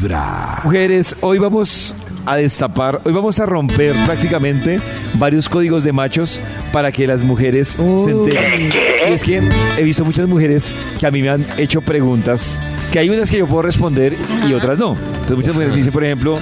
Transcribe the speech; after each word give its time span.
Vibra. 0.00 0.60
Mujeres, 0.64 1.14
hoy 1.20 1.38
vamos 1.38 1.94
a 2.24 2.36
destapar, 2.36 3.00
hoy 3.04 3.12
vamos 3.12 3.38
a 3.38 3.46
romper 3.46 3.94
prácticamente 4.06 4.80
varios 5.14 5.48
códigos 5.48 5.84
de 5.84 5.92
machos 5.92 6.40
para 6.72 6.90
que 6.90 7.06
las 7.06 7.22
mujeres 7.22 7.68
se 7.68 8.10
enteren. 8.10 8.70
Y 9.08 9.12
es 9.12 9.22
que 9.22 9.42
he 9.76 9.82
visto 9.82 10.04
muchas 10.04 10.26
mujeres 10.26 10.74
que 10.98 11.06
a 11.06 11.10
mí 11.10 11.20
me 11.20 11.28
han 11.28 11.44
hecho 11.58 11.82
preguntas, 11.82 12.62
que 12.92 12.98
hay 12.98 13.10
unas 13.10 13.30
que 13.30 13.38
yo 13.38 13.46
puedo 13.46 13.62
responder 13.62 14.16
y 14.48 14.52
otras 14.54 14.78
no. 14.78 14.94
Entonces 14.94 15.36
muchas 15.36 15.54
mujeres 15.54 15.72
me 15.72 15.78
dicen, 15.78 15.92
por 15.92 16.04
ejemplo, 16.04 16.38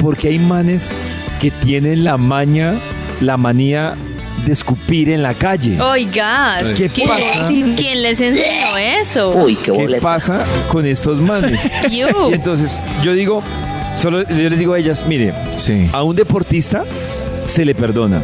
¿por 0.00 0.16
qué 0.16 0.28
hay 0.28 0.38
manes 0.38 0.96
que 1.40 1.50
tienen 1.50 2.04
la 2.04 2.16
maña, 2.16 2.80
la 3.20 3.36
manía 3.36 3.96
de 4.44 4.52
escupir 4.52 5.08
en 5.10 5.22
la 5.22 5.34
calle? 5.34 5.80
Oiga, 5.80 6.58
¿Qué 6.76 6.88
¿quién, 6.88 7.08
pasa? 7.08 7.48
quién 7.48 8.02
les 8.02 8.20
enseñó 8.20 8.76
eso? 8.76 9.30
Uy, 9.30 9.56
qué 9.56 9.64
¿Qué 9.64 9.70
boleta. 9.72 10.02
pasa 10.02 10.44
con 10.68 10.84
estos 10.86 11.18
manes? 11.20 11.60
You. 11.90 12.30
Y 12.30 12.34
entonces 12.34 12.80
yo 13.02 13.12
digo, 13.14 13.42
solo 13.96 14.22
yo 14.28 14.50
les 14.50 14.58
digo 14.58 14.74
a 14.74 14.78
ellas, 14.78 15.04
mire, 15.06 15.32
Sí. 15.56 15.88
a 15.92 16.02
un 16.02 16.16
deportista 16.16 16.84
se 17.46 17.64
le 17.64 17.74
perdona. 17.74 18.22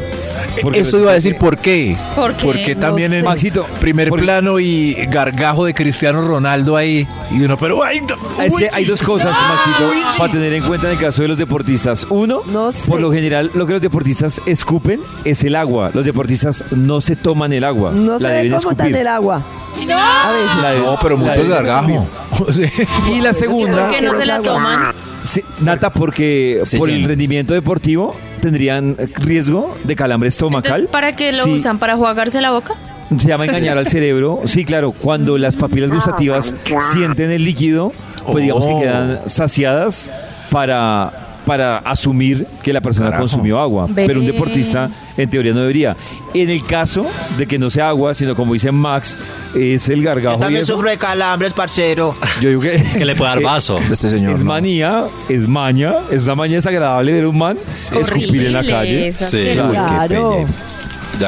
Porque 0.63 0.81
Eso 0.81 0.99
iba 0.99 1.11
a 1.13 1.15
decir 1.15 1.37
por 1.37 1.57
qué. 1.57 1.97
¿Por 2.15 2.35
qué? 2.35 2.45
Porque 2.45 2.75
No 2.75 2.81
también 2.81 3.13
en 3.13 3.25
Maxito, 3.25 3.65
primer 3.81 4.11
plano 4.11 4.59
y 4.61 4.95
gargajo 5.09 5.65
de 5.65 5.73
Cristiano 5.75 6.21
Ronaldo 6.23 6.77
ahí. 6.77 7.07
Y 7.31 7.43
uno, 7.43 7.57
pero 7.57 7.83
ay, 7.83 8.01
no, 8.01 8.43
Es 8.45 8.53
uy. 8.53 8.63
que 8.63 8.71
hay 8.73 8.85
dos 8.85 9.01
cosas, 9.03 9.33
Maxito, 9.33 9.91
para 10.19 10.33
tener 10.33 10.53
en 10.53 10.63
cuenta 10.65 10.87
en 10.89 10.93
el 10.95 10.99
caso 10.99 11.23
de 11.23 11.29
los 11.29 11.39
deportistas. 11.39 12.07
Uno, 12.11 12.43
No 12.47 12.73
sé. 12.73 12.91
por 12.91 13.01
lo 13.01 13.11
general, 13.13 13.51
lo 13.55 13.67
que 13.67 13.73
los 13.75 13.83
deportistas 13.83 14.41
escupen 14.47 15.01
es 15.25 15.43
el 15.45 15.57
agua. 15.57 15.91
Los 15.95 16.05
deportistas 16.05 16.65
no 16.73 17.01
se 17.01 17.17
toman 17.17 17.53
el 17.53 17.65
agua. 17.65 17.93
No 17.93 18.19
se 18.19 18.25
la 18.25 18.31
ve 18.31 18.37
deben 18.45 18.59
cómo 18.61 18.75
tan 18.77 18.87
escupir. 18.89 18.97
el 18.97 19.07
agua. 19.07 19.43
A 19.77 20.33
veces. 20.33 20.63
La 20.63 20.71
de- 20.73 20.81
No, 20.81 20.99
pero 21.01 21.17
muchos 21.17 21.49
gargajo. 21.49 22.07
Y 23.15 23.21
la 23.21 23.33
segunda, 23.33 23.87
¿Por 23.87 23.95
qué 23.97 24.03
no 24.03 24.17
se 24.19 24.27
la 24.27 24.41
toman? 24.41 24.93
sí, 25.23 25.43
Nata, 25.61 25.93
porque 25.93 26.61
Se 26.65 26.79
por 26.79 26.89
el 26.91 27.05
rendimiento 27.05 27.55
deportivo 27.55 28.15
tendrían 28.41 28.97
riesgo 29.17 29.77
de 29.85 29.95
calambre 29.97 30.29
estomacal. 30.29 30.73
Entonces, 30.83 30.93
¿Para 30.93 31.17
qué 31.17 31.33
lo 31.33 31.45
Sí. 31.45 31.51
usan? 31.55 31.79
¿Para 31.79 31.97
jugarse 31.97 32.41
la 32.41 32.51
boca? 32.51 32.75
Se 33.17 33.27
llama 33.29 33.45
engañar 33.45 33.77
al 33.77 33.89
cerebro. 33.89 34.41
Sí, 34.47 34.65
claro, 34.65 34.93
cuando 34.93 35.37
las 35.39 35.57
papilas 35.57 35.91
gustativas 35.91 36.55
sienten 36.93 37.31
el 37.31 37.45
líquido, 37.45 37.93
pues 38.25 38.43
digamos 38.43 38.67
que 38.67 38.79
quedan 38.81 39.21
saciadas 39.27 40.09
para, 40.51 41.13
para 41.47 41.79
asumir 41.79 42.47
que 42.63 42.73
la 42.73 42.81
persona 42.81 43.07
Carajo. 43.07 43.23
consumió 43.23 43.59
agua. 43.59 43.89
Pero 43.95 44.21
un 44.21 44.27
deportista, 44.27 44.91
en 45.17 45.31
teoría, 45.31 45.53
no 45.53 45.61
debería. 45.61 45.97
En 46.35 46.51
el 46.51 46.65
caso 46.65 47.07
de 47.39 47.47
que 47.47 47.59
no 47.59 47.71
sea 47.71 47.89
agua, 47.89 48.15
sino 48.15 48.35
como 48.37 48.53
dice 48.53 48.71
Max, 48.73 49.17
es 49.55 49.89
el 49.89 50.03
gargajo. 50.03 50.39
También 50.39 50.67
sufro 50.67 50.89
de 50.91 50.99
calambres, 50.99 51.53
parcero. 51.53 52.15
yo 52.41 52.49
digo 52.51 52.61
que, 52.61 52.83
Que 52.99 53.05
le 53.05 53.15
puede 53.17 53.31
dar 53.31 53.43
vaso. 53.43 53.79
Este 53.91 54.09
señor. 54.09 54.35
es 54.35 54.41
no. 54.41 54.47
manía, 54.47 55.05
es 55.29 55.49
maña, 55.49 55.95
es 56.11 56.23
una 56.25 56.35
maña 56.35 56.57
desagradable 56.57 57.13
ver 57.13 57.27
un 57.27 57.39
man 57.39 57.59
escupir 57.79 58.47
en 58.47 58.53
la 58.53 58.65
calle. 58.65 59.13
Sí. 59.13 59.51
Claro. 59.55 60.47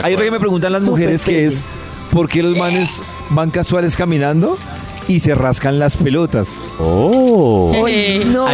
Hay 0.02 0.14
otra 0.14 0.24
que 0.24 0.30
me 0.30 0.40
preguntan 0.40 0.72
las 0.72 0.82
mujeres 0.84 1.24
que 1.24 1.32
pelle. 1.32 1.46
es 1.46 1.64
¿por 2.12 2.28
qué 2.28 2.42
los 2.42 2.56
manes 2.56 3.02
van 3.30 3.50
casuales 3.50 3.96
caminando 3.96 4.58
y 5.08 5.20
se 5.20 5.34
rascan 5.34 5.78
las 5.78 5.96
pelotas? 5.96 6.48
Oh. 6.78 7.72
Oye, 7.82 8.24
no, 8.24 8.46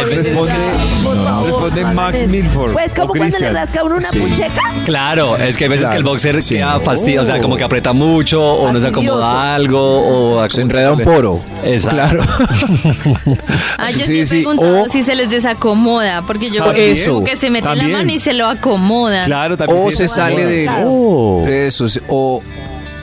De 1.73 1.83
Max 1.85 2.17
eso. 2.19 2.27
Milford 2.29 2.73
Pues 2.73 2.93
como 2.93 3.13
cuando 3.13 3.37
le 3.37 3.51
rasca 3.51 3.81
a 3.81 3.83
uno 3.83 3.95
una 3.97 4.09
Sí. 4.09 4.19
pucheca. 4.19 4.61
Claro, 4.85 5.37
es 5.37 5.55
que 5.57 5.65
hay 5.65 5.69
veces 5.69 5.89
que 5.89 5.95
el 5.97 6.01
Claro. 6.03 6.11
boxer 6.13 6.41
Sí. 6.41 6.55
queda 6.55 6.79
fastidio, 6.79 7.21
o 7.21 7.23
sea, 7.23 7.39
como 7.39 7.55
que 7.57 7.63
aprieta 7.63 7.93
mucho, 7.93 8.43
o 8.43 8.71
no 8.71 8.79
se 8.79 8.87
acomoda 8.87 9.55
algo, 9.55 10.37
o 10.37 10.49
Se 10.49 10.61
enreda 10.61 10.93
un 10.93 10.99
poro. 11.03 11.41
Exacto. 11.63 11.95
Claro. 11.95 12.23
Ah, 13.77 13.91
yo 13.91 14.05
Sí, 14.05 14.25
sí 14.25 14.45
o- 14.45 14.87
si 14.89 15.03
se 15.03 15.15
les 15.15 15.29
desacomoda, 15.29 16.21
porque 16.23 16.49
yo 16.49 16.63
También. 16.63 16.93
creo 16.95 17.13
como 17.15 17.25
que 17.25 17.37
se 17.37 17.49
mete 17.49 17.67
También. 17.67 17.91
la 17.91 17.97
mano 17.99 18.11
y 18.11 18.19
se 18.19 18.33
lo 18.33 18.47
acomodan. 18.47 19.25
Claro, 19.25 19.57
también 19.57 19.79
O 19.85 19.91
se 19.91 20.07
sale 20.07 20.45
de. 20.45 20.63
Claro. 20.63 20.87
Oh. 20.89 21.47
Eso, 21.47 21.87
sí, 21.87 21.99
o, 22.07 22.41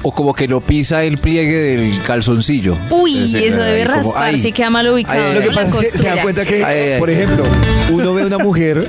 o 0.09 0.13
como 0.13 0.33
que 0.33 0.47
lo 0.47 0.61
pisa 0.61 1.03
el 1.03 1.19
pliegue 1.19 1.59
del 1.59 2.01
calzoncillo. 2.03 2.77
Uy, 2.91 3.15
Entonces, 3.15 3.43
eso 3.43 3.59
debe 3.59 3.83
como, 3.87 3.97
raspar, 3.97 4.23
ay. 4.23 4.41
si 4.41 4.53
queda 4.53 4.71
mal 4.71 4.89
ubicado. 4.89 5.19
Ay, 5.21 5.27
ay, 5.31 5.35
Lo 5.35 5.41
que 5.41 5.51
pasa 5.55 5.69
es 5.69 5.75
que 5.93 5.99
se 5.99 6.05
dan 6.05 6.19
costura. 6.19 6.23
cuenta 6.23 6.45
que, 6.45 6.65
Ay, 6.65 6.99
por 7.01 7.11
ejemplo, 7.11 7.43
uno 7.91 8.15
ve 8.15 8.23
a 8.23 8.27
una 8.27 8.39
mujer 8.39 8.89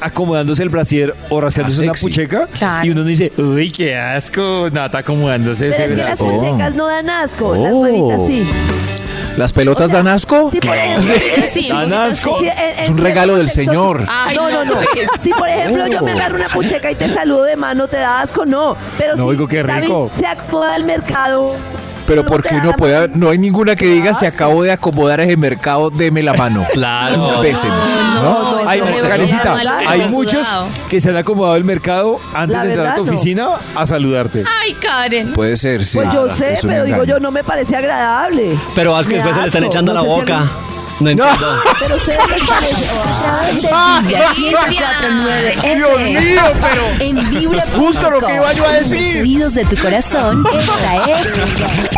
acomodándose 0.00 0.62
el 0.64 0.68
brasier 0.68 1.14
o 1.30 1.40
rascándose 1.40 1.82
Ah, 1.82 1.84
una 1.84 1.92
pucheca 1.92 2.48
Claro. 2.58 2.86
y 2.86 2.90
uno 2.90 3.04
dice, 3.04 3.32
uy, 3.36 3.70
qué 3.70 3.96
asco, 3.96 4.68
Nata 4.72 4.98
acomodándose 4.98 5.70
Pero 5.70 5.74
ese 5.74 5.84
es 5.84 5.90
que 5.90 5.96
las 5.96 6.06
brazo". 6.06 6.26
puchecas 6.26 6.74
no 6.74 6.86
dan 6.88 7.08
asco, 7.08 7.54
las 7.54 7.72
Oh. 7.72 7.82
manitas 7.82 8.26
sí. 8.26 8.42
¿Las 9.38 9.52
pelotas 9.52 9.84
O 9.84 9.86
sea, 9.88 9.96
dan 9.96 10.08
asco? 10.08 10.50
Sí, 10.50 10.58
por 10.60 10.76
ejemplo. 10.76 11.14
Sí, 11.48 11.70
un 11.70 11.90
Dan 11.90 11.90
poquito 11.90 12.00
asco. 12.12 12.38
Sí, 12.40 12.44
en- 12.46 12.50
en 12.50 12.58
Es 12.58 12.78
un 12.78 12.84
ciertos 12.84 13.00
regalo 13.00 13.36
del 13.36 13.48
Señor. 13.48 14.04
Ay, 14.08 14.36
no, 14.36 14.50
no, 14.50 14.64
no. 14.64 14.74
Si 15.20 15.30
por 15.30 15.48
ejemplo 15.48 15.86
yo 15.86 16.02
me 16.02 16.12
agarro 16.12 16.36
una 16.36 16.48
pucheca 16.48 16.90
y 16.90 16.94
te 16.96 17.08
saludo 17.12 17.44
de 17.44 17.56
mano, 17.56 17.86
te 17.88 17.96
da 17.98 18.20
asco, 18.20 18.44
no. 18.44 18.76
Pero 18.98 19.12
No, 19.16 19.22
si 19.24 19.28
oigo, 19.28 19.46
qué 19.48 19.62
David 19.62 19.82
rico. 19.82 20.10
se 20.18 20.26
acomoda 20.26 20.76
el 20.76 20.84
mercado. 20.84 21.54
Pero 22.08 22.22
no 22.22 22.28
porque 22.28 22.54
uno 22.56 22.72
puede, 22.74 23.08
mano. 23.08 23.12
no 23.16 23.30
hay 23.30 23.38
ninguna 23.38 23.76
que 23.76 23.86
diga 23.86 24.14
se 24.14 24.26
acabo 24.26 24.62
de 24.62 24.72
acomodar 24.72 25.20
ese 25.20 25.36
mercado, 25.36 25.90
deme 25.90 26.22
la 26.22 26.34
mano. 26.34 26.66
Claro. 26.78 27.40
Béseme. 27.40 27.74
No, 28.22 28.58
Hay, 28.66 28.80
Karencita, 28.80 29.56
hay 29.86 30.08
muchos 30.08 30.46
que 30.88 31.00
se 31.00 31.10
han 31.10 31.16
acomodado 31.16 31.56
el 31.56 31.64
mercado 31.64 32.20
antes 32.32 32.60
de 32.62 32.68
entrar 32.68 32.86
a 32.88 32.94
tu 32.94 33.02
oficina 33.02 33.48
a 33.74 33.86
saludarte. 33.86 34.44
Ay, 34.60 34.74
Karen. 34.74 35.32
Puede 35.34 35.56
ser, 35.56 35.84
sí. 35.84 35.98
Pues 35.98 36.12
yo 36.12 36.28
sé, 36.34 36.58
pero 36.62 36.84
digo 36.84 37.04
yo, 37.04 37.20
no 37.20 37.30
me 37.30 37.44
parece 37.44 37.76
agradable. 37.76 38.58
Pero 38.74 38.98
es 38.98 39.06
que 39.06 39.14
después 39.14 39.34
se 39.34 39.40
le 39.42 39.46
están 39.48 39.64
echando 39.64 39.92
a 39.92 39.94
la 39.94 40.00
a 40.00 40.04
boca. 40.04 40.50
No 41.00 41.10
entiendo. 41.10 41.34
Pero 41.80 41.94
a 41.94 41.96
ustedes 41.96 42.18
les 42.28 42.44
parece. 42.44 42.88
Vibra 44.06 44.28
104.9 44.34 45.64
FM. 45.64 47.04
En 47.04 47.30
vibra. 47.30 47.64
Justo 47.76 48.10
lo 48.10 48.20
que 48.20 48.34
iba 48.34 48.52
yo 48.52 48.64
a 48.66 48.72
decir. 48.72 49.14
Los 49.14 49.22
oídos 49.22 49.54
de 49.54 49.64
tu 49.64 49.76
corazón, 49.76 50.44
esta 50.52 51.06
es 51.06 51.28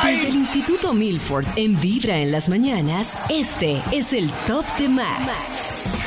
Desde 0.00 0.28
el 0.28 0.34
Instituto 0.36 0.94
Milford 0.94 1.44
en 1.56 1.78
Vibra 1.80 2.16
en 2.18 2.32
las 2.32 2.48
mañanas, 2.48 3.16
este 3.28 3.82
es 3.92 4.12
el 4.12 4.30
Top 4.46 4.64
de 4.78 4.88
Max. 4.88 5.36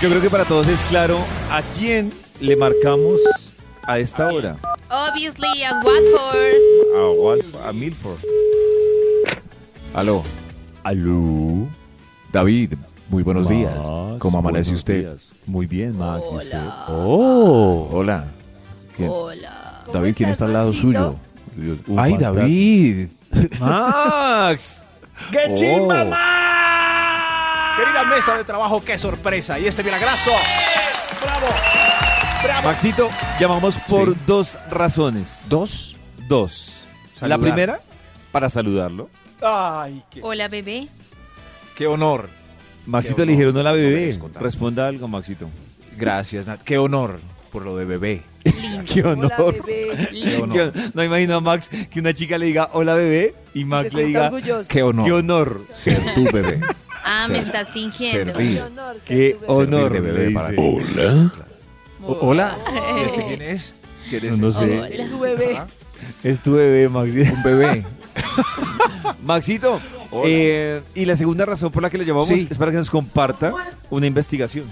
Yo 0.01 0.09
creo 0.09 0.21
que 0.21 0.29
para 0.29 0.43
todos 0.45 0.67
es 0.67 0.79
claro 0.85 1.19
a 1.51 1.61
quién 1.77 2.11
le 2.39 2.55
marcamos 2.55 3.19
a 3.83 3.99
esta 3.99 4.27
hora. 4.29 4.57
Obviously, 4.89 5.63
at 5.63 5.83
Watford. 5.83 6.55
A, 6.95 7.09
Wal- 7.21 7.67
a 7.69 7.73
Milford. 7.73 8.17
Aló. 9.93 10.23
Aló. 10.83 11.67
David, 12.33 12.73
muy 13.09 13.23
buenos 13.23 13.47
días. 13.47 13.75
Max, 13.75 14.19
¿Cómo 14.19 14.39
amanece 14.39 14.69
buenos 14.71 14.79
usted? 14.81 14.99
días. 15.01 15.33
Muy 15.45 15.65
bien, 15.67 15.97
Max. 15.97 16.23
¿y 16.31 16.35
usted? 16.37 16.59
Oh, 16.89 17.87
hola. 17.91 18.25
¿Quién- 18.95 19.09
Hola. 19.11 19.83
David, 19.93 20.13
¿quién 20.17 20.29
está 20.29 20.45
al 20.45 20.53
lado 20.53 20.67
Maxito? 20.67 20.87
suyo? 20.87 21.19
Dios, 21.55 21.79
un 21.87 21.99
Ay. 21.99 22.17
David. 22.17 23.07
Max. 23.59 24.87
¡Qué 25.31 25.53
chimba, 25.53 26.01
Oh. 26.03 26.05
más! 26.05 27.77
Querida 27.77 28.03
mesa 28.05 28.37
de 28.37 28.43
trabajo, 28.43 28.83
qué 28.83 28.97
sorpresa. 28.97 29.59
Y 29.59 29.67
este 29.67 29.83
milagroso. 29.83 30.31
¡Bravo! 31.21 31.47
¡Bravo! 32.43 32.67
Maxito, 32.67 33.09
llamamos 33.39 33.75
por 33.87 34.13
Sí. 34.13 34.19
dos 34.25 34.57
razones. 34.69 35.45
Dos. 35.49 35.95
Dos. 36.27 36.85
La 37.21 37.37
primera, 37.37 37.79
para 38.31 38.49
saludarlo. 38.49 39.09
Ay, 39.41 40.03
qué, 40.09 40.21
Hola, 40.23 40.47
bebé. 40.47 40.87
Qué 41.77 41.87
honor. 41.87 42.29
Maxito 42.85 43.17
Qué 43.17 43.25
le 43.25 43.31
dijeron 43.33 43.53
no 43.55 43.63
la 43.63 43.71
honor. 43.71 43.81
No 43.81 43.89
me 43.89 43.95
bebé. 43.95 44.19
Responda 44.39 44.87
algo, 44.87 45.07
Maxito. 45.07 45.49
Gracias, 45.97 46.47
Nat. 46.47 46.61
Qué 46.61 46.77
honor 46.77 47.19
por 47.55 47.63
lo 47.63 47.77
de 47.77 47.85
bebé. 47.85 48.21
Qué 48.93 49.01
honor. 49.01 49.31
Hola, 49.37 49.51
bebé. 49.65 50.09
Qué 50.11 50.37
honor. 50.41 50.71
Qué- 50.73 50.81
No 50.93 51.03
imagino 51.05 51.35
a 51.37 51.39
Max 51.39 51.69
que 51.89 52.01
una 52.01 52.13
chica 52.13 52.37
le 52.37 52.47
diga 52.47 52.69
hola 52.73 52.95
bebé 52.95 53.33
y 53.53 53.63
Max 53.63 53.93
le 53.93 54.07
diga 54.07 54.25
orgulloso. 54.25 54.67
Qué 54.69 54.83
honor. 54.83 55.05
qué 55.05 55.11
honor. 55.13 55.61
Ser 55.69 56.01
tu 56.13 56.25
bebé. 56.33 56.59
Ah, 57.05 57.27
me 57.29 57.39
estás 57.39 57.71
fingiendo. 57.71 58.33
Servir. 58.33 58.57
Qué 58.57 58.61
honor 58.63 58.95
ser 58.95 59.03
Qué 59.05 59.33
tu 59.39 59.39
bebé. 59.39 59.53
honor. 59.63 59.93
de 59.93 59.99
bebé 60.01 60.27
le 60.27 60.33
para 60.33 60.49
dice. 60.49 60.61
ti. 60.61 61.45
O- 62.05 62.17
Hola. 62.27 62.57
¿Y 62.97 62.99
este 63.07 63.25
quién 63.25 63.41
es? 63.41 63.73
¿Quién 64.09 64.25
es? 64.25 64.37
No, 64.39 64.47
no 64.51 64.59
sé. 64.59 64.77
Hola. 64.77 64.87
Es 64.89 65.09
tu 65.09 65.19
bebé. 65.19 65.61
Es 66.25 66.39
tu 66.41 66.51
bebé, 66.51 66.89
Max. 66.89 67.09
Un 67.37 67.43
bebé. 67.43 67.85
Maxito, 69.23 69.79
eh, 70.25 70.81
y 70.93 71.05
la 71.05 71.15
segunda 71.15 71.45
razón 71.45 71.71
por 71.71 71.81
la 71.81 71.89
que 71.89 71.97
le 71.97 72.05
llamamos 72.05 72.27
Sí. 72.27 72.47
es 72.49 72.57
para 72.57 72.71
que 72.71 72.77
nos 72.77 72.89
comparta 72.89 73.53
una 73.89 74.07
investigación. 74.07 74.65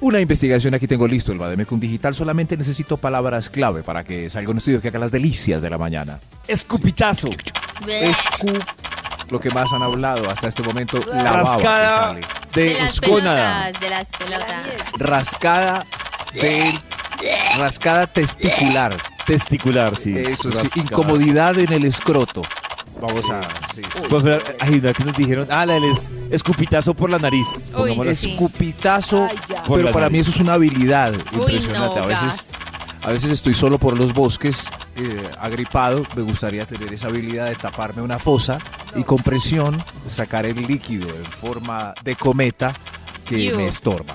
Una 0.00 0.20
investigación 0.20 0.74
aquí 0.74 0.86
tengo 0.86 1.08
listo, 1.08 1.32
el 1.32 1.38
Bademecum 1.38 1.80
Digital. 1.80 2.14
Solamente 2.14 2.56
necesito 2.56 2.96
palabras 2.96 3.48
clave 3.48 3.82
para 3.82 4.04
que 4.04 4.28
salga 4.28 4.50
un 4.50 4.58
estudio 4.58 4.80
que 4.80 4.88
haga 4.88 4.98
las 4.98 5.10
delicias 5.10 5.62
de 5.62 5.70
la 5.70 5.78
mañana. 5.78 6.18
Escupitazo. 6.46 7.28
Escu, 7.88 8.52
lo 9.30 9.40
que 9.40 9.50
más 9.50 9.72
han 9.72 9.82
hablado 9.82 10.28
hasta 10.30 10.48
este 10.48 10.62
momento, 10.62 11.00
la 11.12 11.32
baba 11.32 11.56
que 11.56 11.62
Rascada 11.64 11.96
sale. 12.04 12.20
De 12.54 12.62
de 12.64 12.74
las 12.74 12.92
escónada. 12.92 13.62
pelotas, 13.64 13.80
de 13.80 13.90
las 13.90 14.08
pelotas. 14.08 14.92
Rascada 14.98 15.86
de 16.34 16.78
rascada 17.58 18.06
testicular. 18.06 18.96
Testicular, 19.26 19.96
sí. 19.96 20.12
Eso 20.16 20.52
sí, 20.52 20.58
Rascada. 20.58 20.82
incomodidad 20.82 21.58
en 21.58 21.72
el 21.72 21.84
escroto. 21.84 22.42
Vamos 23.00 23.28
a 23.30 23.42
sí, 23.74 23.82
sí. 23.82 24.02
Pues, 24.08 24.22
pero, 24.22 24.38
hay 24.60 24.74
una 24.78 24.92
que 24.92 25.04
nos 25.04 25.16
dijeron, 25.16 25.46
ah, 25.50 25.66
la 25.66 25.74
del 25.74 25.84
es- 25.84 26.14
escupitazo 26.30 26.94
por 26.94 27.10
la 27.10 27.18
nariz. 27.18 27.46
Así. 27.74 28.16
sí. 28.16 28.30
Escupitazo, 28.32 29.28
Ay, 29.30 29.36
ya. 29.48 29.62
Por 29.64 29.76
pero 29.78 29.88
la 29.88 29.92
para 29.92 30.06
nariz. 30.06 30.12
mí 30.12 30.18
eso 30.20 30.30
es 30.30 30.36
una 30.40 30.54
habilidad 30.54 31.12
impresionante. 31.32 31.96
no, 31.98 32.02
a 32.04 32.06
veces 32.06 32.46
a 33.02 33.10
veces 33.10 33.30
estoy 33.30 33.54
solo 33.54 33.78
por 33.78 33.96
los 33.96 34.12
bosques, 34.14 34.68
eh, 34.96 35.30
agripado, 35.38 36.02
me 36.16 36.22
gustaría 36.22 36.66
tener 36.66 36.92
esa 36.92 37.06
habilidad 37.06 37.46
de 37.46 37.54
taparme 37.54 38.02
una 38.02 38.18
fosa 38.18 38.58
y 38.96 39.04
con 39.04 39.18
presión 39.18 39.80
sacar 40.08 40.44
el 40.44 40.66
líquido 40.66 41.08
en 41.10 41.24
forma 41.24 41.94
de 42.02 42.16
cometa 42.16 42.74
que 43.24 43.38
Iu. 43.38 43.56
me 43.58 43.68
estorba. 43.68 44.14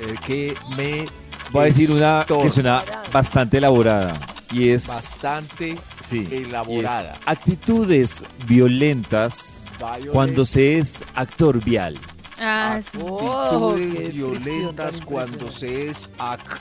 Eh, 0.00 0.14
que 0.26 0.56
me 0.76 1.06
Voy 1.52 1.62
a 1.62 1.64
decir 1.66 1.92
una 1.92 2.22
estorba. 2.22 2.42
que 2.42 2.50
suena 2.50 2.82
bastante 3.12 3.58
elaborada. 3.58 4.16
Y 4.50 4.70
es, 4.70 4.88
bastante 4.88 5.76
sí, 6.08 6.28
elaborada. 6.30 7.18
actitudes 7.26 8.24
violentas 8.46 9.70
Violent- 9.78 10.10
cuando 10.12 10.46
se 10.46 10.78
es 10.78 11.02
actor 11.14 11.62
vial. 11.64 11.98
Ah. 12.40 12.80
Oh, 13.00 13.70
actitudes 13.72 13.92
descripción 13.92 14.32
violentas 14.44 15.00
cuando 15.00 15.50
se 15.50 15.88
es 15.90 16.08
act. 16.18 16.60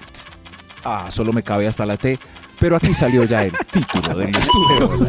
Ah, 0.83 1.07
solo 1.09 1.31
me 1.33 1.41
cabe 1.43 1.67
hasta 1.67 1.85
la 1.85 1.97
T, 1.97 2.19
pero 2.59 2.75
aquí 2.75 2.93
salió 2.93 3.23
ya 3.23 3.43
el 3.43 3.51
título 3.71 4.15
del 4.17 4.29
estudio. 4.29 5.07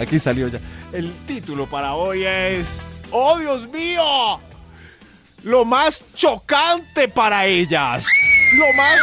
Aquí 0.00 0.18
salió 0.18 0.48
ya. 0.48 0.60
El 0.92 1.12
título 1.26 1.66
para 1.66 1.94
hoy 1.94 2.24
es 2.24 2.78
¡Oh, 3.10 3.38
Dios 3.38 3.68
mío! 3.70 4.38
Lo 5.42 5.64
más 5.64 6.04
chocante 6.14 7.08
para 7.08 7.46
ellas. 7.46 8.06
Lo 8.56 8.72
más 8.72 8.98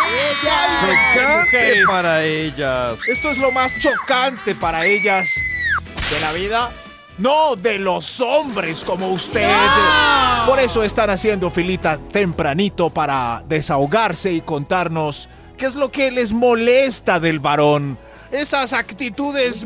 chocante, 1.14 1.84
para 1.86 2.24
ellas. 2.24 2.98
Esto 3.08 3.30
es 3.32 3.38
lo 3.38 3.52
más 3.52 3.78
chocante 3.80 4.56
para 4.56 4.86
ellas 4.86 5.28
de 6.10 6.20
la 6.20 6.32
vida. 6.32 6.72
No 7.20 7.56
de 7.56 7.78
los 7.78 8.20
hombres 8.20 8.84
como 8.84 9.10
usted. 9.10 9.48
Por 10.48 10.60
eso 10.60 10.84
están 10.84 11.12
haciendo 11.12 11.52
filita 11.52 12.00
tempranito 12.12 12.90
para 12.90 13.44
desahogarse 13.48 14.32
y 14.32 14.42
contarnos 14.42 15.30
qué 15.56 15.68
es 15.68 15.76
lo 15.76 15.92
que 15.92 16.10
les 16.10 16.32
molesta 16.32 17.20
del 17.20 17.40
varón. 17.40 18.00
Esas 18.32 18.74
actitudes 18.74 19.64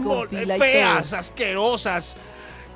feas, 0.59 1.13
asquerosas 1.13 2.17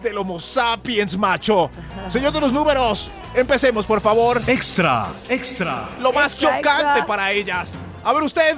del 0.02 0.18
Homo 0.18 0.40
sapiens, 0.40 1.18
macho. 1.18 1.70
Señor 2.08 2.32
de 2.34 2.42
los 2.42 2.52
números, 2.52 3.10
empecemos, 3.34 3.86
por 3.86 4.02
favor. 4.02 4.42
Extra, 4.48 5.08
extra. 5.30 5.90
Lo 6.00 6.12
más 6.12 6.34
Extra, 6.34 6.58
chocante 6.58 6.84
extra. 6.84 7.06
para 7.06 7.32
ellas. 7.32 7.78
A 8.04 8.14
ver 8.14 8.24
usted. 8.24 8.58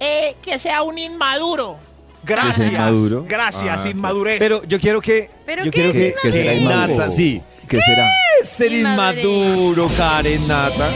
Eh, 0.00 0.36
que 0.42 0.58
sea 0.58 0.82
un 0.82 0.98
inmaduro. 0.98 1.76
Gracias. 2.24 2.66
inmaduro? 2.68 3.24
Gracias, 3.28 3.84
Ah, 3.84 3.88
inmadurez. 3.88 4.38
Pero 4.38 4.62
yo 4.64 4.78
quiero 4.80 5.00
que. 5.00 5.30
¿Pero 5.46 5.64
yo 5.64 5.70
qué 5.70 5.74
quiero 5.82 5.88
es 5.90 5.94
que, 6.14 6.14
Que 6.22 6.32
será 6.32 6.54
inmaduro. 6.54 6.96
Nata, 6.98 7.10
sí. 7.10 7.42
¿Qué 7.68 7.80
será? 7.80 8.10
Es 8.42 8.48
ser 8.48 8.72
Inmadurez. 8.72 9.24
inmaduro, 9.24 9.88
Karen 9.96 10.46
Nata. 10.48 10.90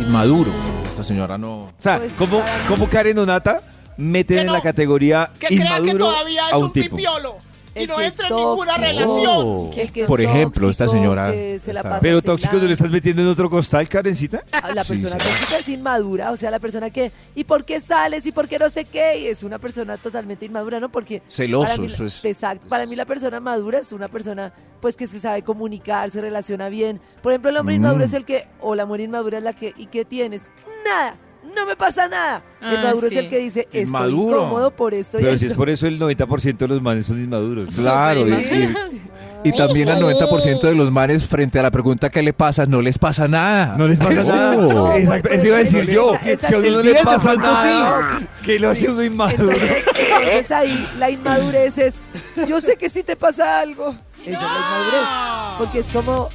Inmaduro. 0.00 0.50
Esta 0.88 1.02
señora 1.02 1.36
no. 1.36 1.64
O 1.64 1.72
sea, 1.82 1.98
Pues, 1.98 2.14
¿cómo, 2.14 2.38
mí- 2.38 2.44
cómo 2.68 2.88
Karen 2.88 3.18
o 3.18 3.26
Nata 3.26 3.60
meten 3.96 4.36
Que 4.36 4.40
en 4.42 4.46
no- 4.46 4.52
la 4.54 4.62
categoría 4.62 5.30
Que 5.38 5.48
crea 5.48 5.58
que 5.58 5.64
inmaduro 5.82 6.06
todavía 6.06 6.46
es 6.46 6.52
a 6.52 6.58
un 6.58 6.64
un 6.64 6.72
tipo? 6.72 6.96
pipiolo. 6.96 7.36
Y 7.76 7.86
no 7.86 8.00
entra 8.00 8.28
en 8.28 8.34
ninguna 8.36 8.76
relación. 8.78 9.70
El 9.76 9.92
que 9.92 10.00
es 10.02 10.06
Por 10.06 10.20
ejemplo, 10.20 10.70
esta 10.70 10.88
señora 10.88 11.30
que 11.32 11.58
se 11.58 11.72
la 11.72 11.80
está- 11.80 11.90
pasa 11.90 12.00
Pero 12.02 12.22
tóxico, 12.22 12.58
¿tú 12.58 12.66
le 12.66 12.72
estás 12.72 12.90
metiendo 12.90 13.22
en 13.22 13.28
otro 13.28 13.48
costal, 13.50 13.88
Karencita? 13.88 14.44
La 14.74 14.84
persona 14.84 15.18
sí. 15.20 15.28
tóxica 15.28 15.58
es 15.58 15.68
inmadura, 15.68 16.30
o 16.32 16.36
sea, 16.36 16.50
la 16.50 16.58
persona 16.58 16.90
que, 16.90 17.12
¿y 17.34 17.44
por 17.44 17.64
qué 17.64 17.80
sales? 17.80 18.24
¿Y 18.26 18.32
por 18.32 18.48
qué 18.48 18.58
no 18.58 18.68
sé 18.70 18.84
qué? 18.84 19.18
Y 19.20 19.26
es 19.26 19.42
una 19.42 19.58
persona 19.58 19.96
totalmente 19.96 20.46
inmadura, 20.46 20.80
¿no? 20.80 20.90
Porque... 20.90 21.22
Celoso, 21.28 21.80
mí- 21.80 21.86
eso 21.86 22.04
es- 22.04 22.24
Exacto, 22.24 22.66
para 22.68 22.86
mí 22.86 22.96
la 22.96 23.04
persona 23.06 23.40
madura 23.40 23.78
es 23.78 23.92
una 23.92 24.08
persona, 24.08 24.52
pues, 24.80 24.96
que 24.96 25.06
se 25.06 25.20
sabe 25.20 25.42
comunicar, 25.42 26.10
se 26.10 26.20
relaciona 26.20 26.68
bien. 26.68 27.00
Por 27.22 27.32
ejemplo, 27.32 27.50
el 27.50 27.56
hombre 27.58 27.74
Mm. 27.74 27.80
inmaduro 27.82 28.04
es 28.04 28.14
el 28.14 28.24
que, 28.24 28.46
o 28.60 28.74
la 28.74 28.86
mujer 28.86 29.02
inmadura 29.02 29.38
es 29.38 29.44
la 29.44 29.52
que, 29.52 29.74
¿y 29.76 29.86
qué 29.86 30.04
tienes? 30.04 30.48
Nada, 30.84 31.16
no 31.54 31.66
me 31.66 31.76
pasa 31.76 32.08
nada. 32.08 32.42
el 32.60 32.76
Ah, 32.78 32.82
maduro 32.84 33.08
sí. 33.08 33.16
es 33.18 33.24
el 33.24 33.28
que 33.30 33.38
dice, 33.38 33.60
estoy 33.62 33.80
Inmaduro. 33.82 34.36
incómodo 34.38 34.70
por 34.70 34.94
esto 34.94 35.18
y 35.18 35.22
Pero 35.22 35.34
esto. 35.34 35.46
si 35.46 35.50
es 35.52 35.56
por 35.56 35.68
eso 35.70 35.86
el 35.86 35.98
90% 35.98 36.56
de 36.58 36.68
los 36.68 36.82
manes 36.82 37.06
son 37.06 37.22
inmaduros. 37.22 37.74
Claro, 37.74 38.26
y, 38.26 38.32
y- 38.32 38.74
y 39.44 39.52
también 39.52 39.88
al 39.88 40.00
90% 40.00 40.60
de 40.62 40.74
los 40.74 40.90
manes 40.90 41.24
frente 41.24 41.58
a 41.60 41.62
la 41.62 41.70
pregunta 41.70 42.08
¿qué 42.10 42.20
le 42.20 42.32
pasa? 42.32 42.66
No 42.66 42.82
les 42.82 42.98
pasa 42.98 43.28
nada. 43.28 43.76
No 43.78 43.86
les 43.86 43.98
pasa 43.98 44.24
nada. 44.24 44.56
No, 44.56 44.92
Exacto, 44.92 45.28
por 45.28 45.32
eso 45.38 45.46
iba 45.46 45.56
a 45.56 45.60
decir 45.60 45.86
yo. 45.88 46.14
esa- 46.14 46.30
esa 46.30 46.48
si 46.48 46.54
a 46.54 46.58
uno 46.58 46.66
sí. 46.66 46.72
no 46.72 46.80
El 46.80 46.86
le 46.86 46.92
10 46.92 46.98
de 46.98 47.04
pasa 47.04 47.34
nada, 47.36 48.20
que 48.44 48.58
lo 48.58 48.70
hace 48.70 48.90
uno 48.90 49.04
inmaduro. 49.04 49.52
Entonces, 49.52 49.84
entonces 50.20 50.50
ahí 50.50 50.88
la 50.98 51.10
inmadurez 51.10 51.78
es, 51.78 51.94
yo 52.48 52.60
sé 52.60 52.76
que 52.76 52.88
sí 52.88 53.02
te 53.04 53.14
pasa 53.14 53.60
algo. 53.60 53.94
Esa 54.24 54.30
es 54.30 54.32
la 54.32 54.32
inmadurez. 54.32 55.58
Porque 55.58 55.78
es 55.80 55.86
como... 55.92 56.28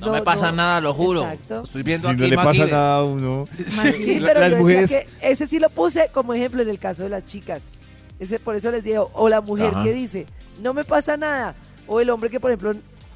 No, 0.00 0.12
me 0.12 0.22
pasa 0.22 0.52
nada, 0.52 0.80
lo 0.80 0.92
juro. 0.92 1.22
Exacto. 1.22 1.62
Estoy 1.64 1.82
viendo 1.82 2.08
Si 2.08 2.14
aquí 2.14 2.22
no 2.22 2.28
le 2.28 2.36
pasa 2.36 2.66
nada 2.66 2.96
a 2.98 3.04
uno. 3.04 3.46
Sí, 3.66 4.18
pero 4.20 4.40
las 4.40 4.50
yo 4.50 4.56
mujeres- 4.58 4.90
decía 4.90 5.06
que 5.20 5.30
ese 5.30 5.46
sí 5.46 5.58
lo 5.58 5.70
puse 5.70 6.10
como 6.12 6.34
ejemplo 6.34 6.60
en 6.62 6.68
el 6.68 6.78
caso 6.78 7.02
de 7.04 7.08
las 7.08 7.24
chicas. 7.24 7.64
Ese, 8.18 8.38
por 8.38 8.54
eso 8.56 8.70
les 8.70 8.84
digo, 8.84 9.10
o 9.14 9.28
la 9.28 9.40
mujer 9.40 9.72
Ajá. 9.74 9.82
que 9.82 9.92
dice, 9.92 10.26
no 10.62 10.74
me 10.74 10.84
pasa 10.84 11.16
nada. 11.16 11.54
O 11.86 12.00
el 12.00 12.10
hombre 12.10 12.30
que, 12.30 12.40
por 12.40 12.50
ejemplo, 12.50 12.74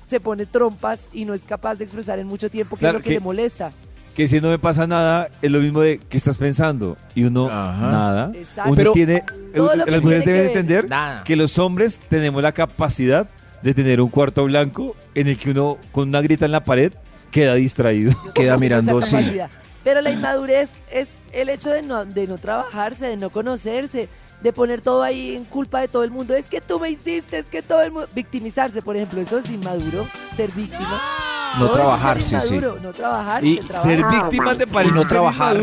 se 0.08 0.20
pone 0.20 0.46
trompas 0.46 1.08
y 1.12 1.24
no 1.24 1.34
es 1.34 1.42
capaz 1.42 1.76
de 1.76 1.84
expresar 1.84 2.18
en 2.18 2.26
mucho 2.26 2.50
tiempo 2.50 2.76
qué 2.76 2.80
Claro, 2.80 2.98
es 2.98 3.02
lo 3.02 3.04
que, 3.04 3.10
que- 3.10 3.14
le 3.14 3.20
molesta. 3.20 3.72
Que 4.14 4.26
si 4.26 4.40
no 4.40 4.48
me 4.48 4.58
pasa 4.58 4.86
nada, 4.86 5.28
es 5.40 5.50
lo 5.50 5.60
mismo 5.60 5.80
de 5.80 5.98
¿qué 5.98 6.16
estás 6.16 6.36
pensando? 6.36 6.96
Y 7.14 7.22
uno, 7.24 7.48
Ajá. 7.48 7.90
nada. 7.90 8.32
Exacto. 8.34 8.70
Uno 8.70 8.76
Pero- 8.76 8.92
tiene, 8.92 9.22
las 9.54 10.02
mujeres 10.02 10.24
deben 10.24 10.46
entender 10.48 10.88
Nada. 10.90 11.22
que 11.24 11.36
los 11.36 11.58
hombres 11.58 12.00
tenemos 12.08 12.42
la 12.42 12.52
capacidad 12.52 13.28
de 13.62 13.74
tener 13.74 14.00
un 14.00 14.08
cuarto 14.08 14.44
blanco 14.44 14.96
en 15.14 15.28
el 15.28 15.38
que 15.38 15.50
uno 15.50 15.78
con 15.92 16.08
una 16.08 16.20
grita 16.20 16.46
en 16.46 16.52
la 16.52 16.64
pared 16.64 16.92
queda 17.30 17.54
distraído. 17.54 18.12
Yo 18.12 18.32
Queda 18.34 18.56
mirando 18.56 19.00
capacidad. 19.00 19.50
Pero 19.82 20.02
la 20.02 20.10
inmadurez 20.10 20.70
es 20.92 21.08
el 21.32 21.48
hecho 21.48 21.70
de 21.70 21.82
no, 21.82 22.04
de 22.04 22.26
no 22.26 22.36
trabajarse, 22.36 23.06
de 23.06 23.16
no 23.16 23.30
conocerse, 23.30 24.08
de 24.42 24.52
poner 24.52 24.82
todo 24.82 25.02
ahí 25.02 25.34
en 25.34 25.44
culpa 25.44 25.80
de 25.80 25.88
todo 25.88 26.04
el 26.04 26.10
mundo. 26.10 26.34
Es 26.34 26.46
que 26.46 26.60
tú 26.60 26.78
me 26.78 26.90
hiciste, 26.90 27.38
es 27.38 27.46
que 27.46 27.62
todo 27.62 27.80
el 27.80 27.90
mundo... 27.90 28.06
Victimizarse, 28.14 28.82
por 28.82 28.96
ejemplo, 28.96 29.20
eso 29.22 29.38
es 29.38 29.50
inmaduro, 29.50 30.06
ser 30.34 30.50
víctima. 30.52 30.80
No 30.80 31.39
Todo 31.58 31.66
es 31.66 31.72
trabajar, 31.72 32.22
sí, 32.22 32.40
sí. 32.40 32.60
No 32.82 32.92
trabajar, 32.92 33.44
Y 33.44 33.60
Ser 33.82 34.04
víctima 34.04 34.56
te 34.56 34.66
parece 34.66 34.94
no 34.94 35.04
trabajar. 35.06 35.56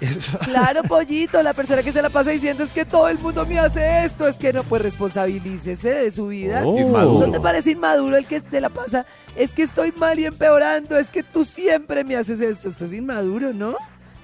Claro, 0.44 0.82
pollito, 0.84 1.42
la 1.42 1.52
persona 1.52 1.82
que 1.82 1.92
se 1.92 2.00
la 2.00 2.08
pasa 2.08 2.30
diciendo 2.30 2.62
es 2.64 2.70
que 2.70 2.86
todo 2.86 3.08
el 3.10 3.18
mundo 3.18 3.44
me 3.44 3.58
hace 3.58 4.04
esto, 4.04 4.26
es 4.26 4.36
que 4.36 4.50
no, 4.50 4.62
pues 4.62 4.80
responsabilícese 4.80 5.90
de 5.90 6.10
su 6.10 6.28
vida. 6.28 6.62
Oh. 6.64 7.20
¿No 7.20 7.30
te 7.30 7.38
parece 7.38 7.72
inmaduro 7.72 8.16
el 8.16 8.26
que 8.26 8.40
se 8.40 8.62
la 8.62 8.70
pasa? 8.70 9.04
Es 9.36 9.52
que 9.52 9.62
estoy 9.62 9.92
mal 9.92 10.18
y 10.18 10.24
empeorando, 10.24 10.96
es 10.96 11.10
que 11.10 11.22
tú 11.22 11.44
siempre 11.44 12.02
me 12.02 12.16
haces 12.16 12.40
esto. 12.40 12.70
Esto 12.70 12.86
es 12.86 12.94
inmaduro, 12.94 13.52
¿no? 13.52 13.76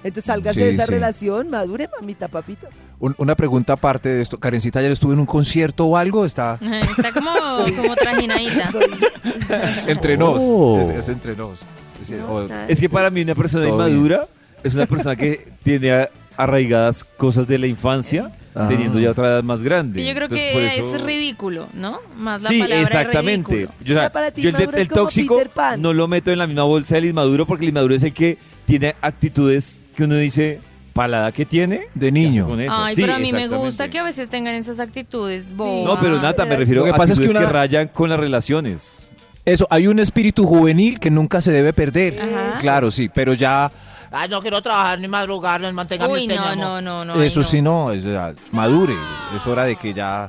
Entonces 0.03 0.25
sálgase 0.25 0.59
Sí, 0.59 0.65
de 0.65 0.69
esa 0.71 0.85
sí. 0.85 0.91
relación, 0.93 1.49
madure, 1.51 1.87
mamita, 1.99 2.27
papito. 2.27 2.67
Un- 2.99 3.15
una 3.19 3.35
pregunta 3.35 3.73
aparte 3.73 4.09
de 4.09 4.21
esto. 4.21 4.37
Karencita, 4.39 4.81
¿ya 4.81 4.87
estuvo 4.89 5.13
en 5.13 5.19
un 5.19 5.25
concierto 5.25 5.85
o 5.85 5.97
algo? 5.97 6.25
Está 6.25 6.57
Está 6.97 7.11
como, 7.11 7.29
como 7.75 7.95
trajinadita. 7.95 8.71
entre 9.87 10.17
nos. 10.17 10.41
Oh. 10.43 10.79
Es, 10.79 10.89
es 10.89 11.09
entre 11.09 11.35
nos. 11.35 11.61
Es 12.01 12.11
o- 12.27 12.47
que 12.79 12.89
para 12.89 13.09
mí 13.09 13.21
una 13.21 13.35
persona 13.35 13.65
Todo 13.65 13.87
inmadura 13.87 14.27
es 14.63 14.73
una 14.73 14.85
persona 14.85 15.15
que 15.15 15.47
tiene 15.63 15.91
a- 15.91 16.09
arraigadas 16.37 17.03
cosas 17.03 17.47
de 17.47 17.57
la 17.59 17.67
infancia 17.67 18.31
Ah. 18.59 18.65
teniendo 18.67 18.99
ya 18.99 19.11
otra 19.11 19.27
edad 19.27 19.43
más 19.43 19.61
grande. 19.61 20.01
Y 20.01 20.07
yo 20.07 20.13
creo 20.15 20.23
Entonces, 20.23 20.51
que 20.51 20.79
eso- 20.79 20.95
es 20.95 21.01
ridículo, 21.03 21.67
¿no? 21.75 21.99
Más 22.17 22.41
la 22.41 22.49
Sí, 22.49 22.57
palabra 22.59 22.81
exactamente. 22.81 23.51
ridículo. 23.51 23.75
Yo, 23.85 23.93
o 23.93 23.97
sea, 23.97 24.07
Ya 24.07 24.11
para 24.11 24.31
ti 24.31 24.41
yo 24.41 24.49
el, 24.49 24.55
el 24.73 24.87
tóxico 24.87 25.39
no 25.77 25.93
lo 25.93 26.07
meto 26.07 26.31
en 26.31 26.39
la 26.39 26.47
misma 26.47 26.63
bolsa 26.63 26.95
del 26.95 27.05
inmaduro 27.05 27.45
porque 27.45 27.65
el 27.65 27.69
inmaduro 27.69 27.93
es 27.93 28.01
el 28.01 28.13
que 28.13 28.39
tiene 28.65 28.95
actitudes 29.01 29.83
que 29.95 30.05
uno 30.05 30.15
dice, 30.15 30.59
palada 30.97 31.31
que 31.31 31.45
tiene. 31.45 31.87
de 31.93 32.07
¿qué 32.07 32.11
niño. 32.11 32.43
hace 32.43 32.49
con 32.51 32.61
eso? 32.61 32.73
Ay, 32.75 32.95
Sí, 32.95 33.01
pero 33.01 33.13
a 33.15 33.19
mí 33.19 33.31
me 33.31 33.47
gusta 33.47 33.89
que 33.89 33.99
a 33.99 34.03
veces 34.03 34.27
tengan 34.29 34.55
esas 34.55 34.79
actitudes 34.79 35.55
bobas. 35.55 35.85
No, 35.85 35.99
pero 36.01 36.21
Nata, 36.21 36.43
me 36.45 36.55
refiero 36.57 36.81
Lo 36.81 36.85
que 36.85 36.91
a 36.91 36.97
pasa 36.97 37.13
es 37.13 37.19
que 37.19 37.27
una- 37.27 37.45
rayan 37.47 37.87
con 37.87 38.09
las 38.09 38.19
relaciones. 38.19 39.09
Eso, 39.45 39.65
hay 39.69 39.87
un 39.87 39.99
espíritu 39.99 40.45
juvenil 40.45 40.99
que 40.99 41.09
nunca 41.09 41.39
se 41.39 41.51
debe 41.53 41.71
perder. 41.71 42.19
Ajá. 42.19 42.59
Claro, 42.59 42.91
sí, 42.91 43.07
pero 43.07 43.33
ya 43.33 43.71
Ay, 44.11 44.27
no 44.29 44.41
quiero 44.41 44.61
trabajar 44.61 44.99
ni 44.99 45.07
madrugar, 45.07 45.61
ni 45.61 45.71
mantenerme 45.71 46.13
Uy, 46.13 46.21
este 46.23 46.35
no, 46.35 46.55
no, 46.55 46.81
no, 46.81 47.05
no. 47.05 47.21
eso 47.21 47.41
no. 47.41 47.45
sí 47.45 47.61
no, 47.61 47.91
es, 47.91 48.03
ya, 48.03 48.33
madure. 48.51 48.95
Es 49.35 49.45
hora 49.47 49.63
de 49.65 49.75
que 49.75 49.93
ya 49.93 50.27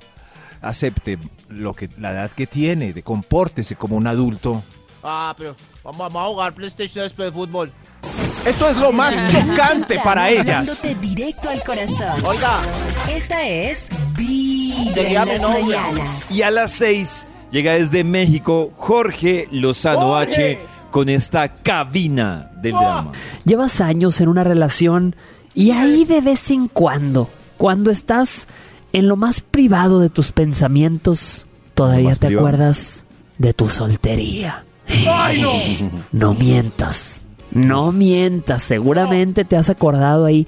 acepte 0.61 1.19
lo 1.49 1.75
que 1.75 1.89
la 1.99 2.11
edad 2.13 2.31
que 2.31 2.47
tiene, 2.47 2.93
de 2.93 3.03
compórtese 3.03 3.77
como 3.77 3.97
un 3.97 4.07
adulto. 4.07 4.63
Ah, 5.03 5.35
pero 5.39 5.55
vamos, 5.83 5.99
vamos 5.99 6.23
a 6.23 6.27
jugar 6.29 6.53
PlayStation 6.53 7.05
después 7.05 7.29
de 7.29 7.33
fútbol. 7.33 7.73
Esto 8.49 8.71
es 8.71 8.79
lo 8.79 8.93
más 8.93 9.15
chocante 9.29 10.01
para 10.03 10.31
ellas. 10.31 10.83
Directo 11.03 11.51
al 11.51 11.63
corazón. 11.63 12.25
Oiga, 12.25 12.63
Esta 13.07 13.47
es 13.47 13.91
Vibra 14.17 15.03
en 15.03 15.15
las 15.15 15.43
mañanas. 15.43 16.11
Y 16.31 16.41
a 16.41 16.51
las 16.51 16.71
6 16.73 17.27
llega 17.51 17.75
desde 17.75 18.05
México 18.05 18.73
Jorge 18.79 19.49
Lozano 19.51 20.07
¡Jorge! 20.07 20.53
H 20.53 20.59
con 20.91 21.11
esta 21.11 21.57
cabina 21.57 22.51
del 22.57 22.73
drama. 22.73 23.13
Llevas 23.45 23.83
años 23.83 24.19
en 24.23 24.29
una 24.29 24.45
relación 24.45 25.15
y 25.55 25.73
ahí 25.73 26.07
de 26.07 26.23
vez 26.23 26.51
en 26.51 26.69
cuando, 26.69 27.29
cuando 27.59 27.91
estás 27.91 28.49
en 28.95 29.09
lo 29.09 29.17
más 29.17 29.43
privado 29.43 30.01
de 30.01 30.09
tus 30.09 30.33
pensamientos, 30.33 31.47
todavía 31.75 32.15
te 32.15 32.29
privado? 32.29 32.47
acuerdas 32.47 33.05
de 33.37 33.53
tu 33.53 33.69
soltería. 33.69 34.65
no! 36.13 36.33
mientas. 36.33 37.28
No 37.51 37.93
mientas, 37.93 38.63
seguramente 38.63 39.45
te 39.45 39.57
has 39.57 39.71
acordado 39.71 40.25
ahí. 40.25 40.47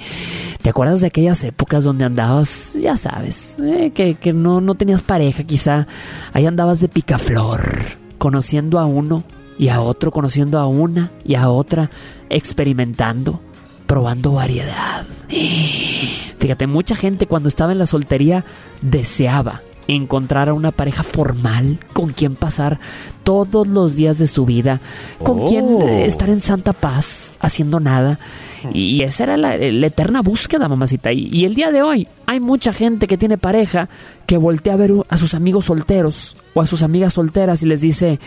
¿Te 0.62 0.70
acuerdas 0.70 1.00
de 1.00 1.06
aquellas 1.06 1.42
épocas 1.44 1.84
donde 1.84 2.04
andabas, 2.04 2.76
ya 2.80 2.96
sabes, 2.96 3.58
eh, 3.60 3.92
que, 3.94 4.14
que 4.14 4.32
no, 4.32 4.60
no 4.60 4.74
tenías 4.74 5.02
pareja 5.02 5.44
quizá? 5.44 5.86
Ahí 6.32 6.44
andabas 6.44 6.80
de 6.80 6.88
picaflor, 6.88 7.82
conociendo 8.18 8.78
a 8.78 8.84
uno 8.84 9.24
y 9.58 9.68
a 9.68 9.80
otro, 9.80 10.10
conociendo 10.10 10.58
a 10.58 10.66
una 10.66 11.10
y 11.24 11.34
a 11.36 11.48
otra, 11.48 11.90
experimentando, 12.28 13.40
probando 13.86 14.32
variedad. 14.32 15.06
Fíjate, 16.38 16.66
mucha 16.66 16.96
gente 16.96 17.26
cuando 17.26 17.48
estaba 17.48 17.72
en 17.72 17.78
la 17.78 17.86
soltería 17.86 18.44
deseaba 18.82 19.62
encontrar 19.96 20.48
a 20.48 20.54
una 20.54 20.70
pareja 20.72 21.02
formal 21.02 21.78
con 21.92 22.10
quien 22.12 22.36
pasar 22.36 22.78
todos 23.24 23.66
los 23.68 23.96
días 23.96 24.18
de 24.18 24.26
su 24.26 24.44
vida, 24.46 24.80
con 25.22 25.40
Oh. 25.40 25.44
quien 25.46 25.82
eh, 25.82 26.06
estar 26.06 26.28
en 26.28 26.40
santa 26.40 26.72
paz, 26.72 27.32
haciendo 27.40 27.80
nada. 27.80 28.18
Y 28.74 29.02
esa 29.02 29.22
era 29.24 29.36
la, 29.38 29.56
la 29.56 29.86
eterna 29.86 30.20
búsqueda, 30.20 30.68
mamacita. 30.68 31.12
Y, 31.12 31.28
y 31.32 31.44
el 31.46 31.54
día 31.54 31.70
de 31.70 31.82
hoy 31.82 32.06
hay 32.26 32.40
mucha 32.40 32.72
gente 32.72 33.06
que 33.06 33.16
tiene 33.16 33.38
pareja 33.38 33.88
que 34.26 34.36
voltea 34.36 34.74
a 34.74 34.76
ver 34.76 34.92
a 35.08 35.16
sus 35.16 35.32
amigos 35.34 35.64
solteros 35.66 36.36
o 36.54 36.60
a 36.60 36.66
sus 36.66 36.82
amigas 36.82 37.14
solteras 37.14 37.62
y 37.62 37.66
les 37.66 37.80
dice, 37.80 38.20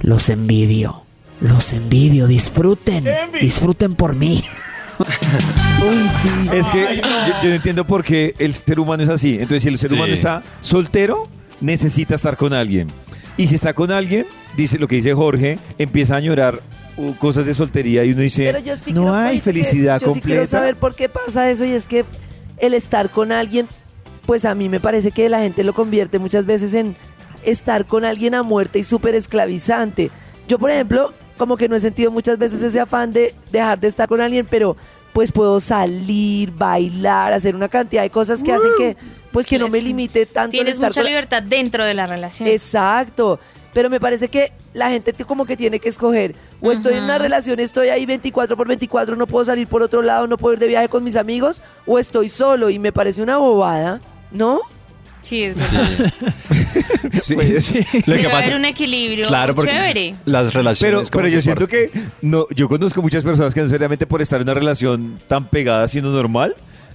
los 0.00 0.28
envidio, 0.28 1.02
los 1.40 1.72
envidio, 1.72 2.26
disfruten, 2.28 3.04
disfruten 3.40 3.94
por 3.96 4.14
mí. 4.14 4.44
Es 6.52 6.66
que 6.68 6.96
yo, 6.96 7.02
yo 7.42 7.48
no 7.48 7.54
entiendo 7.54 7.86
por 7.86 8.04
qué 8.04 8.34
el 8.38 8.54
ser 8.54 8.78
humano 8.80 9.02
es 9.02 9.08
así. 9.08 9.34
Entonces, 9.34 9.62
si 9.62 9.68
el 9.68 9.78
ser 9.78 9.90
Sí. 9.90 9.96
humano 9.96 10.12
está 10.12 10.42
soltero, 10.60 11.28
necesita 11.60 12.14
estar 12.14 12.36
con 12.36 12.52
alguien. 12.52 12.88
Y 13.36 13.46
si 13.46 13.54
está 13.54 13.72
con 13.72 13.90
alguien, 13.90 14.26
dice 14.56 14.78
lo 14.78 14.88
que 14.88 14.96
dice 14.96 15.14
Jorge, 15.14 15.58
empieza 15.78 16.14
a 16.14 16.18
añorar 16.18 16.60
uh, 16.96 17.14
cosas 17.14 17.46
de 17.46 17.54
soltería 17.54 18.04
y 18.04 18.12
uno 18.12 18.20
dice, 18.20 18.44
Pero 18.44 18.58
yo 18.58 18.76
sí 18.76 18.92
no 18.92 19.02
creo 19.02 19.14
hay 19.14 19.36
que- 19.36 19.42
felicidad 19.42 20.00
yo 20.00 20.08
sí 20.12 20.20
quiero 20.20 20.40
completa. 20.42 20.46
saber 20.46 20.76
por 20.76 20.94
qué 20.94 21.08
pasa 21.08 21.50
eso 21.50 21.64
y 21.64 21.72
es 21.72 21.86
que 21.86 22.04
el 22.58 22.74
estar 22.74 23.08
con 23.08 23.32
alguien, 23.32 23.66
pues 24.26 24.44
a 24.44 24.54
mí 24.54 24.68
me 24.68 24.80
parece 24.80 25.10
que 25.12 25.28
la 25.30 25.38
gente 25.40 25.64
lo 25.64 25.72
convierte 25.72 26.18
muchas 26.18 26.44
veces 26.44 26.74
en 26.74 26.94
estar 27.42 27.86
con 27.86 28.04
alguien 28.04 28.34
a 28.34 28.42
muerte 28.42 28.78
y 28.80 28.82
súper 28.84 29.14
esclavizante. 29.14 30.10
Yo, 30.46 30.58
por 30.58 30.70
ejemplo, 30.70 31.14
como 31.40 31.56
que 31.56 31.70
no 31.70 31.74
he 31.74 31.80
sentido 31.80 32.10
muchas 32.10 32.36
veces 32.36 32.62
ese 32.62 32.78
afán 32.78 33.12
de 33.12 33.34
dejar 33.50 33.80
de 33.80 33.88
estar 33.88 34.06
con 34.06 34.20
alguien, 34.20 34.46
pero 34.50 34.76
pues 35.14 35.32
puedo 35.32 35.58
salir, 35.58 36.50
bailar, 36.50 37.32
hacer 37.32 37.56
una 37.56 37.70
cantidad 37.70 38.02
de 38.02 38.10
cosas 38.10 38.42
que 38.42 38.52
hacen 38.52 38.70
que 38.76 38.94
pues 39.32 39.46
que 39.46 39.58
no 39.58 39.68
me 39.70 39.80
limite 39.80 40.26
tanto 40.26 40.50
Tienes 40.50 40.74
estar 40.74 40.90
mucha 40.90 41.00
con 41.00 41.08
libertad 41.08 41.42
dentro 41.42 41.86
de 41.86 41.94
la 41.94 42.06
relación. 42.06 42.46
Exacto. 42.46 43.40
Pero 43.72 43.88
me 43.88 43.98
parece 44.00 44.28
que 44.28 44.52
la 44.74 44.90
gente 44.90 45.14
como 45.24 45.46
que 45.46 45.56
tiene 45.56 45.80
que 45.80 45.88
escoger. 45.88 46.34
O 46.60 46.72
estoy 46.72 46.92
en 46.98 47.04
una 47.04 47.16
relación, 47.16 47.58
estoy 47.58 47.88
ahí 47.88 48.04
24 48.04 48.54
por 48.54 48.68
24, 48.68 49.16
no 49.16 49.26
puedo 49.26 49.46
salir 49.46 49.66
por 49.66 49.80
otro 49.80 50.02
lado, 50.02 50.26
no 50.26 50.36
puedo 50.36 50.52
ir 50.52 50.58
de 50.58 50.66
viaje 50.66 50.88
con 50.90 51.02
mis 51.02 51.16
amigos, 51.16 51.62
o 51.86 51.98
estoy 51.98 52.28
solo 52.28 52.68
y 52.68 52.78
me 52.78 52.92
parece 52.92 53.22
una 53.22 53.38
bobada, 53.38 54.02
¿no? 54.30 54.60
Sí, 55.22 55.44
es 55.44 55.56
verdad. 55.72 56.12
Sí, 57.22 57.34
Pues, 57.34 57.64
sí. 57.64 57.78
Lo 57.78 58.02
que 58.02 58.12
Debe 58.12 58.24
pasa- 58.24 58.38
haber 58.38 58.56
un 58.56 58.64
equilibrio 58.64 59.26
Claro, 59.28 59.54
porque 59.54 59.70
chévere. 59.72 60.14
las 60.24 60.48
Pero, 60.48 60.60
relaciones. 60.62 61.10
como 61.10 61.22
pero 61.24 61.34
yo 61.34 61.42
siento 61.42 61.66
que 61.68 61.90
no, 62.22 62.46
yo 62.54 62.68
conozco 62.68 63.02
muchas 63.02 63.22
personas 63.24 63.52
que 63.52 63.60
no 63.62 63.68
seriamente 63.68 64.06
por 64.06 64.22
estar 64.22 64.40
en 64.40 64.44
una 64.46 64.54
relación 64.54 65.18
tan 65.28 65.46
pegada 65.48 65.86
siendo 65.88 66.10
normal, 66.12 66.54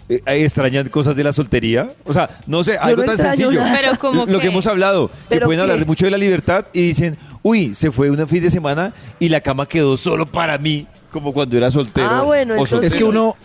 eh, 0.10 0.22
eh, 0.26 0.44
extrañan 0.44 0.88
cosas 0.90 1.16
de 1.16 1.24
la 1.24 1.34
soltería. 1.34 1.92
O 2.06 2.14
sea, 2.14 2.30
no 2.48 2.64
sé, 2.64 2.78
algo 2.78 2.98
no 3.02 3.04
tan 3.04 3.14
extraño 3.16 3.36
sencillo. 3.36 3.62
nada. 3.62 3.78
Pero 3.82 4.00
como 4.00 4.26
lo 4.26 4.38
que 4.40 4.40
que- 4.40 4.48
hemos 4.48 4.66
hablado, 4.68 5.08
que 5.10 5.14
¿Pero 5.30 5.46
pueden 5.48 5.62
hablar 5.62 5.78
qué? 5.78 5.82
de 5.82 5.86
mucho 5.88 6.06
de 6.06 6.12
la 6.12 6.18
libertad 6.18 6.66
y 6.74 6.82
dicen, 6.82 7.18
uy, 7.44 7.76
se 7.76 7.92
fue 7.92 8.10
un 8.10 8.28
fin 8.28 8.42
de 8.42 8.50
semana 8.52 8.94
y 9.20 9.30
la 9.30 9.42
cama 9.42 9.68
quedó 9.68 9.98
solo 9.98 10.26
para 10.26 10.58
mí, 10.58 10.88
como 11.12 11.34
cuando 11.34 11.58
era 11.58 11.70
soltero. 11.72 12.08
Ah, 12.10 12.22
bueno, 12.24 12.54
o 12.54 12.58
eso 12.58 12.66
soltera. 12.68 12.88
Es 12.88 12.96
que 12.96 13.04
uno, 13.04 13.36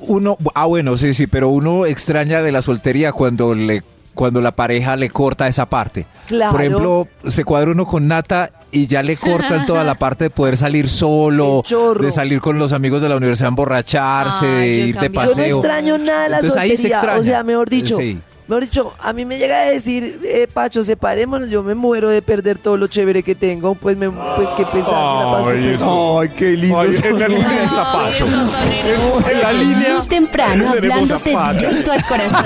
uno, 0.00 0.36
ah 0.54 0.66
bueno, 0.66 0.96
sí, 0.96 1.14
sí, 1.14 1.26
pero 1.26 1.48
uno 1.50 1.86
extraña 1.86 2.42
de 2.42 2.52
la 2.52 2.62
soltería 2.62 3.12
cuando 3.12 3.54
le, 3.54 3.82
cuando 4.20 4.42
la 4.42 4.52
pareja 4.52 4.96
le 4.96 5.08
corta 5.08 5.48
esa 5.48 5.64
parte. 5.64 6.04
Claro. 6.26 6.52
Por 6.52 6.60
ejemplo, 6.60 7.08
se 7.26 7.42
cuadra 7.42 7.70
uno 7.70 7.86
con 7.86 8.06
Nata 8.06 8.50
y 8.70 8.86
ya 8.86 9.02
le 9.02 9.16
cortan 9.16 9.64
toda 9.64 9.82
la 9.82 9.94
parte 9.98 10.24
de 10.24 10.30
poder 10.30 10.58
salir 10.58 10.90
solo, 10.90 11.62
de 11.98 12.10
salir 12.10 12.42
con 12.42 12.58
los 12.58 12.74
amigos 12.74 13.00
de 13.00 13.08
la 13.08 13.16
universidad 13.16 13.48
emborracharse, 13.48 14.44
de 14.44 14.68
ir 14.68 14.86
de 14.88 15.08
también. 15.08 15.12
Yo 15.14 15.20
no 15.22 15.26
paseo. 15.30 15.56
extraño 15.56 15.96
nada 15.96 16.28
la 16.28 16.36
Entonces, 16.36 16.58
ahí 16.60 16.76
se 16.76 16.88
extraña. 16.88 17.18
O 17.18 17.22
sea, 17.22 17.42
mejor 17.42 17.70
dicho, 17.70 17.96
Sí. 17.96 18.20
Mejor 18.50 18.64
dicho, 18.64 18.92
a 18.98 19.12
mí 19.12 19.24
me 19.24 19.38
llega 19.38 19.60
a 19.60 19.66
decir, 19.66 20.20
eh, 20.24 20.48
Pacho, 20.52 20.82
separémonos, 20.82 21.48
yo 21.50 21.62
me 21.62 21.76
muero 21.76 22.08
de 22.08 22.20
perder 22.20 22.58
todo 22.58 22.76
lo 22.76 22.88
chévere 22.88 23.22
que 23.22 23.36
tengo, 23.36 23.76
pues 23.76 23.96
me, 23.96 24.10
pues 24.10 24.48
qué 24.56 24.66
pesar. 24.66 24.92
Ay. 24.92 25.76
Ay, 25.80 26.28
qué 26.36 26.56
lindo. 26.56 26.80
Ay, 26.80 26.96
en 27.04 27.18
la 27.20 27.28
línea 27.28 27.64
está 27.64 27.92
Pacho. 27.92 28.26
En 28.26 29.40
la 29.40 29.52
línea. 29.52 29.98
Muy 29.98 30.08
temprano 30.08 30.68
hablándote 30.68 31.30
directo 31.52 31.92
al 31.92 32.04
corazón. 32.06 32.44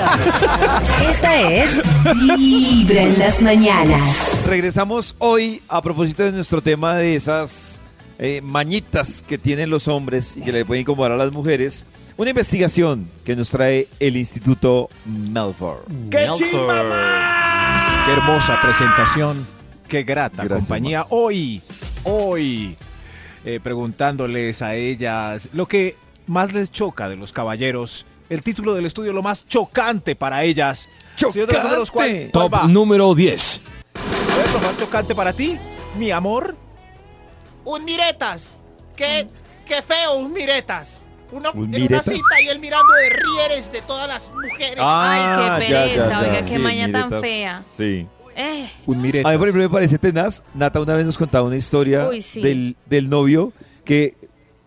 Esta 1.09 1.51
es 1.51 1.81
Vibra 2.37 3.01
en 3.01 3.17
las 3.17 3.41
mañanas. 3.41 4.45
Regresamos 4.45 5.15
hoy 5.17 5.63
a 5.67 5.81
propósito 5.81 6.21
de 6.21 6.33
nuestro 6.33 6.61
tema 6.61 6.93
de 6.97 7.15
esas 7.15 7.81
eh, 8.19 8.41
mañitas 8.43 9.23
que 9.27 9.39
tienen 9.39 9.71
los 9.71 9.87
hombres 9.87 10.37
y 10.37 10.41
que 10.41 10.51
le 10.51 10.65
pueden 10.65 10.81
incomodar 10.81 11.13
a 11.13 11.17
las 11.17 11.31
mujeres. 11.31 11.87
Una 12.17 12.29
investigación 12.29 13.09
que 13.25 13.35
nos 13.35 13.49
trae 13.49 13.87
el 13.99 14.15
Instituto 14.15 14.89
Melford. 15.05 15.81
¡Qué 16.09 16.27
Qué 18.05 18.11
hermosa 18.13 18.57
presentación, 18.61 19.35
qué 19.87 20.03
grata 20.03 20.43
Gracias, 20.43 20.59
compañía. 20.67 21.05
Hoy, 21.09 21.61
hoy, 22.03 22.75
eh, 23.43 23.59
preguntándoles 23.61 24.61
a 24.61 24.75
ellas 24.75 25.49
lo 25.53 25.67
que 25.67 25.97
más 26.27 26.53
les 26.53 26.71
choca 26.71 27.09
de 27.09 27.15
los 27.17 27.33
caballeros. 27.33 28.05
El 28.29 28.43
título 28.43 28.73
del 28.73 28.85
estudio, 28.85 29.11
lo 29.11 29.21
más 29.21 29.45
chocante 29.45 30.15
para 30.15 30.43
ellas. 30.43 30.87
Números, 31.21 31.91
¿cuál- 31.91 32.07
¡Chocante! 32.09 32.29
cuál 32.31 32.49
Top 32.49 32.63
número 32.69 33.13
10. 33.13 33.61
¿Cuál 33.93 34.45
es 34.45 34.53
lo 34.53 34.59
más 34.59 34.77
chocante 34.77 35.15
para 35.15 35.33
ti, 35.33 35.57
mi 35.97 36.11
amor? 36.11 36.55
un 37.65 37.83
miretas. 37.83 38.59
Qué, 38.95 39.27
qué 39.65 39.81
feo, 39.81 40.17
un 40.17 40.31
miretas. 40.31 41.01
Uno 41.35 41.51
¿Un 41.53 41.65
en 41.65 41.71
miretas? 41.81 42.07
una 42.07 42.15
cita 42.15 42.41
y 42.41 42.47
él 42.47 42.59
mirando 42.59 42.93
de 42.93 43.09
rieres 43.09 43.71
de 43.71 43.81
todas 43.81 44.07
las 44.07 44.29
mujeres. 44.31 44.75
Ah, 44.79 45.11
Ay, 45.57 45.59
qué 45.65 45.69
ya, 45.69 45.77
pereza, 45.77 46.07
ya, 46.07 46.09
ya. 46.09 46.19
oiga, 46.21 46.41
qué 46.41 46.49
Sí, 46.55 46.57
maña 46.57 46.91
tan 46.91 47.05
miretas. 47.09 47.21
fea. 47.21 47.61
Sí. 47.61 48.07
Eh, 48.37 48.69
Un 48.85 49.01
mirete. 49.01 49.27
A 49.27 49.31
mí, 49.31 49.37
por 49.37 49.47
ejemplo, 49.47 49.63
me 49.67 49.73
parece 49.73 49.97
tenaz. 49.97 50.43
Nata 50.53 50.79
una 50.81 50.93
vez 50.95 51.05
nos 51.05 51.17
contaba 51.17 51.47
una 51.47 51.57
historia 51.57 52.07
Uy, 52.07 52.21
sí. 52.21 52.41
del, 52.41 52.75
del 52.85 53.09
novio 53.09 53.51
que 53.83 54.15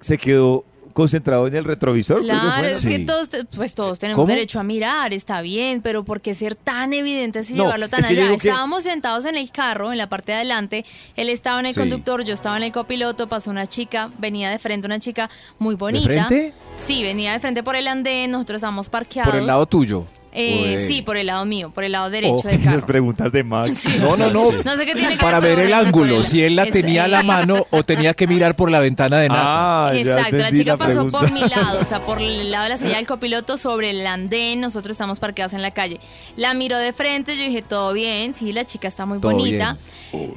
se 0.01 0.17
quedó 0.19 0.65
concentrado 0.99 1.47
en 1.47 1.55
el 1.55 1.65
retrovisor. 1.65 2.21
que 2.21 2.27
Claro, 2.27 2.67
es 2.67 2.85
que 2.85 2.97
Sí. 2.99 3.07
todos, 3.07 3.31
pues 3.55 3.75
todos 3.77 3.99
tenemos 4.01 4.17
¿Cómo? 4.17 4.27
derecho 4.29 4.59
a 4.59 4.65
mirar, 4.65 5.13
está 5.15 5.41
bien, 5.43 5.81
pero 5.81 6.03
¿por 6.05 6.21
qué 6.21 6.35
ser 6.35 6.57
tan 6.57 6.93
evidentes 6.93 7.49
y 7.51 7.55
No, 7.55 7.65
llevarlo 7.65 7.89
tan 7.89 8.01
es 8.01 8.07
que 8.09 8.13
allá? 8.21 8.29
que- 8.37 8.49
Estábamos 8.49 8.83
sentados 8.83 9.25
en 9.25 9.37
el 9.37 9.51
carro, 9.53 9.93
en 9.93 9.99
la 9.99 10.09
parte 10.09 10.33
de 10.33 10.37
adelante, 10.39 10.85
él 11.15 11.29
estaba 11.29 11.61
en 11.61 11.67
el 11.67 11.75
Sí. 11.75 11.79
conductor, 11.81 12.25
yo 12.25 12.35
estaba 12.35 12.57
en 12.57 12.65
el 12.65 12.73
copiloto, 12.73 13.29
pasó 13.29 13.51
una 13.51 13.69
chica, 13.69 14.11
venía 14.19 14.51
de 14.51 14.59
frente 14.59 14.87
una 14.87 14.99
chica 14.99 15.31
muy 15.61 15.77
bonita. 15.77 16.05
frente? 16.07 16.53
Sí, 16.79 17.03
venía 17.03 17.33
de 17.33 17.39
frente 17.41 17.63
por 17.63 17.77
el 17.77 17.87
andén, 17.87 18.33
nosotros 18.33 18.57
estábamos 18.57 18.89
parqueados. 18.89 19.31
Por 19.31 19.41
el 19.41 19.47
lado 19.47 19.67
tuyo. 19.67 20.05
Eh, 20.39 20.77
de- 20.79 20.87
Sí, 20.89 21.03
por 21.03 21.17
el 21.17 21.27
lado 21.27 21.45
mío, 21.45 21.71
por 21.75 21.85
el 21.85 21.93
lado 21.93 22.11
derecho 22.11 22.35
Oh, 22.37 22.43
del 22.43 22.61
Esas 22.61 22.75
carro. 22.75 22.87
preguntas 22.87 23.33
de 23.33 23.45
Max. 23.45 23.79
Sí. 23.79 23.97
No, 24.01 24.17
no, 24.17 24.31
no. 24.31 24.51
No 24.53 24.77
sé 24.77 24.87
qué 24.87 24.95
tiene 24.95 25.17
que 25.17 25.23
Para 25.23 25.41
ver, 25.41 25.59
el 25.59 25.73
ángulo, 25.75 26.23
si 26.23 26.43
él 26.43 26.57
la 26.57 26.65
es- 26.65 26.73
tenía 26.73 27.03
a 27.05 27.07
eh, 27.07 27.09
la 27.11 27.23
mano 27.23 27.67
o 27.71 27.83
tenía 27.83 28.15
que 28.15 28.27
mirar 28.27 28.57
por 28.57 28.71
la 28.71 28.81
ventana 28.81 29.19
de 29.19 29.29
Nata. 29.29 29.43
Ah, 29.89 29.91
Exacto, 29.95 30.37
la 30.37 30.53
chica 30.53 30.77
pasó 30.77 30.93
pregunta. 31.07 31.19
por 31.19 31.33
mi 31.33 31.41
lado, 31.41 31.81
o 31.81 31.85
sea, 31.85 32.05
por 32.07 32.21
el 32.21 32.51
lado 32.51 32.65
de 32.65 32.69
la 32.71 32.79
silla 32.79 32.97
del 32.97 33.07
copiloto 33.07 33.59
sobre 33.59 33.91
el 33.91 34.07
andén, 34.07 34.61
nosotros 34.61 34.93
estamos 34.93 35.19
parqueados 35.19 35.53
en 35.55 35.63
la 35.63 35.71
calle. 35.73 36.01
La 36.37 36.55
miró 36.55 36.77
de 36.79 36.93
frente, 36.93 37.37
yo 37.37 37.43
dije, 37.45 37.63
todo 37.63 37.93
bien, 37.93 38.35
sí, 38.35 38.53
la 38.53 38.65
chica 38.65 38.89
está 38.89 39.07
muy 39.07 39.21
Todo 39.21 39.33
bonita. 39.33 39.77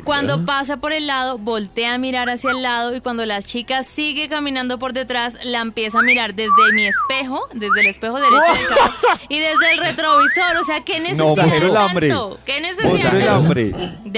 Cuando 0.04 0.46
pasa 0.46 0.78
por 0.78 0.92
el 0.92 1.08
lado, 1.08 1.38
voltea 1.38 1.94
a 1.94 1.98
mirar 1.98 2.30
hacia 2.30 2.52
el 2.52 2.62
lado 2.62 2.94
y 2.96 3.00
cuando 3.02 3.26
la 3.26 3.42
chica 3.42 3.84
sigue 3.84 4.28
caminando 4.28 4.78
por 4.80 4.92
detrás, 4.94 5.38
la 5.44 5.60
empieza 5.62 6.00
a 6.00 6.02
mirar 6.02 6.34
desde 6.36 6.52
mi 6.74 6.86
espejo, 6.86 7.48
desde 7.54 7.80
el 7.82 7.88
espejo 7.88 8.18
derecho 8.20 8.54
del 8.54 8.68
carro 8.68 8.94
y 9.30 9.40
desde 9.40 9.72
el 9.74 9.80
retrovisor, 9.92 10.58
o 10.60 10.64
sea, 10.64 10.84
¿qué 10.84 11.00
necesidad 11.00 11.26
muestre 11.26 11.58
el 11.68 11.72
de 11.74 11.78
hambre. 11.78 12.10
tanto? 12.10 12.40
¿Qué 12.46 12.62
necesidad 12.62 12.90
Muestre 12.90 13.18
el 13.18 13.24
de- 13.24 13.30
hambre. 13.30 13.72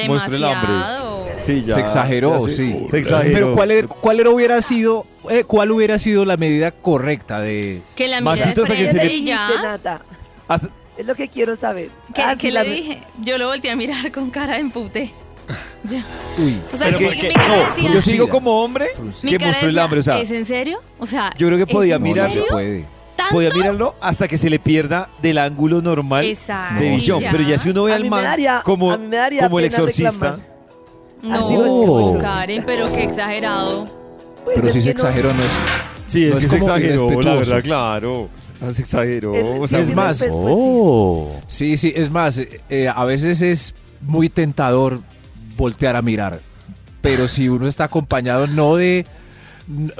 Muestre 0.08 0.36
el 0.38 0.44
hambre. 0.44 0.72
Demasiado. 0.74 1.27
Sí, 1.46 1.63
ya. 1.68 1.74
Se 1.75 1.82
exageró, 1.82 2.48
ya 2.48 2.53
sí. 2.53 2.86
Se 2.89 2.98
exageró. 3.00 3.34
Pero 3.34 3.51
¿cuál, 3.53 3.72
era- 3.72 3.88
cuál 3.88 4.20
era- 4.20 4.30
hubiera 4.30 4.62
sido 4.62 5.06
eh, 5.30 5.44
cuál 5.46 5.72
hubiera 5.72 5.98
sido 6.00 6.25
la 6.25 6.36
medida 6.38 6.72
correcta 6.72 7.39
de 7.39 7.82
Que 7.96 8.08
la 8.08 8.20
Maxito, 8.22 8.63
hasta 8.63 8.75
que 8.75 8.88
se 8.89 8.98
¿Qué 9.00 9.06
y 9.06 9.10
dijiste, 9.10 9.30
ya. 9.32 9.62
Nata? 9.62 10.01
Hasta- 10.48 10.70
Es 10.98 11.06
lo 11.06 11.15
que 11.15 11.27
quiero 11.30 11.56
saber. 11.56 11.89
¿Qué, 12.13 12.22
Ah, 12.22 12.36
qué 12.39 12.51
la- 12.51 12.63
le 12.63 12.74
dije? 12.74 13.01
Yo 13.22 13.38
lo 13.38 13.48
volteé 13.48 13.72
a 13.72 13.75
mirar 13.75 14.12
con 14.12 14.30
cara 14.30 14.53
de 14.53 14.60
empute. 14.60 15.13
Ya. 15.84 16.06
Uy, 16.38 16.62
O 16.72 16.77
sea, 16.77 16.88
Pero 16.88 17.00
mi, 17.00 17.08
mi 17.22 17.34
cara 17.34 17.48
No, 17.50 17.65
decía, 17.65 17.92
yo 17.94 18.01
sigo 18.01 18.30
como 18.30 18.63
hombre 18.63 18.88
mi 19.24 19.32
que 19.32 19.38
cara 19.38 19.51
mostró 19.51 19.70
el 19.70 19.80
hambre. 19.80 20.00
O 20.00 20.03
sea, 20.03 20.20
¿es 20.20 20.32
en 20.32 20.46
serio? 20.46 20.82
O 20.98 21.06
sea, 21.06 21.34
yo 21.38 21.48
creo 21.48 21.58
que 21.58 21.65
¿es 21.65 21.72
podía 21.75 22.00
mirar- 22.00 22.27
no 22.27 22.34
serio? 22.34 22.46
se 22.48 22.51
puede. 22.53 22.86
Podía 23.34 23.50
mirarlo 23.54 23.96
hasta 24.02 24.28
que 24.28 24.38
se 24.38 24.50
le 24.50 24.60
pierda 24.60 25.10
del 25.22 25.38
ángulo 25.40 25.82
normal 25.82 26.24
Exacto. 26.25 26.80
de 26.82 26.90
visión. 26.92 27.20
Ya. 27.20 27.32
Pero 27.32 27.44
ya 27.44 27.58
si 27.58 27.70
uno 27.70 27.84
ve 27.84 27.94
A 27.94 27.96
al 27.96 28.06
man 28.10 28.24
daría- 28.24 28.62
como, 28.63 28.94
el 28.94 29.66
exorcista. 29.66 30.32
reclamar. 30.38 30.54
No, 31.24 31.36
Así 31.36 31.56
como 31.56 32.18
Karen, 32.20 32.63
pero 32.66 32.86
qué 32.86 33.04
exagerado. 33.04 33.86
Pues 34.44 34.56
Pero 34.56 34.68
es 34.68 34.74
si 34.74 34.82
se 34.82 34.90
no- 34.90 34.92
exageró, 34.92 35.34
no 35.34 35.42
es. 35.44 35.52
Sí, 36.08 36.25
No 36.25 36.38
es 36.38 36.38
es 36.38 36.44
que 36.44 36.50
se 36.50 36.56
exageró, 36.58 37.22
la 37.22 37.36
verdad, 37.36 37.63
claro. 37.63 38.30
Se 38.74 38.82
exageró. 38.82 39.34
Es- 39.34 39.44
o 39.46 39.68
sí, 39.68 39.75
es 39.78 39.88
sí, 39.88 39.96
más, 39.96 40.18
sí. 40.18 40.25
Oh. 40.32 41.32
Sí, 41.48 41.78
sí, 41.78 41.94
es 41.96 42.12
más, 42.12 42.42
eh, 42.70 42.90
a 42.94 43.04
veces 43.06 43.42
es 43.42 43.74
muy 44.02 44.30
tentador 44.30 45.00
voltear 45.58 45.96
a 45.96 46.02
mirar. 46.02 46.42
Pero 47.02 47.28
si 47.28 47.48
uno 47.50 47.68
está 47.68 47.86
acompañado 47.86 48.48
no 48.48 48.75
de, 48.75 49.06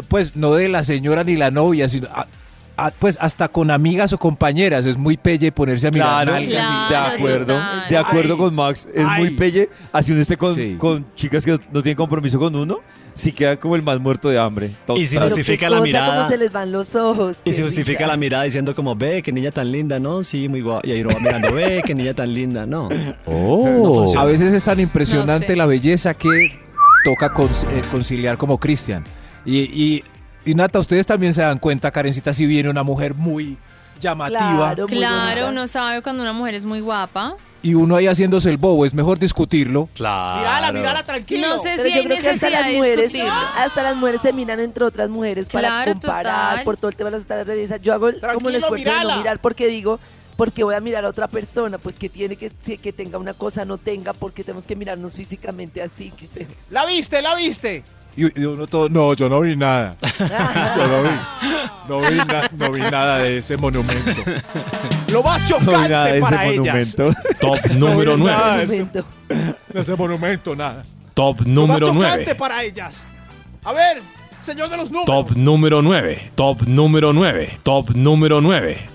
pues 0.10 0.36
no 0.36 0.54
de 0.54 0.68
la 0.70 0.84
señora 0.84 1.24
ni 1.24 1.36
la 1.36 1.52
novia, 1.52 1.88
sino 1.90 2.08
a- 2.14 2.28
a- 2.78 2.92
pues 2.92 3.18
hasta 3.22 3.48
con 3.48 3.72
amigas 3.72 4.14
o 4.14 4.18
compañeras, 4.18 4.86
es 4.86 4.98
muy 4.98 5.18
pelle 5.18 5.52
ponerse 5.52 5.88
a 5.88 5.92
mirar 5.92 6.26
Claro, 6.26 6.32
nalgas 6.34 6.90
de 6.90 6.96
acuerdo, 6.96 7.54
total. 7.56 7.90
de 7.90 7.98
acuerdo 7.98 8.34
Ay, 8.34 8.40
con 8.40 8.56
Max. 8.56 8.90
Es 8.94 9.08
muy 9.18 9.32
pelle. 9.32 9.70
Así 9.92 10.12
uno 10.12 10.22
esté 10.22 10.38
con, 10.38 10.56
Sí. 10.56 10.76
con 10.78 11.06
chicas 11.16 11.46
que 11.46 11.52
no, 11.52 11.58
no 11.72 11.82
tienen 11.84 11.96
compromiso 11.98 12.40
con 12.40 12.56
uno, 12.56 12.80
sí 13.14 13.32
queda 13.32 13.58
como 13.58 13.76
el 13.76 13.84
más 13.84 14.00
muerto 14.00 14.30
de 14.30 14.40
hambre. 14.40 14.76
Y 14.96 15.06
si 15.06 15.18
justifica 15.18 15.70
la 15.70 15.78
cosa, 15.78 15.84
mirada. 15.88 16.16
cómo 16.18 16.30
se 16.30 16.38
les 16.38 16.52
van 16.52 16.72
los 16.72 16.96
ojos. 16.96 17.42
Y 17.46 17.52
se 17.54 17.62
justifica 17.64 18.08
la 18.08 18.18
mirada 18.18 18.44
diciendo 18.44 18.74
como, 18.74 18.96
ve, 18.96 19.22
qué 19.22 19.32
niña 19.32 19.52
tan 19.52 19.72
linda, 19.72 20.00
¿no? 20.00 20.24
Sí, 20.24 20.50
muy 20.50 20.62
guapa. 20.62 20.88
Y 20.88 20.92
ahí 20.94 21.02
uno 21.02 21.12
va 21.14 21.20
mirando, 21.20 21.54
ve, 21.54 21.84
qué 21.86 21.94
niña 21.94 22.14
tan 22.14 22.34
linda, 22.34 22.66
¿no? 22.66 22.90
Oh. 23.26 24.06
A 24.18 24.26
veces 24.26 24.52
es 24.54 24.64
tan 24.64 24.80
impresionante 24.80 25.48
No 25.48 25.52
sé. 25.54 25.56
la 25.58 25.66
belleza 25.66 26.14
que 26.16 26.60
toca 27.06 27.28
eh, 27.28 27.82
conciliar 27.92 28.38
como 28.38 28.58
Cristian. 28.60 29.04
Y, 29.46 29.60
y, 29.60 30.04
y 30.46 30.56
Nata, 30.56 30.80
ustedes 30.80 31.06
también 31.06 31.34
se 31.34 31.42
dan 31.42 31.58
cuenta, 31.60 31.92
Karencita, 31.92 32.34
si 32.34 32.46
viene 32.46 32.70
una 32.70 32.84
mujer 32.84 33.14
muy 33.14 33.58
llamativa 34.00 34.40
Claro, 34.74 34.88
muy 34.88 34.98
Claro, 34.98 35.50
uno 35.50 35.68
sabe 35.68 36.02
cuando 36.02 36.24
una 36.24 36.34
mujer 36.34 36.56
es 36.56 36.66
muy 36.66 36.80
guapa. 36.82 37.36
y 37.62 37.76
uno 37.76 37.96
ahí 37.96 38.08
haciéndose 38.08 38.50
el 38.50 38.58
bobo, 38.58 38.86
es 38.86 38.94
mejor 38.94 39.20
discutirlo. 39.20 39.88
Claro. 39.96 40.40
Mírala, 40.42 40.72
mírala, 40.74 41.04
tranquilo. 41.04 41.48
No 41.48 41.58
sé 41.60 41.74
Pero 41.78 41.84
si 41.84 41.90
yo 41.96 41.96
hay 42.02 42.06
creo 42.08 42.18
que 42.22 42.30
hasta 42.30 42.32
necesidad 42.48 42.60
las 42.60 42.68
de 42.68 42.76
mujeres, 42.78 43.14
discutirlo. 43.14 43.34
hasta 43.58 43.84
las 43.84 43.96
mujeres 43.96 44.22
se 44.22 44.34
miran 44.34 44.60
entre 44.60 44.84
otras 44.84 45.10
mujeres 45.10 45.48
para 45.48 45.68
Claro, 45.70 45.92
comparar 45.94 46.24
total. 46.50 46.64
por 46.66 46.76
todo 46.78 46.90
el 46.90 46.96
tema 46.98 47.10
de 47.10 47.12
las 47.16 47.22
estándares 47.22 47.48
de 47.48 47.56
belleza. 47.56 47.78
Yo 47.78 47.94
hago 47.94 48.10
el- 48.10 48.16
como 48.20 48.26
el 48.26 48.38
Tranquilo, 48.40 48.58
esfuerzo 48.58 48.90
de 48.90 49.04
no 49.14 49.18
mirar 49.18 49.40
porque 49.40 49.68
digo, 49.68 50.00
porque 50.36 50.64
voy 50.66 50.76
a 50.76 50.82
mirar 50.82 51.06
a 51.06 51.10
otra 51.10 51.28
persona, 51.30 51.78
pues 51.78 51.96
que 51.96 52.10
tiene 52.10 52.36
que 52.36 52.50
que 52.50 52.92
tenga 52.92 53.18
una 53.18 53.34
cosa, 53.34 53.64
no 53.64 53.78
tenga, 53.78 54.12
porque 54.12 54.44
tenemos 54.44 54.68
que 54.68 54.76
mirarnos 54.76 55.14
físicamente 55.14 55.82
así. 55.82 56.12
La 56.70 56.86
viste, 56.86 57.22
la 57.22 57.34
viste. 57.36 57.84
Y, 58.16 58.40
y 58.42 58.46
uno 58.46 58.68
todo, 58.68 58.90
no, 58.90 59.14
yo 59.14 59.28
no 59.30 59.42
vi 59.42 59.56
nada. 59.56 59.96
Yo 60.78 60.88
no 60.88 61.04
vi, 61.04 61.10
no 61.90 62.00
vi, 62.02 62.18
na- 62.18 62.50
no 62.56 62.72
vi 62.72 62.82
nada 62.82 63.18
de 63.20 63.38
ese 63.40 63.58
monumento. 63.58 64.22
Lo 65.12 65.24
más 65.24 65.42
No, 65.44 65.48
chocante 65.60 65.90
nada, 65.90 66.10
ese 66.12 66.22
para 66.22 66.46
ellas. 66.46 66.58
monumento. 66.98 67.14
Top 67.42 67.66
número 67.72 68.16
vi 68.16 68.24
9. 68.24 68.38
nada 68.38 68.58
de 68.58 68.64
ese, 68.64 68.86
de 69.74 69.82
ese 69.82 69.96
monumento, 69.96 70.56
nada. 70.56 70.84
Top 71.14 71.40
Lo 71.40 71.46
más 71.46 71.54
número 71.56 71.88
chocante 71.88 72.24
9. 72.26 72.36
para 72.36 72.64
ellas. 72.64 73.04
A 73.64 73.72
ver, 73.74 74.02
señor 74.44 74.70
de 74.70 74.78
los 74.78 74.92
números. 74.92 75.06
Top 75.28 75.36
número 75.36 75.82
9. 75.82 76.32
Top 76.36 76.62
número 76.68 77.14
9. 77.14 77.60
Top 77.64 77.90
número 77.96 78.42
9. 78.42 78.90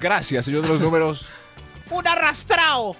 Gracias, 0.00 0.44
señor 0.44 0.62
de 0.62 0.68
los 0.68 0.80
números. 0.80 1.28
Un 1.90 2.06
arrastrado. 2.06 2.96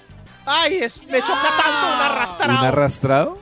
Ay, 0.46 0.76
es, 0.76 0.98
me 1.06 1.20
choca 1.20 1.32
tanto 1.56 1.96
un 1.96 2.02
arrastrado. 2.12 2.58
¿Un 2.60 2.64
arrastrado? 2.66 3.38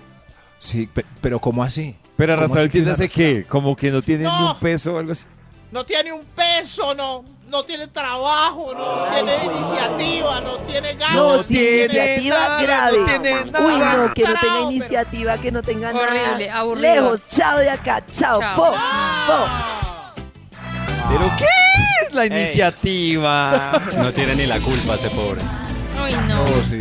Sí, 0.58 0.86
pe- 0.86 1.04
pero 1.20 1.40
¿cómo 1.40 1.62
así? 1.64 1.96
Pero 2.16 2.34
¿Cómo 2.34 2.44
arrastrado, 2.54 2.92
así 2.92 3.08
que 3.08 3.44
como 3.48 3.74
que 3.74 3.90
no 3.90 4.02
tiene 4.02 4.24
ni 4.24 4.44
un 4.44 4.56
peso 4.58 4.94
o 4.94 4.98
algo 4.98 5.12
así. 5.12 5.24
No 5.70 5.84
tiene 5.86 6.12
un 6.12 6.24
peso, 6.36 6.94
no, 6.94 7.24
no 7.48 7.64
tiene 7.64 7.86
trabajo, 7.86 8.74
no 8.76 9.04
tiene 9.14 9.44
iniciativa, 9.46 10.40
no 10.42 10.52
tiene 10.70 10.94
ganas. 10.96 11.14
No, 11.16 11.38
tiene 11.44 11.84
iniciativa 11.86 12.36
nada, 12.38 12.62
grave. 12.62 12.98
no 12.98 13.04
tiene 13.06 13.32
Uy, 13.34 13.78
nada. 13.78 13.96
no, 14.08 14.14
que 14.14 14.22
no 14.24 14.34
tenga 14.38 14.60
iniciativa, 14.70 15.38
que 15.38 15.50
no 15.50 15.62
tenga 15.62 15.90
Horrible, 15.90 16.46
nada. 16.48 16.58
aburrido. 16.60 16.94
Lejos, 16.94 17.22
chao 17.30 17.58
de 17.58 17.70
acá, 17.70 18.04
chao. 18.12 18.38
Chao. 18.40 18.56
Fo, 18.56 18.72
fo. 18.74 19.46
¿Pero 21.08 21.30
qué 21.38 21.46
es 22.06 22.12
la 22.14 22.26
iniciativa? 22.26 23.80
No 23.96 24.12
tiene 24.12 24.34
ni 24.36 24.46
la 24.46 24.60
culpa 24.60 24.94
ese 24.96 25.08
pobre. 25.10 25.40
Uy, 26.04 26.12
no. 26.28 26.42
Oh, 26.44 26.62
sí. 26.64 26.78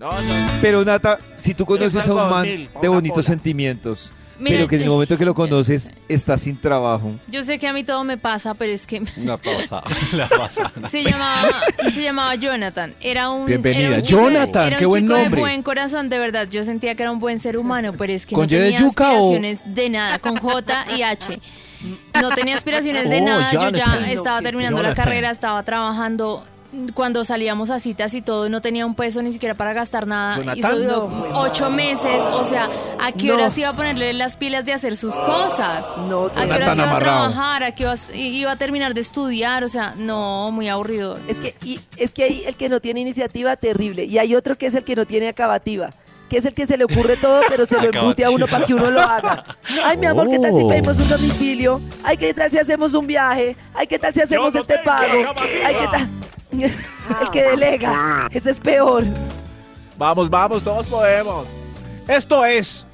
No, 0.00 0.10
no. 0.22 0.34
Pero 0.62 0.82
Nata, 0.84 1.18
si 1.38 1.52
tú 1.54 1.64
conoces 1.66 2.06
a 2.08 2.14
un 2.14 2.30
man 2.30 2.42
mil, 2.42 2.68
de 2.80 2.88
bonitos 2.88 3.26
sentimientos, 3.26 4.10
Mira, 4.38 4.56
pero 4.56 4.68
que 4.68 4.76
en 4.76 4.82
el 4.84 4.88
momento 4.88 5.18
que 5.18 5.26
lo 5.26 5.34
conoces 5.34 5.92
está 6.08 6.38
sin 6.38 6.56
trabajo. 6.58 7.12
Yo 7.28 7.44
sé 7.44 7.58
que 7.58 7.68
a 7.68 7.74
mí 7.74 7.84
todo 7.84 8.02
me 8.04 8.16
pasa, 8.16 8.54
pero 8.54 8.72
es 8.72 8.86
que 8.86 9.02
La 9.18 9.36
pausa. 9.36 9.82
La 10.14 10.26
pausa. 10.26 10.72
se 10.90 11.04
llamaba, 11.04 11.50
se 11.92 12.02
llamaba 12.02 12.34
Jonathan. 12.36 12.94
Era 13.02 13.28
un, 13.28 13.44
Bienvenida. 13.44 13.88
era 13.88 13.96
un 13.96 14.02
chico 14.02 14.22
Jonathan, 14.22 14.66
era 14.68 14.76
un 14.76 14.80
qué 14.80 14.86
buen 14.86 15.04
chico 15.04 15.12
nombre. 15.18 15.34
de 15.36 15.40
buen 15.42 15.62
corazón, 15.62 16.08
de 16.08 16.18
verdad. 16.18 16.48
Yo 16.50 16.64
sentía 16.64 16.94
que 16.94 17.02
era 17.02 17.12
un 17.12 17.18
buen 17.20 17.38
ser 17.38 17.58
humano, 17.58 17.92
pero 17.98 18.14
es 18.14 18.24
que 18.24 18.34
¿Con 18.34 18.46
no 18.46 18.54
Y 18.54 18.58
de 18.58 18.64
tenía 18.70 18.78
yuca 18.80 19.04
o- 19.10 19.34
aspiraciones 19.34 19.62
de 19.74 19.90
nada, 19.90 20.18
con 20.18 20.36
J 20.38 20.86
y 20.96 21.02
H. 21.02 21.38
No 22.22 22.30
tenía 22.30 22.54
aspiraciones 22.56 23.10
de 23.10 23.20
Oh, 23.20 23.24
nada. 23.26 23.52
Yo 23.52 23.60
ya 23.60 23.70
Jonathan. 23.84 24.04
estaba 24.06 24.40
terminando 24.40 24.78
la 24.82 24.88
Jonathan. 24.90 25.04
carrera, 25.04 25.30
estaba 25.30 25.62
trabajando. 25.62 26.42
Cuando 26.94 27.24
salíamos 27.24 27.70
a 27.70 27.80
citas 27.80 28.14
y 28.14 28.22
todo, 28.22 28.48
no 28.48 28.60
tenía 28.60 28.86
un 28.86 28.94
peso 28.94 29.20
ni 29.22 29.32
siquiera 29.32 29.54
para 29.56 29.72
gastar 29.72 30.06
nada. 30.06 30.36
Jonathan. 30.36 30.86
No, 30.86 31.06
muy 31.08 31.28
ocho 31.34 31.68
meses. 31.68 32.20
O 32.32 32.44
sea, 32.44 32.68
¿a 33.00 33.10
qué 33.10 33.26
No. 33.26 33.34
horas 33.34 33.58
iba 33.58 33.70
a 33.70 33.72
ponerle 33.72 34.12
las 34.12 34.36
pilas 34.36 34.64
de 34.66 34.72
hacer 34.72 34.96
sus 34.96 35.14
cosas? 35.16 35.84
No, 36.08 36.26
¿A 36.26 36.30
qué 36.46 36.52
horas 36.52 36.76
iba 36.78 36.96
a 36.96 36.98
trabajar? 37.00 37.62
¿A 37.64 37.72
qué 37.74 37.86
horas 37.86 38.08
iba 38.14 38.52
a 38.52 38.56
terminar 38.56 38.94
de 38.94 39.00
estudiar? 39.00 39.64
O 39.64 39.68
sea, 39.68 39.94
no, 39.96 40.50
muy 40.52 40.68
aburrido. 40.68 41.18
Es 41.26 41.38
que, 41.40 41.54
y, 41.64 41.80
es 41.96 42.12
que 42.12 42.22
hay 42.24 42.44
el 42.46 42.54
que 42.54 42.68
no 42.68 42.78
tiene 42.80 43.00
iniciativa, 43.00 43.56
terrible. 43.56 44.04
Y 44.04 44.18
hay 44.18 44.36
otro 44.36 44.56
que 44.56 44.66
es 44.66 44.74
el 44.76 44.84
que 44.84 44.94
no 44.94 45.06
tiene 45.06 45.28
acabativa. 45.28 45.90
Que 46.28 46.36
es 46.38 46.44
el 46.44 46.54
que 46.54 46.64
se 46.64 46.76
le 46.76 46.84
ocurre 46.84 47.16
todo, 47.16 47.40
pero 47.48 47.66
se 47.66 47.74
lo 47.82 47.90
embute 47.92 48.24
a 48.24 48.30
uno 48.30 48.46
para 48.46 48.64
que 48.64 48.74
uno 48.74 48.92
lo 48.92 49.00
haga. 49.00 49.44
Ay, 49.84 49.96
mi 49.96 50.06
amor, 50.06 50.30
¿qué 50.30 50.38
tal 50.38 50.54
si 50.54 50.62
Oh. 50.62 50.68
pedimos 50.68 51.00
un 51.00 51.08
domicilio? 51.08 51.80
Ay, 52.04 52.16
¿qué 52.16 52.32
tal 52.32 52.48
si 52.52 52.58
hacemos 52.58 52.94
un 52.94 53.08
viaje? 53.08 53.56
Ay, 53.74 53.88
¿qué 53.88 53.98
tal 53.98 54.14
si 54.14 54.20
hacemos 54.20 54.54
no 54.54 54.60
este 54.60 54.78
pago? 54.78 55.02
acabativa. 55.22 55.66
Ay, 55.66 55.74
¿qué 55.80 55.86
tal? 55.90 56.08
el 57.22 57.30
que 57.32 57.42
delega. 57.42 58.28
Ese 58.32 58.50
es 58.50 58.60
peor. 58.60 59.04
Vamos, 59.96 60.30
vamos, 60.30 60.62
todos 60.64 60.86
podemos. 60.86 61.48
Esto 62.08 62.44
es. 62.44 62.86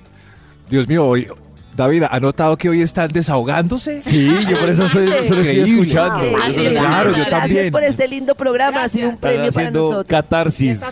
Dios 0.69 0.87
mío, 0.88 1.07
hoy. 1.07 1.29
David, 1.75 2.05
¿ha 2.11 2.19
notado 2.21 2.57
que 2.57 2.71
hoy 2.71 2.81
están 2.81 3.09
desahogándose? 3.09 4.01
Sí, 4.01 4.35
yo 4.49 4.59
por 4.59 4.71
eso 4.71 4.88
soy, 4.88 5.09
solo 5.29 5.42
estoy 5.42 5.61
escuchando. 5.71 6.38
Estoy 6.38 6.69
Claro, 6.71 7.11
yo 7.11 7.16
Gracias 7.16 7.29
también. 7.40 7.71
por 7.71 7.83
este 7.85 8.09
lindo 8.09 8.35
programa. 8.35 8.83
Ha 8.85 8.88
sido 8.88 9.11
un 9.11 9.14
Están 9.16 9.31
premio 9.31 9.53
para 9.53 9.66
haciendo 9.66 9.81
nosotros. 9.81 10.07
catarsis. 10.07 10.83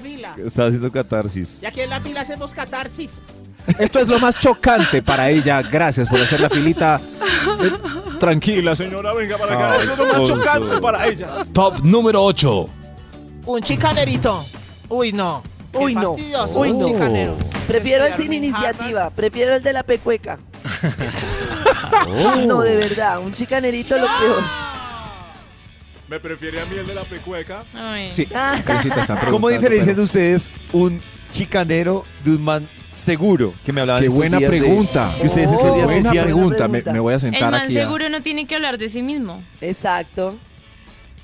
Está 0.44 0.66
haciendo 0.66 0.92
catarsis. 0.92 1.62
Y 1.62 1.66
aquí 1.66 1.81
en 1.81 1.88
la 1.88 2.00
fila 2.03 2.20
hacemos 2.20 2.53
catarsis. 2.53 3.11
Esto 3.79 3.98
es 4.00 4.09
lo 4.09 4.18
más 4.18 4.38
chocante 4.38 5.03
para 5.03 5.31
ella. 5.31 5.62
Gracias 5.62 6.09
por 6.09 6.20
hacer 6.20 6.40
la 6.40 6.50
filita. 6.50 7.00
Eh, 7.62 7.70
tranquila, 8.18 8.77
señora, 8.77 9.12
venga 9.14 9.38
para 9.38 9.55
acá. 9.55 9.72
Ay, 9.72 9.81
Esto 9.81 9.92
es 9.92 9.98
lo 9.98 10.05
más 10.07 10.14
tonto. 10.16 10.37
chocante 10.37 10.81
para 10.81 11.07
ellas. 11.07 11.31
Top 11.53 11.79
número 11.83 12.22
8. 12.24 12.66
Un 13.46 13.62
chicanerito. 13.62 14.44
Uy, 14.88 15.12
no. 15.12 15.42
Qué 15.72 15.79
Uy, 15.79 15.94
no. 15.94 16.09
fastidioso, 16.14 16.61
Uy, 16.61 16.70
un 16.70 16.79
no. 16.79 16.87
chicanero. 16.87 17.37
Prefiero 17.66 18.05
el 18.07 18.14
sin 18.14 18.33
iniciativa. 18.33 19.11
Prefiero 19.11 19.55
el 19.55 19.62
de 19.62 19.72
la 19.72 19.83
pecueca. 19.83 20.38
No, 22.46 22.61
de 22.61 22.77
verdad. 22.77 23.20
Un 23.20 23.35
chicanerito 23.35 23.96
lo 23.96 24.07
peor. 24.07 24.42
¿Me 26.09 26.20
prefiere 26.20 26.61
a 26.61 26.66
mí 26.66 26.77
el 26.77 26.87
de 26.87 26.94
la 26.94 27.05
pecueca? 27.05 27.64
Ay. 27.74 28.12
Sí, 28.12 28.27
Karencita, 28.27 29.00
están 29.00 29.18
¿Cómo 29.31 29.48
diferencian 29.48 29.94
pero- 29.94 30.05
ustedes 30.05 30.50
un 30.72 31.00
chicanero 31.33 32.05
de 32.24 32.33
un 32.33 32.42
man 32.44 32.68
seguro? 32.94 33.52
Que 33.66 33.72
me 33.72 33.80
hablaban 33.83 34.02
Qué 34.02 34.09
buena 34.09 34.38
de- 34.38 34.46
pregunta. 34.46 35.14
que 35.20 35.26
ustedes 35.26 35.48
Oh, 35.52 35.74
Buena 35.85 35.92
decían, 36.11 36.24
pregunta. 36.24 36.68
Me, 36.68 36.80
voy 37.00 37.12
a 37.12 37.14
El 37.16 37.20
sentar 37.20 37.50
man 37.50 37.62
aquí. 37.62 37.76
a- 37.76 37.83
seguro 37.83 38.09
no 38.09 38.22
tiene 38.22 38.46
que 38.46 38.54
hablar 38.54 38.78
de 38.78 38.88
sí 38.88 39.02
mismo. 39.02 39.42
Exacto. 39.61 40.37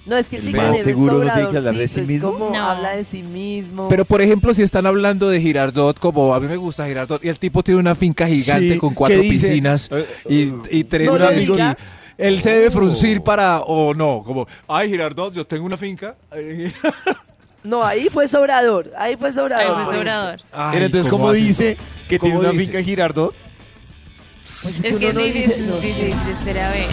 No, 0.06 0.16
es 0.16 0.28
que 0.28 0.36
el 0.36 0.48
El 0.54 0.76
seguro 0.76 1.22
no 1.22 1.32
tiene 1.32 1.50
que 1.50 1.56
hablar 1.58 1.74
de 1.76 1.86
sí 1.86 2.00
mismo. 2.00 2.32
como 2.32 2.50
No. 2.50 2.56
habla 2.64 2.92
de 2.96 3.04
sí 3.04 3.22
mismo. 3.22 3.88
Pero 3.88 4.04
por 4.04 4.20
ejemplo, 4.22 4.52
si 4.54 4.62
están 4.62 4.86
hablando 4.86 5.28
de 5.28 5.40
Girardot, 5.40 5.98
como 5.98 6.34
a 6.34 6.40
mí 6.40 6.48
me 6.48 6.56
gusta 6.56 6.86
Girardot, 6.86 7.22
y 7.24 7.28
el 7.28 7.38
tipo 7.38 7.62
tiene 7.62 7.80
una 7.80 7.94
finca 7.94 8.26
gigante 8.26 8.72
Sí, 8.72 8.78
con 8.78 8.94
cuatro 8.94 9.20
piscinas 9.20 9.88
Eh, 9.92 10.06
y, 10.70 10.78
y 10.78 10.84
tres 10.84 11.06
No 11.08 11.16
él 12.18 12.40
se 12.42 12.50
debe 12.50 12.70
fruncir 12.70 13.22
para, 13.22 13.60
o 13.60 13.94
no, 13.94 14.22
como, 14.24 14.46
ay 14.68 14.88
Girardot, 14.90 15.32
yo 15.32 15.46
tengo 15.46 15.64
una 15.64 15.76
finca. 15.78 16.16
No, 17.62 17.84
ahí 17.84 18.08
fue 18.10 18.26
sobrador. 18.28 18.90
Ahí 18.96 19.16
fue 19.16 19.28
Ahí 19.28 19.34
sobrador. 19.34 19.84
fue 19.84 19.94
sobrador. 19.96 20.40
Pero 20.72 20.86
entonces, 20.86 21.08
¿cómo 21.10 21.32
dice 21.32 21.76
que 22.08 22.18
tiene 22.18 22.34
¿Cómo 22.36 22.40
una 22.40 22.50
dice? 22.50 22.64
finca 22.64 22.78
en 22.78 22.84
Girardot? 22.84 23.34
Es 24.64 24.80
que 24.96 25.08
es 25.08 25.14
no 25.14 25.20
dice- 25.20 25.32
difícil, 25.38 25.66
no 25.68 25.76
difícil, 25.76 26.14
espera 26.32 26.68
a 26.68 26.72
ver. 26.72 26.86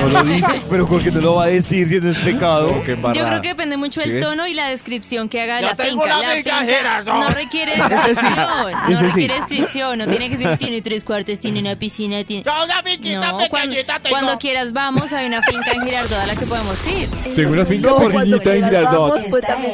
No 0.00 0.08
lo 0.08 0.22
dice, 0.24 0.62
pero 0.70 0.86
¿por 0.86 1.02
qué 1.02 1.10
no 1.10 1.20
lo 1.20 1.34
va 1.36 1.44
a 1.44 1.46
decir 1.48 1.88
si 1.88 2.00
no 2.00 2.10
es 2.10 2.18
pecado? 2.18 2.82
Qué 2.84 2.96
Yo 3.14 3.26
creo 3.26 3.40
que 3.42 3.48
depende 3.48 3.76
mucho 3.76 4.00
¿Sí 4.00 4.08
del 4.08 4.18
ve? 4.18 4.24
tono 4.24 4.46
y 4.46 4.54
la 4.54 4.68
descripción 4.68 5.28
que 5.28 5.40
haga 5.40 5.60
la 5.60 5.76
finca. 5.76 6.06
La 6.06 6.34
finca, 6.34 7.02
no 7.04 7.28
requiere 7.30 7.72
Ese 7.74 8.14
sí. 8.14 8.22
descripción. 8.24 8.72
No 8.88 8.96
sí. 8.96 9.04
requiere 9.06 9.34
descripción. 9.34 9.98
No 9.98 10.06
tiene 10.06 10.30
que 10.30 10.36
decir 10.36 10.56
tiene 10.58 10.82
tres 10.82 11.04
cuartos, 11.04 11.38
tiene 11.38 11.60
una 11.60 11.76
piscina, 11.76 12.22
tiene. 12.24 12.42
Yo 12.44 12.64
una 12.64 12.82
finquita 12.82 13.32
No, 13.32 13.38
cuando, 13.48 13.74
tengo. 13.76 14.08
cuando 14.10 14.38
quieras 14.38 14.72
vamos, 14.72 15.12
hay 15.12 15.26
una 15.26 15.42
finca 15.42 15.72
en 15.72 15.82
Girardot 15.82 16.18
a 16.18 16.26
la 16.26 16.34
que 16.36 16.46
podemos 16.46 16.86
ir. 16.86 17.08
Tengo 17.34 17.52
una 17.52 17.64
finca 17.66 17.88
No, 17.90 17.96
cuando 17.96 18.36
porquita 18.36 18.54
en 18.54 18.64
Girardot. 18.64 19.10
vamos, 19.12 19.26
pues 19.30 19.44
también. 19.46 19.72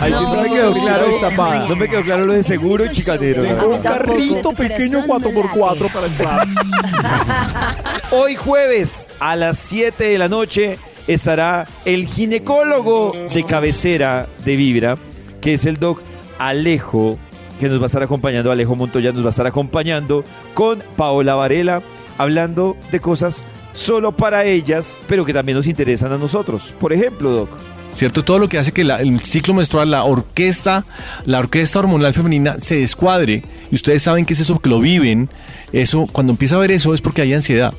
Ay, 0.00 0.10
No, 0.12 0.34
no 0.34 0.42
me 0.42 0.48
quedó 0.50 0.72
claro, 0.74 1.06
no. 1.08 1.68
no 1.68 1.76
me 1.76 1.88
quedó 1.88 2.02
claro 2.02 2.26
lo 2.26 2.32
de 2.34 2.42
seguro 2.42 2.84
y 2.84 2.90
chicanero. 2.90 3.42
A 3.42 3.54
¿no? 3.54 3.68
mí 3.70 3.78
tampoco. 3.82 4.52
pequeño 4.54 5.04
4x4 5.06 5.92
para 5.92 6.06
entrar. 6.06 6.46
Hoy 8.10 8.34
jueves 8.34 9.08
a 9.20 9.36
las 9.36 9.58
7 9.58 10.04
de 10.04 10.18
la 10.18 10.28
noche 10.28 10.78
estará 11.06 11.66
el 11.84 12.06
ginecólogo 12.06 13.12
de 13.32 13.44
cabecera 13.44 14.28
de 14.44 14.56
Vibra, 14.56 14.98
que 15.40 15.54
es 15.54 15.64
el 15.64 15.78
doc 15.78 16.02
Alejo, 16.38 17.16
que 17.58 17.68
nos 17.68 17.78
va 17.80 17.84
a 17.84 17.86
estar 17.86 18.02
acompañando, 18.02 18.52
Alejo 18.52 18.74
Montoya 18.76 19.12
nos 19.12 19.22
va 19.22 19.28
a 19.28 19.30
estar 19.30 19.46
acompañando 19.46 20.24
con 20.52 20.82
Paola 20.96 21.34
Varela, 21.36 21.82
hablando 22.18 22.76
de 22.92 23.00
cosas 23.00 23.44
solo 23.72 24.12
para 24.12 24.44
ellas, 24.44 25.00
pero 25.08 25.24
que 25.24 25.32
también 25.32 25.56
nos 25.56 25.66
interesan 25.66 26.12
a 26.12 26.18
nosotros. 26.18 26.74
Por 26.80 26.92
ejemplo, 26.92 27.30
doc. 27.30 27.48
¿Cierto? 27.96 28.22
Todo 28.22 28.38
lo 28.38 28.48
que 28.48 28.58
hace 28.58 28.72
que 28.72 28.84
la- 28.84 29.00
el 29.00 29.18
ciclo 29.20 29.54
menstrual, 29.54 29.90
la 29.90 30.04
orquesta, 30.04 30.84
la 31.24 31.38
orquesta 31.38 31.78
hormonal 31.78 32.12
femenina 32.12 32.56
se 32.58 32.76
descuadre. 32.76 33.42
Y 33.72 33.74
ustedes 33.74 34.02
saben 34.02 34.26
que 34.26 34.34
es 34.34 34.40
eso 34.40 34.58
que 34.58 34.68
lo 34.68 34.80
viven. 34.80 35.30
Eso, 35.72 36.04
cuando 36.12 36.32
empieza 36.34 36.56
a 36.56 36.58
ver 36.58 36.70
eso 36.72 36.92
es 36.92 37.00
porque 37.00 37.22
hay 37.22 37.32
ansiedad. 37.32 37.72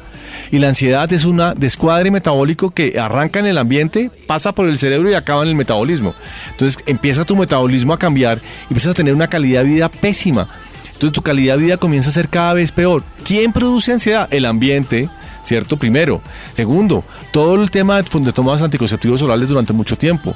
Y 0.52 0.58
la 0.58 0.70
ansiedad 0.70 1.12
es 1.14 1.24
un 1.24 1.40
descuadre 1.58 2.10
metabólico 2.10 2.72
que 2.72 3.00
arranca 3.00 3.40
en 3.40 3.46
el 3.46 3.60
ambiente, 3.60 4.10
pasa 4.26 4.54
por 4.54 4.68
el 4.68 4.80
cerebro 4.80 5.10
y 5.10 5.14
acaba 5.14 5.44
en 5.44 5.50
el 5.50 5.56
metabolismo. 5.56 6.16
Entonces 6.50 6.82
empieza 6.88 7.24
tu 7.24 7.36
metabolismo 7.36 7.94
a 7.94 8.00
cambiar 8.00 8.40
y 8.40 8.74
empiezas 8.74 8.92
a 8.92 8.96
tener 8.96 9.14
una 9.14 9.28
calidad 9.28 9.64
de 9.64 9.70
vida 9.70 9.90
pésima. 9.90 10.50
Entonces 10.94 11.12
tu 11.12 11.22
calidad 11.22 11.58
de 11.58 11.64
vida 11.66 11.78
comienza 11.78 12.10
a 12.10 12.14
ser 12.14 12.28
cada 12.28 12.54
vez 12.54 12.72
peor. 12.72 13.04
¿Quién 13.24 13.54
produce 13.54 13.92
ansiedad? 13.94 14.28
El 14.32 14.46
ambiente, 14.46 15.10
¿cierto? 15.48 15.78
Primero. 15.78 16.22
Segundo, 16.54 17.04
todo 17.32 17.56
el 17.62 17.72
tema 17.72 18.02
de 18.04 18.32
tomas 18.34 18.62
anticonceptivos 18.62 19.22
orales 19.22 19.50
durante 19.50 19.74
mucho 19.74 19.98
tiempo. 19.98 20.36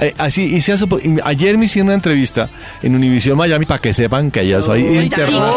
Eh, 0.00 0.12
así 0.18 0.42
hice 0.42 0.72
hace 0.72 0.86
ayer 1.22 1.56
me 1.56 1.66
hicieron 1.66 1.86
una 1.88 1.94
entrevista 1.94 2.48
en 2.82 2.96
Univision 2.96 3.36
Miami 3.38 3.64
para 3.64 3.80
que 3.80 3.92
sepan 3.94 4.30
que 4.30 4.46
ya 4.46 4.60
soy 4.60 4.80
interno. 4.82 5.54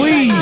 Uy, 0.00 0.32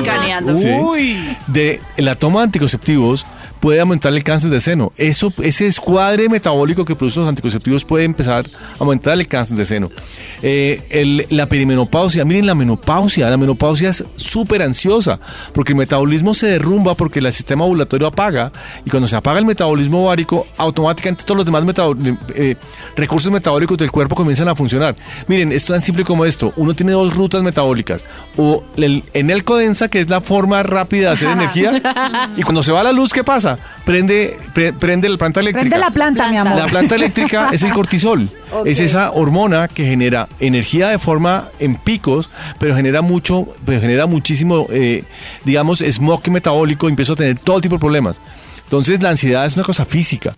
Sí. 0.57 0.69
Uy. 0.69 1.37
de 1.47 1.81
la 1.97 2.15
toma 2.15 2.41
de 2.41 2.45
anticonceptivos 2.45 3.27
puede 3.67 3.81
aumentar 3.81 4.13
el 4.15 4.23
cáncer 4.23 4.49
de 4.49 4.61
seno. 4.61 4.93
Eso, 4.97 5.33
ese 5.43 5.67
escuadre 5.67 6.29
metabólico 6.29 6.85
que 6.85 6.95
producen 6.95 7.23
los 7.25 7.29
anticonceptivos 7.31 7.85
puede 7.85 8.05
empezar 8.05 8.47
a 8.47 8.79
aumentar 8.79 9.15
el 9.15 9.27
cáncer 9.27 9.57
de 9.57 9.65
seno. 9.67 9.91
Eh, 10.41 10.85
el- 10.91 11.27
la 11.31 11.49
perimenopausia, 11.49 12.25
miren 12.25 12.47
la 12.47 12.55
menopausia, 12.55 13.29
la 13.29 13.37
menopausia 13.37 13.89
es 13.91 14.05
súper 14.15 14.63
ansiosa 14.63 15.19
porque 15.53 15.73
el 15.73 15.79
metabolismo 15.79 16.33
se 16.33 16.47
derrumba 16.47 16.95
porque 16.95 17.19
el 17.19 17.33
sistema 17.33 17.65
ovulatorio 17.65 18.07
apaga 18.07 18.53
y 18.85 18.91
cuando 18.91 19.09
se 19.09 19.17
apaga 19.17 19.41
el 19.41 19.45
metabolismo 19.47 20.05
ovárico, 20.05 20.47
automáticamente 20.59 21.25
todos 21.25 21.39
los 21.39 21.45
demás 21.47 21.65
eh, 22.37 22.55
recursos 22.95 23.33
metabólicos 23.33 23.77
del 23.79 23.91
cuerpo 23.91 24.15
comienzan 24.15 24.47
a 24.49 24.55
funcionar. 24.55 24.95
Miren, 25.27 25.51
es 25.51 25.67
tan 25.67 25.83
simple 25.83 26.05
como 26.05 26.25
esto. 26.25 26.53
Uno 26.55 26.73
tiene 26.73 26.93
dos 26.93 27.17
rutas 27.17 27.43
metabólicas. 27.43 28.05
O 28.37 28.63
el, 28.77 29.03
en 29.13 29.31
el 29.31 29.43
codensa, 29.43 29.89
que 29.89 29.99
es 29.99 30.09
la 30.09 30.21
forma 30.21 30.63
rápida 30.63 31.09
de 31.09 31.13
hacer 31.15 31.31
energía, 31.31 32.31
y 32.37 32.43
cuando 32.43 32.63
se 32.63 32.71
va 32.71 32.85
la 32.85 32.93
luz, 32.93 33.13
¿qué 33.13 33.25
pasa? 33.25 33.56
Prende, 33.85 34.39
pre- 34.55 34.73
prende 34.73 35.09
la 35.09 35.17
planta 35.17 35.41
eléctrica. 35.41 35.69
Prende 35.69 35.79
la 35.79 35.91
planta, 35.93 36.29
mi 36.31 36.37
amor. 36.37 36.57
La 36.59 36.67
planta 36.67 36.95
eléctrica 36.97 37.51
es 37.53 37.63
el 37.63 37.73
cortisol. 37.73 38.29
Es 38.65 38.81
esa 38.81 39.11
hormona 39.13 39.69
que 39.69 39.85
genera 39.85 40.29
energía 40.41 40.89
de 40.89 40.99
forma 40.99 41.49
en 41.59 41.77
picos, 41.77 42.31
pero 42.59 42.75
genera 42.75 43.03
mucho, 43.03 43.49
pero 43.67 43.81
genera 43.81 44.07
muchísimo, 44.07 44.67
eh, 44.71 45.05
digamos, 45.45 45.81
smog 45.81 46.27
metabólico 46.31 46.89
y 46.89 46.91
empiezo 46.91 47.13
a 47.13 47.17
tener 47.17 47.39
todo 47.41 47.61
tipo 47.61 47.75
de 47.77 47.81
problemas. 47.81 48.21
Entonces 48.65 49.03
la 49.03 49.11
ansiedad 49.11 49.45
es 49.47 49.55
una 49.57 49.65
cosa 49.65 49.85
física. 49.85 50.35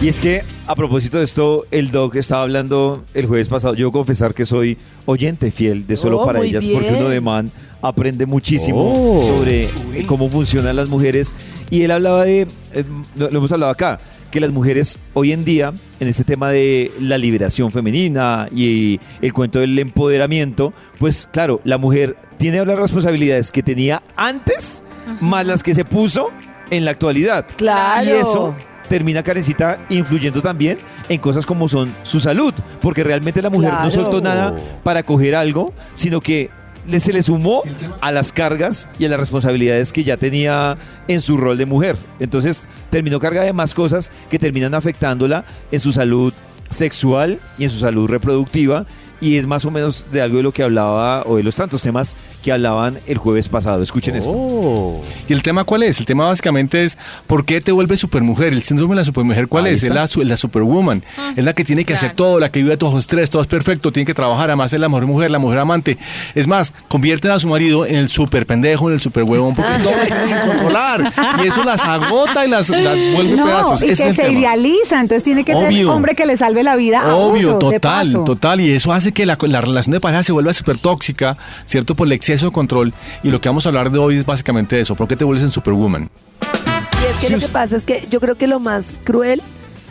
Y 0.00 0.06
es 0.06 0.20
que, 0.20 0.44
a 0.68 0.76
propósito 0.76 1.18
de 1.18 1.24
esto, 1.24 1.66
el 1.72 1.90
doc 1.90 2.14
estaba 2.14 2.42
hablando 2.42 3.04
el 3.14 3.26
jueves 3.26 3.48
pasado. 3.48 3.74
Yo 3.74 3.90
confesar 3.90 4.32
que 4.32 4.46
soy 4.46 4.78
oyente 5.06 5.50
fiel 5.50 5.88
de 5.88 5.96
Solo 5.96 6.20
Oh, 6.20 6.24
para 6.26 6.40
ellas, 6.44 6.64
porque 6.72 6.90
uno 6.94 7.08
de 7.08 7.20
man 7.20 7.50
aprende 7.82 8.26
muchísimo 8.26 8.78
Oh. 8.80 9.36
sobre 9.38 9.68
cómo 10.06 10.28
funcionan 10.30 10.76
las 10.76 10.88
mujeres. 10.88 11.34
Y 11.70 11.82
él 11.82 11.90
hablaba 11.90 12.24
de, 12.24 12.46
eh, 12.72 12.84
lo 13.16 13.28
hemos 13.28 13.52
hablado 13.52 13.70
acá, 13.72 13.98
que 14.30 14.40
las 14.40 14.50
mujeres 14.50 14.98
hoy 15.14 15.32
en 15.32 15.44
día, 15.44 15.72
en 16.00 16.08
este 16.08 16.24
tema 16.24 16.50
de 16.50 16.90
la 17.00 17.16
liberación 17.18 17.70
femenina 17.70 18.48
y 18.54 19.00
el 19.22 19.32
cuento 19.32 19.60
del 19.60 19.78
empoderamiento, 19.78 20.72
pues 20.98 21.28
claro, 21.32 21.60
la 21.64 21.78
mujer 21.78 22.16
tiene 22.38 22.64
las 22.64 22.78
responsabilidades 22.78 23.50
que 23.52 23.62
tenía 23.62 24.02
antes, 24.16 24.82
más 25.20 25.46
las 25.46 25.62
que 25.62 25.74
se 25.74 25.84
puso 25.84 26.30
en 26.70 26.84
la 26.84 26.90
actualidad. 26.90 27.46
Claro. 27.56 28.04
Y 28.06 28.10
eso 28.12 28.54
termina 28.88 29.22
Karencita 29.22 29.78
influyendo 29.90 30.40
también 30.40 30.78
en 31.08 31.18
cosas 31.20 31.44
como 31.44 31.68
son 31.68 31.94
su 32.02 32.20
salud, 32.20 32.54
porque 32.80 33.04
realmente 33.04 33.42
la 33.42 33.50
mujer 33.50 33.72
no 33.82 33.90
soltó 33.90 34.20
nada 34.20 34.56
para 34.82 35.02
coger 35.02 35.34
algo, 35.34 35.72
sino 35.94 36.20
que 36.20 36.50
se 36.98 37.12
le 37.12 37.22
sumó 37.22 37.62
a 38.00 38.12
las 38.12 38.32
cargas 38.32 38.88
y 38.98 39.04
a 39.04 39.08
las 39.08 39.20
responsabilidades 39.20 39.92
que 39.92 40.04
ya 40.04 40.16
tenía 40.16 40.78
en 41.06 41.20
su 41.20 41.36
rol 41.36 41.56
de 41.56 41.66
mujer. 41.66 41.96
Entonces 42.18 42.68
terminó 42.90 43.20
cargada 43.20 43.46
de 43.46 43.52
más 43.52 43.74
cosas 43.74 44.10
que 44.30 44.38
terminan 44.38 44.74
afectándola 44.74 45.44
en 45.70 45.80
su 45.80 45.92
salud 45.92 46.32
sexual 46.70 47.38
y 47.58 47.64
en 47.64 47.70
su 47.70 47.78
salud 47.78 48.08
reproductiva. 48.08 48.86
Y 49.20 49.36
es 49.36 49.46
más 49.46 49.64
o 49.64 49.70
menos 49.72 50.06
de 50.12 50.22
algo 50.22 50.36
de 50.36 50.42
lo 50.44 50.52
que 50.52 50.62
hablaba, 50.62 51.22
o 51.26 51.36
de 51.36 51.42
los 51.42 51.54
tantos 51.56 51.82
temas 51.82 52.14
que 52.42 52.52
hablaban 52.52 52.98
el 53.08 53.18
jueves 53.18 53.48
pasado. 53.48 53.82
Escuchen 53.82 54.14
esto. 54.14 55.00
¿Y 55.28 55.32
el 55.32 55.42
tema 55.42 55.64
cuál 55.64 55.82
es? 55.82 55.98
El 55.98 56.06
tema 56.06 56.26
básicamente 56.26 56.84
es 56.84 56.96
¿por 57.26 57.44
qué 57.44 57.60
te 57.60 57.72
vuelves 57.72 57.98
supermujer? 57.98 58.52
El 58.52 58.62
síndrome 58.62 58.94
de 58.94 59.00
la 59.00 59.04
supermujer 59.04 59.48
¿cuál 59.48 59.64
Ahí 59.66 59.74
es? 59.74 59.82
Es 59.82 59.90
la, 59.92 60.08
la 60.24 60.36
superwoman. 60.36 61.02
es 61.36 61.44
la 61.44 61.52
que 61.52 61.64
tiene 61.64 61.84
que 61.84 61.94
hacer 61.94 62.10
Ah, 62.12 62.16
todo, 62.16 62.38
la 62.38 62.50
que 62.52 62.62
vive 62.62 62.76
todo 62.76 62.96
estrés, 62.98 63.28
todo 63.28 63.42
es 63.42 63.48
perfecto, 63.48 63.90
tiene 63.92 64.06
que 64.06 64.14
trabajar, 64.14 64.50
además 64.50 64.72
es 64.72 64.78
la 64.80 64.88
mejor 64.88 65.06
mujer, 65.06 65.30
la 65.32 65.38
mujer 65.40 65.58
amante. 65.58 65.98
Es 66.36 66.46
más, 66.46 66.72
convierten 66.86 67.32
a 67.32 67.38
su 67.40 67.48
marido 67.48 67.84
en 67.86 67.96
el 67.96 68.08
super 68.08 68.46
pendejo, 68.46 68.88
en 68.88 68.94
el 68.94 69.00
super 69.00 69.24
huevón, 69.24 69.54
porque 69.56 69.72
todo 69.82 69.96
lo 69.96 70.04
tienen 70.04 70.28
que 70.28 70.46
controlar. 70.46 71.12
Y 71.42 71.48
eso 71.48 71.64
las 71.64 71.80
agota 71.84 72.46
y 72.46 72.48
las, 72.48 72.68
las 72.70 73.02
vuelve 73.14 73.34
No, 73.36 73.44
pedazos. 73.46 73.82
y 73.82 73.90
Ese 73.90 74.04
que 74.04 74.10
es 74.10 74.16
se 74.16 74.22
tema. 74.22 74.38
idealiza, 74.38 75.00
entonces 75.00 75.24
tiene 75.24 75.44
que 75.44 75.52
ser 75.54 75.66
Obvio. 75.68 75.92
hombre 75.92 76.14
que 76.14 76.24
le 76.24 76.36
salve 76.36 76.62
la 76.62 76.76
vida 76.76 77.00
a 77.00 77.14
Obvio, 77.16 77.56
uno, 77.58 77.68
de 77.70 77.76
total, 77.80 78.06
paso. 78.06 78.24
total. 78.24 78.60
Y 78.60 78.70
eso 78.72 78.92
hace 78.92 79.07
que 79.12 79.26
la, 79.26 79.38
la 79.40 79.60
relación 79.60 79.92
de 79.92 80.00
pareja 80.00 80.22
se 80.22 80.32
vuelva 80.32 80.52
súper 80.52 80.78
tóxica, 80.78 81.36
¿cierto? 81.64 81.94
Por 81.94 82.06
el 82.06 82.12
exceso 82.12 82.46
de 82.46 82.52
control. 82.52 82.94
Y 83.22 83.30
lo 83.30 83.40
que 83.40 83.48
vamos 83.48 83.66
a 83.66 83.70
hablar 83.70 83.90
de 83.90 83.98
hoy 83.98 84.16
es 84.16 84.26
básicamente 84.26 84.80
eso. 84.80 84.94
¿Por 84.94 85.08
qué 85.08 85.16
te 85.16 85.24
vuelves 85.24 85.44
en 85.44 85.50
superwoman? 85.50 86.10
Y 86.40 87.10
es 87.10 87.16
que 87.18 87.30
lo 87.30 87.38
que 87.38 87.48
pasa 87.48 87.76
es 87.76 87.84
que 87.84 88.06
yo 88.10 88.20
creo 88.20 88.36
que 88.36 88.46
lo 88.46 88.60
más 88.60 88.98
cruel 89.04 89.42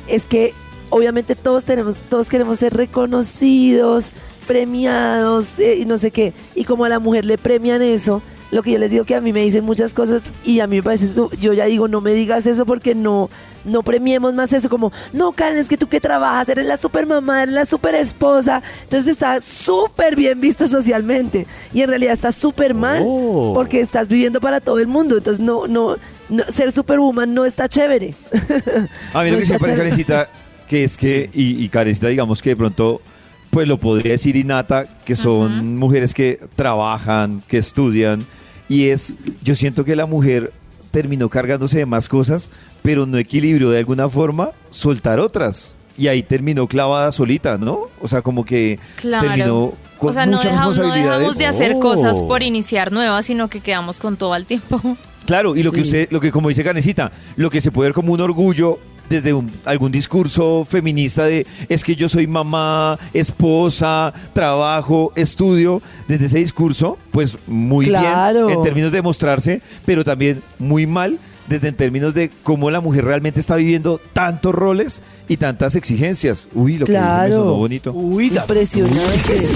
es 0.07 0.25
que 0.25 0.53
obviamente 0.89 1.35
todos 1.35 1.65
tenemos, 1.65 1.99
todos 1.99 2.29
queremos 2.29 2.59
ser 2.59 2.73
reconocidos, 2.73 4.11
premiados 4.47 5.59
eh, 5.59 5.77
y 5.79 5.85
no 5.85 5.97
sé 5.97 6.11
qué. 6.11 6.33
Y 6.55 6.63
como 6.63 6.85
a 6.85 6.89
la 6.89 6.99
mujer 6.99 7.25
le 7.25 7.37
premian 7.37 7.81
eso, 7.81 8.21
lo 8.51 8.63
que 8.63 8.71
yo 8.71 8.77
les 8.79 8.91
digo 8.91 9.03
que 9.03 9.15
a 9.15 9.21
mí 9.21 9.33
me 9.33 9.41
dicen 9.43 9.65
muchas 9.65 9.93
cosas 9.93 10.31
y 10.45 10.59
a 10.61 10.67
mí 10.67 10.77
me 10.77 10.83
parece 10.83 11.05
eso, 11.05 11.29
yo 11.39 11.53
ya 11.53 11.65
digo, 11.65 11.87
no 11.87 11.99
me 12.01 12.13
digas 12.13 12.45
eso 12.45 12.65
porque 12.65 12.95
no, 12.95 13.29
no 13.65 13.83
premiemos 13.83 14.33
más 14.33 14.53
eso, 14.53 14.69
como, 14.69 14.91
no, 15.11 15.33
Karen, 15.33 15.57
es 15.57 15.67
que 15.67 15.75
tú 15.77 15.87
que 15.87 15.99
trabajas, 15.99 16.47
eres 16.47 16.65
la 16.65 16.77
super 16.77 17.05
mamá, 17.05 17.43
eres 17.43 17.53
la 17.53 17.65
super 17.65 17.93
esposa, 17.95 18.61
entonces 18.83 19.09
está 19.09 19.41
súper 19.41 20.15
bien 20.15 20.39
visto 20.39 20.65
socialmente 20.67 21.45
y 21.73 21.81
en 21.81 21.89
realidad 21.89 22.13
está 22.13 22.31
súper 22.31 22.73
mal 22.73 23.03
Oh. 23.05 23.51
porque 23.53 23.81
estás 23.81 24.07
viviendo 24.07 24.39
para 24.39 24.61
todo 24.61 24.79
el 24.79 24.87
mundo, 24.87 25.17
entonces 25.17 25.43
no, 25.43 25.67
no, 25.67 25.97
no 26.29 26.43
ser 26.43 26.71
superwoman 26.71 27.33
no 27.33 27.45
está 27.45 27.67
chévere. 27.67 28.13
A 29.13 29.23
mí 29.23 29.29
lo 29.29 29.33
No 29.33 29.37
que 29.39 29.43
está 29.43 29.55
se 29.55 29.59
parece, 29.59 29.59
chévere. 29.59 29.77
Karencita, 29.77 30.29
que 30.67 30.83
es 30.85 30.95
que, 30.97 31.29
y, 31.33 31.63
y 31.63 31.69
Karencita, 31.69 32.07
digamos 32.07 32.41
que 32.41 32.51
de 32.51 32.55
pronto, 32.55 33.01
pues 33.49 33.67
lo 33.67 33.77
podría 33.77 34.11
decir 34.13 34.35
Inata, 34.35 34.87
que 35.03 35.15
son 35.15 35.77
mujeres 35.77 36.13
que 36.13 36.39
trabajan, 36.55 37.41
que 37.47 37.57
estudian, 37.57 38.25
y 38.69 38.89
es, 38.89 39.15
yo 39.43 39.55
siento 39.55 39.83
que 39.85 39.95
la 39.95 40.05
mujer 40.05 40.51
terminó 40.91 41.29
cargándose 41.29 41.79
de 41.79 41.85
más 41.85 42.09
cosas, 42.09 42.49
pero 42.81 43.05
no 43.05 43.17
equilibró 43.17 43.69
de 43.71 43.79
alguna 43.79 44.09
forma 44.09 44.51
soltar 44.71 45.19
otras. 45.19 45.75
Y 45.97 46.07
ahí 46.07 46.21
terminó 46.21 46.67
clavada 46.67 47.11
solita, 47.11 47.57
¿no? 47.57 47.79
O 48.01 48.07
sea, 48.07 48.21
como 48.21 48.45
que 48.45 48.79
terminó 49.01 49.25
Claro. 49.25 49.73
con 49.97 50.09
O 50.09 50.13
sea, 50.13 50.25
no 50.27 50.33
muchas 50.37 50.51
dejamos, 50.51 50.77
no 50.77 50.83
responsabilidades. 50.83 51.19
dejamos 51.19 51.37
de 51.37 51.45
hacer 51.47 51.73
Oh. 51.75 51.79
cosas 51.79 52.21
por 52.21 52.43
iniciar 52.43 52.91
nuevas, 52.91 53.25
sino 53.25 53.47
que 53.47 53.61
quedamos 53.61 53.97
con 53.97 54.15
todo 54.15 54.33
al 54.33 54.45
tiempo. 54.45 54.79
Claro, 55.25 55.55
y 55.55 55.63
lo 55.63 55.71
que 55.71 55.79
Sí. 55.81 55.85
usted, 55.87 56.07
lo 56.11 56.21
que 56.21 56.31
como 56.31 56.49
dice 56.49 56.63
Canecita, 56.63 57.11
lo 57.35 57.49
que 57.49 57.61
se 57.61 57.71
puede 57.71 57.89
ver 57.89 57.93
como 57.95 58.13
un 58.13 58.21
orgullo 58.21 58.79
desde 59.09 59.33
un- 59.33 59.51
algún 59.65 59.91
discurso 59.91 60.65
feminista 60.69 61.25
de 61.25 61.45
es 61.69 61.83
que 61.83 61.95
yo 61.95 62.09
soy 62.09 62.27
mamá, 62.27 62.97
esposa, 63.13 64.13
trabajo, 64.33 65.11
estudio, 65.15 65.81
desde 66.07 66.25
ese 66.25 66.39
discurso, 66.39 66.97
pues 67.11 67.37
muy 67.47 67.85
Claro. 67.87 68.47
bien 68.47 68.57
en 68.57 68.63
términos 68.63 68.91
de 68.91 69.01
mostrarse, 69.01 69.61
pero 69.85 70.03
también 70.03 70.41
muy 70.59 70.85
mal 70.87 71.17
desde 71.47 71.69
en 71.69 71.75
términos 71.75 72.13
de 72.13 72.29
cómo 72.43 72.69
la 72.71 72.81
mujer 72.81 73.05
realmente 73.05 73.39
está 73.39 73.55
viviendo 73.55 73.99
tantos 74.13 74.53
roles 74.53 75.01
y 75.27 75.37
tantas 75.37 75.75
exigencias. 75.75 76.47
Uy, 76.53 76.77
lo 76.77 76.85
que 76.85 76.91
dije 76.93 77.03
me 77.03 77.07
Claro. 77.09 77.35
sonó 77.37 77.53
bonito. 77.55 77.91
Uy. 77.93 78.27
Impresionante. 78.27 79.47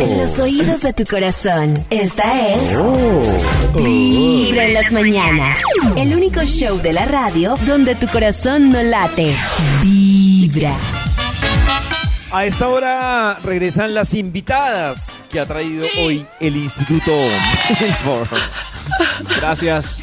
En 0.00 0.18
los 0.18 0.38
oídos 0.38 0.82
de 0.82 0.92
tu 0.92 1.04
corazón, 1.04 1.74
esta 1.90 2.48
es 2.48 2.60
Vibra 3.76 4.66
en 4.66 4.74
las 4.74 4.92
mañanas. 4.92 5.58
El 5.96 6.14
único 6.14 6.42
show 6.44 6.78
de 6.80 6.92
la 6.92 7.04
radio 7.04 7.56
donde 7.66 7.94
tu 7.94 8.06
corazón 8.08 8.70
no 8.70 8.82
late. 8.82 9.34
Vibra. 9.82 10.74
A 12.32 12.44
esta 12.46 12.68
hora 12.68 13.38
regresan 13.42 13.92
las 13.92 14.14
invitadas 14.14 15.18
que 15.30 15.40
ha 15.40 15.46
traído 15.46 15.86
hoy 15.98 16.24
el 16.38 16.56
Instituto. 16.56 17.12
Gracias. 19.40 19.98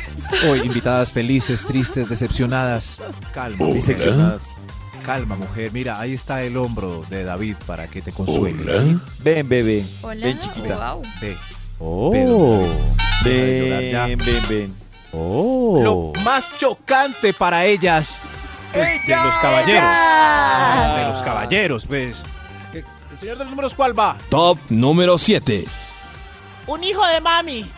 Hoy 0.50 0.60
invitadas 0.60 1.12
felices, 1.12 1.66
tristes, 1.66 2.08
decepcionadas. 2.10 3.00
Calma, 3.34 3.66
Diseccionadas. 3.68 4.58
calma, 5.06 5.36
mujer. 5.36 5.72
Mira, 5.72 6.00
ahí 6.00 6.14
está 6.14 6.44
el 6.44 6.58
hombro 6.58 7.06
de 7.10 7.24
David 7.24 7.56
para 7.66 7.88
que 7.88 8.02
te 8.02 8.12
consuele. 8.12 8.98
Ven, 9.20 9.48
bebé. 9.48 9.86
Hola. 10.02 10.26
Ven, 10.26 10.40
chiquita. 10.40 10.94
Wow. 10.94 11.04
Ve. 11.22 11.38
Oh. 11.80 12.14
llorar 13.24 13.84
ya. 13.84 14.06
Ven, 14.08 14.20
ven, 14.20 14.44
ven. 14.50 14.76
Oh. 15.14 15.80
Lo 16.14 16.22
más 16.24 16.46
chocante 16.60 17.34
para 17.34 17.66
ellas 17.66 18.20
de, 18.74 18.80
de 18.80 19.16
los 19.24 19.36
caballeros. 19.36 19.90
De 20.98 21.08
los 21.08 21.24
caballeros, 21.24 21.88
¿ves? 21.88 22.24
Eh, 22.74 22.84
¿El 23.12 23.18
señor 23.18 23.38
de 23.38 23.44
los 23.46 23.50
números 23.52 23.74
cuál 23.74 23.98
va? 23.98 24.18
Top 24.30 24.60
número 24.70 25.18
7. 25.18 25.64
Un 26.68 26.84
hijo 26.84 27.06
de 27.08 27.22
mami. 27.22 27.72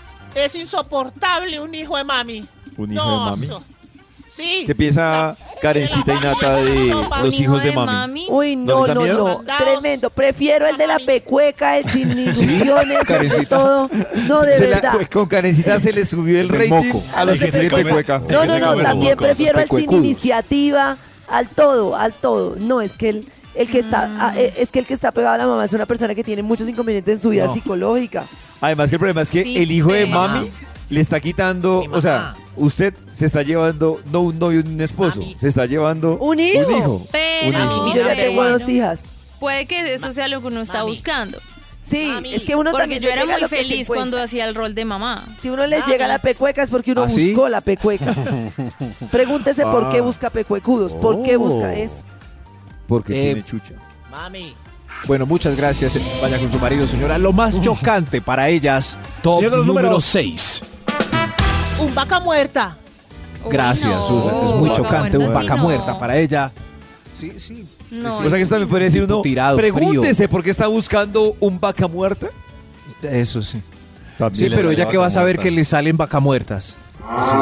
Es 0.46 0.56
insoportable 0.56 1.60
un 1.60 1.74
hijo 1.76 1.98
de 1.98 2.04
mami. 2.04 2.46
Un 2.78 2.94
hijo 2.94 3.04
No, 3.04 3.26
de 3.36 3.48
mami. 3.48 3.64
Sí. 4.36 4.64
¿Qué 4.66 4.74
piensa 4.74 5.36
Karencita 5.62 6.14
y 6.14 6.24
Nata 6.24 6.56
de 6.56 6.70
los 7.24 7.34
hijo 7.34 7.44
hijos 7.58 7.64
de 7.64 7.74
mami? 7.74 8.28
Uy, 8.30 8.56
¿No 8.56 8.88
no, 8.88 9.06
no. 9.06 9.42
Tremendo. 9.58 10.10
Prefiero 10.10 10.66
el 10.66 10.78
de 10.78 10.88
la 10.88 10.98
pecueca, 11.00 11.78
el 11.78 11.84
sin 11.90 12.10
ilusiones, 12.20 13.00
sobre 13.00 13.06
Karencita. 13.06 13.58
todo. 13.58 13.90
No, 14.30 14.42
de 14.44 14.58
Se 14.58 14.68
la- 14.70 14.80
verdad. 14.80 15.10
con 15.12 15.26
Karencita 15.26 15.78
se 15.82 15.92
le 15.92 16.06
subió 16.06 16.40
el 16.40 16.48
rating 16.48 16.70
moco. 16.70 17.04
a 17.16 17.26
los 17.26 17.42
El 17.42 17.52
que 17.52 17.70
come- 17.70 17.84
pecueca. 17.84 18.20
No, 18.30 18.46
no, 18.46 18.60
no, 18.60 18.82
también 18.82 19.18
prefiero 19.18 19.60
el 19.60 19.68
sin 19.70 19.92
iniciativa, 19.92 20.96
al 21.28 21.50
todo, 21.50 21.98
al 21.98 22.14
todo. 22.14 22.56
No, 22.58 22.80
es 22.80 22.94
que 22.96 23.10
el, 23.10 23.28
el 23.60 23.70
que 23.70 23.80
está, 23.80 24.10
ah, 24.20 24.34
eh, 24.36 24.54
es 24.58 24.72
que 24.72 24.80
el 24.80 24.86
que 24.86 24.94
está 24.94 25.12
pegado 25.12 25.36
a 25.36 25.38
la 25.38 25.46
mamá 25.48 25.66
es 25.66 25.74
una 25.74 25.86
persona 25.86 26.16
que 26.16 26.24
tiene 26.24 26.42
muchos 26.42 26.68
inconvenientes 26.68 27.18
en 27.18 27.22
su 27.22 27.30
vida 27.30 27.46
No. 27.46 27.54
psicológica. 27.54 28.26
Además 28.62 28.90
que 28.90 28.96
el 28.96 29.00
problema 29.00 29.22
es 29.22 29.30
que 29.30 29.44
Sí, 29.44 29.58
el 29.58 29.72
hijo 29.72 29.92
de 29.92 30.06
pero- 30.06 30.18
mami 30.20 30.50
le 30.90 31.02
está 31.02 31.20
quitando, 31.20 31.84
o 31.92 32.02
sea, 32.02 32.34
usted 32.56 32.94
se 33.14 33.26
está 33.26 33.44
llevando 33.44 34.02
no 34.12 34.22
un 34.22 34.40
novio 34.40 34.64
ni 34.64 34.74
un 34.74 34.82
esposo, 34.82 35.22
se 35.38 35.48
está 35.48 35.66
llevando 35.66 36.18
Un 36.18 36.40
hijo. 36.40 36.68
Un 36.68 36.76
hijo. 36.78 37.08
Pero, 37.12 37.48
Un 37.48 37.54
hijo. 37.64 37.88
Yo 37.90 37.96
ya 38.02 38.08
pero 38.16 38.22
tengo 38.30 38.44
dos 38.50 38.68
hijas. 38.70 39.10
puede 39.40 39.66
que 39.66 39.94
eso 39.94 40.12
sea 40.14 40.28
lo 40.28 40.42
que 40.42 40.48
uno 40.48 40.62
está 40.62 40.80
Mami. 40.80 40.90
buscando. 40.92 41.38
Sí, 41.82 42.08
Mami. 42.14 42.34
es 42.36 42.44
que 42.44 42.56
uno 42.56 42.72
Porque 42.72 42.82
también 42.84 43.02
yo 43.02 43.08
le 43.08 43.14
era 43.14 43.22
llega 43.24 43.34
muy 43.34 43.42
lo 43.42 43.50
que 43.50 43.56
se 43.58 43.62
feliz 43.64 43.80
encuentra. 43.82 43.96
cuando 43.96 44.22
hacía 44.22 44.46
el 44.48 44.54
rol 44.56 44.76
de 44.76 44.86
mamá. 44.86 45.28
Si 45.40 45.50
uno 45.50 45.66
le 45.66 45.80
Mami. 45.80 45.92
llega 45.92 46.08
la 46.08 46.20
pecueca 46.20 46.62
es 46.64 46.70
porque 46.70 46.92
uno 46.92 47.04
¿Ah, 47.04 47.10
sí? 47.10 47.34
buscó 47.34 47.50
la 47.50 47.62
pecueca. 47.62 48.14
Pregúntese 49.12 49.64
por 49.64 49.90
qué 49.90 50.00
Ah. 50.00 50.02
busca 50.02 50.30
pecuecudos, 50.30 50.94
por 50.96 51.24
qué 51.24 51.36
Oh. 51.36 51.40
busca 51.40 51.74
eso. 51.74 52.04
Porque 52.90 53.14
Eh, 53.14 53.34
tiene 53.36 53.46
chucha. 53.46 53.74
Mami. 54.12 54.54
Bueno, 55.08 55.26
muchas 55.26 55.56
gracias. 55.56 55.98
Vaya 56.22 56.38
con 56.40 56.52
su 56.52 56.60
marido, 56.60 56.86
señora. 56.86 57.18
Lo 57.18 57.32
más 57.32 57.62
chocante 57.62 58.20
para 58.22 58.50
ellas. 58.50 58.98
Top 59.22 59.36
Señor 59.36 59.52
de 59.52 59.58
los 59.58 59.66
número 59.66 59.88
números. 59.88 60.04
6. 60.06 60.62
Un 61.80 61.96
vaca 61.96 62.20
muerta. 62.20 62.76
Uy, 63.46 63.52
Gracias, 63.54 63.90
no, 63.90 64.02
Susan. 64.08 64.36
Es 64.44 64.52
muy 64.56 64.70
vaca 64.70 64.82
chocante 64.84 65.18
un 65.18 65.28
sí, 65.28 65.32
vaca 65.34 65.56
no. 65.56 65.64
muerta 65.64 65.98
para 65.98 66.18
ella. 66.18 66.52
Sí, 67.14 67.32
sí. 67.40 67.66
No, 67.92 68.18
o 68.18 68.22
sea 68.22 68.32
que 68.32 68.42
esto 68.42 68.56
también 68.56 68.70
puede 68.70 68.84
decir 68.86 69.04
uno, 69.04 69.22
Tirado, 69.22 69.58
pregúntese 69.58 70.28
por 70.28 70.44
qué 70.44 70.50
está 70.50 70.68
buscando 70.68 71.36
un 71.40 71.60
vaca 71.60 71.88
muerta. 71.88 72.28
Eso 73.02 73.42
sí. 73.42 73.62
También 74.18 74.50
Sí, 74.50 74.56
pero 74.56 74.72
ella 74.72 74.90
que 74.90 74.98
va 74.98 75.06
a 75.06 75.10
saber 75.10 75.38
muerta. 75.38 75.44
que 75.44 75.52
le 75.52 75.64
salen 75.64 75.96
vaca 75.96 76.20
muertas. 76.20 76.78
Sí. 76.98 77.36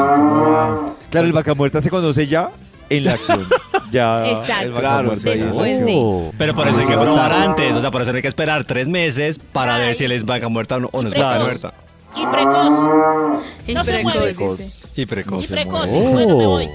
Claro, 1.10 1.26
el 1.26 1.32
vaca 1.32 1.54
muerta 1.54 1.80
se 1.80 1.90
conoce 1.90 2.28
ya 2.28 2.50
en 2.88 3.04
la 3.04 3.12
acción. 3.14 3.46
Ya 3.90 4.26
Exacto. 4.28 4.76
Claro, 4.78 5.10
después 5.10 5.84
de- 5.84 6.30
Pero 6.36 6.54
por 6.54 6.68
eso 6.68 6.80
hay 6.80 6.86
que 6.86 6.92
probar 6.96 7.32
antes. 7.32 7.76
O 7.76 7.80
sea, 7.80 7.90
por 7.90 8.02
eso 8.02 8.12
hay 8.12 8.22
que 8.22 8.28
esperar 8.28 8.64
tres 8.64 8.88
meses 8.88 9.38
para 9.38 9.78
ver 9.78 9.94
si 9.94 10.04
él 10.04 10.12
es 10.12 10.24
vaca 10.26 10.48
muerta 10.48 10.76
o 10.76 10.80
no, 10.80 10.88
o 10.92 11.02
no 11.02 11.08
es 11.08 11.14
vaca 11.18 11.38
muerta. 11.44 11.74
Y 12.16 12.26
precoz. 12.26 13.42
Y 13.66 13.74
No 13.74 13.84
se 13.84 13.92
precoz. 13.92 14.60
Y 14.96 15.02
Y 15.02 15.06
precoz. 15.06 15.46
precoz. 15.46 15.86
Bueno, 15.90 16.36
me 16.36 16.46
voy. 16.46 16.68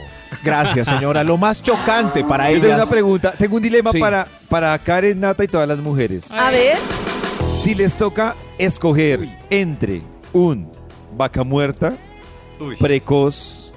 Gracias, 0.43 0.87
señora. 0.87 1.23
Lo 1.23 1.37
más 1.37 1.61
chocante 1.61 2.23
para 2.23 2.49
Yo 2.49 2.55
tengo 2.55 2.65
ellas. 2.67 2.81
una 2.81 2.89
pregunta, 2.89 3.33
tengo 3.37 3.57
un 3.57 3.61
dilema 3.61 3.91
Sí. 3.91 3.99
para, 3.99 4.27
para 4.49 4.77
Karen, 4.79 5.19
Nata 5.19 5.43
y 5.43 5.47
todas 5.47 5.67
las 5.67 5.77
mujeres. 5.79 6.31
A 6.31 6.49
ver, 6.49 6.77
Si 7.61 7.75
les 7.75 7.95
toca 7.95 8.35
escoger 8.57 9.29
entre 9.49 10.01
un 10.33 10.69
vaca 11.15 11.43
muerta, 11.43 11.93
Uy. 12.59 12.75
precoz, 12.77 13.71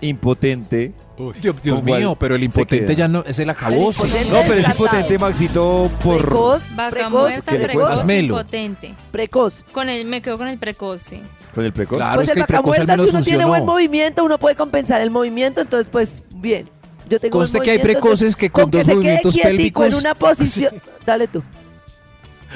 impotente. 0.00 0.92
Dios, 1.16 1.54
Dios 1.62 1.76
¿Con 1.76 1.86
cuál 1.86 2.00
mío, 2.00 2.16
pero 2.18 2.34
el 2.34 2.42
impotente 2.42 2.96
ya 2.96 3.06
no 3.08 3.22
es 3.26 3.38
el 3.38 3.48
impotente. 3.48 4.24
No, 4.24 4.40
pero 4.48 4.54
es 4.54 4.68
impotente, 4.68 5.18
Maxito, 5.18 5.90
por... 6.02 6.16
precoz, 6.24 6.74
Vaca 6.74 6.90
precoz, 6.90 7.10
muerta, 7.12 7.52
¿qué 7.52 7.58
le 7.58 7.64
precoz, 7.64 8.04
impotente. 8.08 8.94
precoz. 9.12 9.64
Con 9.72 9.88
el, 9.88 10.04
me 10.06 10.20
quedo 10.22 10.38
con 10.38 10.48
el 10.48 10.58
precoz, 10.58 11.02
sí. 11.02 11.22
Con 11.54 11.64
el 11.64 11.72
precoz. 11.72 11.98
Claro, 11.98 12.16
Pues 12.16 12.24
es 12.24 12.30
el 12.30 12.34
que 12.34 12.40
el 12.40 12.46
vaca 12.46 12.62
muerta, 12.62 12.94
si 12.94 13.00
uno 13.00 13.08
tiene 13.10 13.18
funcionó. 13.22 13.48
buen 13.48 13.64
movimiento, 13.64 14.24
uno 14.24 14.38
puede 14.38 14.56
compensar 14.56 15.00
el 15.02 15.10
movimiento, 15.10 15.60
entonces 15.60 15.88
pues 15.90 16.22
bien. 16.34 16.68
Yo 17.08 17.20
tengo 17.20 17.38
Conste 17.38 17.60
que 17.60 17.70
hay 17.72 17.78
precoces 17.78 18.02
entonces, 18.34 18.36
que 18.36 18.50
con 18.50 18.70
dos 18.70 18.80
se 18.80 18.86
quede 18.86 18.94
movimientos 18.96 19.34
quietico 19.34 19.84
en 19.84 19.90
pélvicos- 19.92 19.98
una 20.00 20.14
posición. 20.16 20.74
Dale 21.06 21.28
tú. 21.28 21.42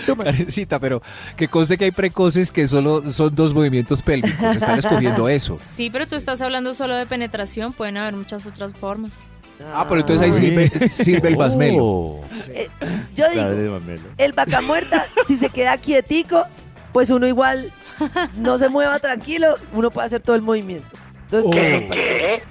Karencita, 0.25 0.79
pero 0.79 1.03
que 1.37 1.49
conste 1.49 1.77
que 1.79 1.85
hay 1.87 1.91
precoces 1.91 2.51
que 2.51 2.67
solo 2.69 3.11
son 3.11 3.35
dos 3.35 3.55
movimientos 3.55 4.03
pélvicos. 4.03 4.57
Están 4.57 4.79
escogiendo 4.79 5.29
eso. 5.29 5.59
Sí, 5.77 5.91
pero 5.91 6.07
tú 6.07 6.17
estás 6.17 6.41
hablando 6.41 6.75
solo 6.75 6.97
de 6.97 7.07
penetración, 7.07 7.73
pueden 7.73 7.97
haber 7.97 8.15
muchas 8.15 8.47
otras 8.47 8.73
formas. 8.75 9.13
Ah, 9.75 9.87
pero 9.89 10.01
entonces 10.03 10.23
ahí 10.25 10.33
sirve, 10.33 10.71
sirve 10.89 11.29
el 11.29 11.37
basmelo. 11.37 11.85
Oh. 11.85 12.25
Eh, 12.49 12.69
yo 13.17 13.29
digo, 13.31 13.81
el 14.17 14.33
vaca 14.33 14.61
muerta, 14.61 15.07
si 15.27 15.37
se 15.37 15.51
queda 15.51 15.77
quietico, 15.79 16.45
pues 16.93 17.11
uno 17.11 17.27
igual 17.27 17.73
no 18.37 18.57
se 18.59 18.69
mueva 18.69 19.01
tranquilo, 19.01 19.57
uno 19.73 19.91
puede 19.91 20.07
hacer 20.07 20.21
todo 20.23 20.37
el 20.37 20.43
movimiento. 20.43 20.89
Entonces, 21.25 21.51
Oh. 21.85 21.91
¿qué? 21.91 22.43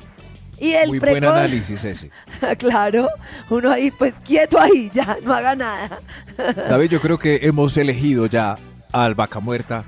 Y 0.60 0.74
el 0.74 0.90
Muy 0.90 1.00
buen 1.00 1.24
análisis 1.24 1.84
ese. 1.84 2.10
claro, 2.58 3.10
uno 3.50 3.72
ahí 3.72 3.92
pues 3.92 4.16
quieto 4.26 4.60
ahí, 4.60 4.90
ya, 4.94 5.18
no 5.24 5.34
haga 5.34 5.56
nada. 5.56 6.00
David, 6.70 6.90
yo 6.90 7.02
creo 7.02 7.18
que 7.18 7.40
hemos 7.44 7.76
elegido 7.78 8.26
ya 8.26 8.58
al 8.92 9.16
vaca 9.16 9.40
muerta. 9.40 9.84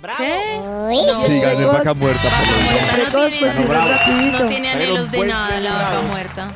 Bravo. 0.00 0.18
¿Qué? 0.18 1.26
Sí, 1.26 1.40
gané 1.40 1.64
vaca 1.66 1.94
muerta. 1.94 2.24
Vaca 2.24 2.36
por 2.38 2.62
muerta 2.62 2.96
no 2.96 3.02
precoz, 3.02 3.30
tiene, 3.32 3.52
pues, 3.66 3.68
rapidito. 3.68 4.38
no 4.38 4.48
tiene 4.48 4.70
anhelos 4.70 5.10
de 5.10 5.26
nada 5.26 5.60
la 5.60 5.72
vaca 5.72 6.00
muerta. 6.08 6.52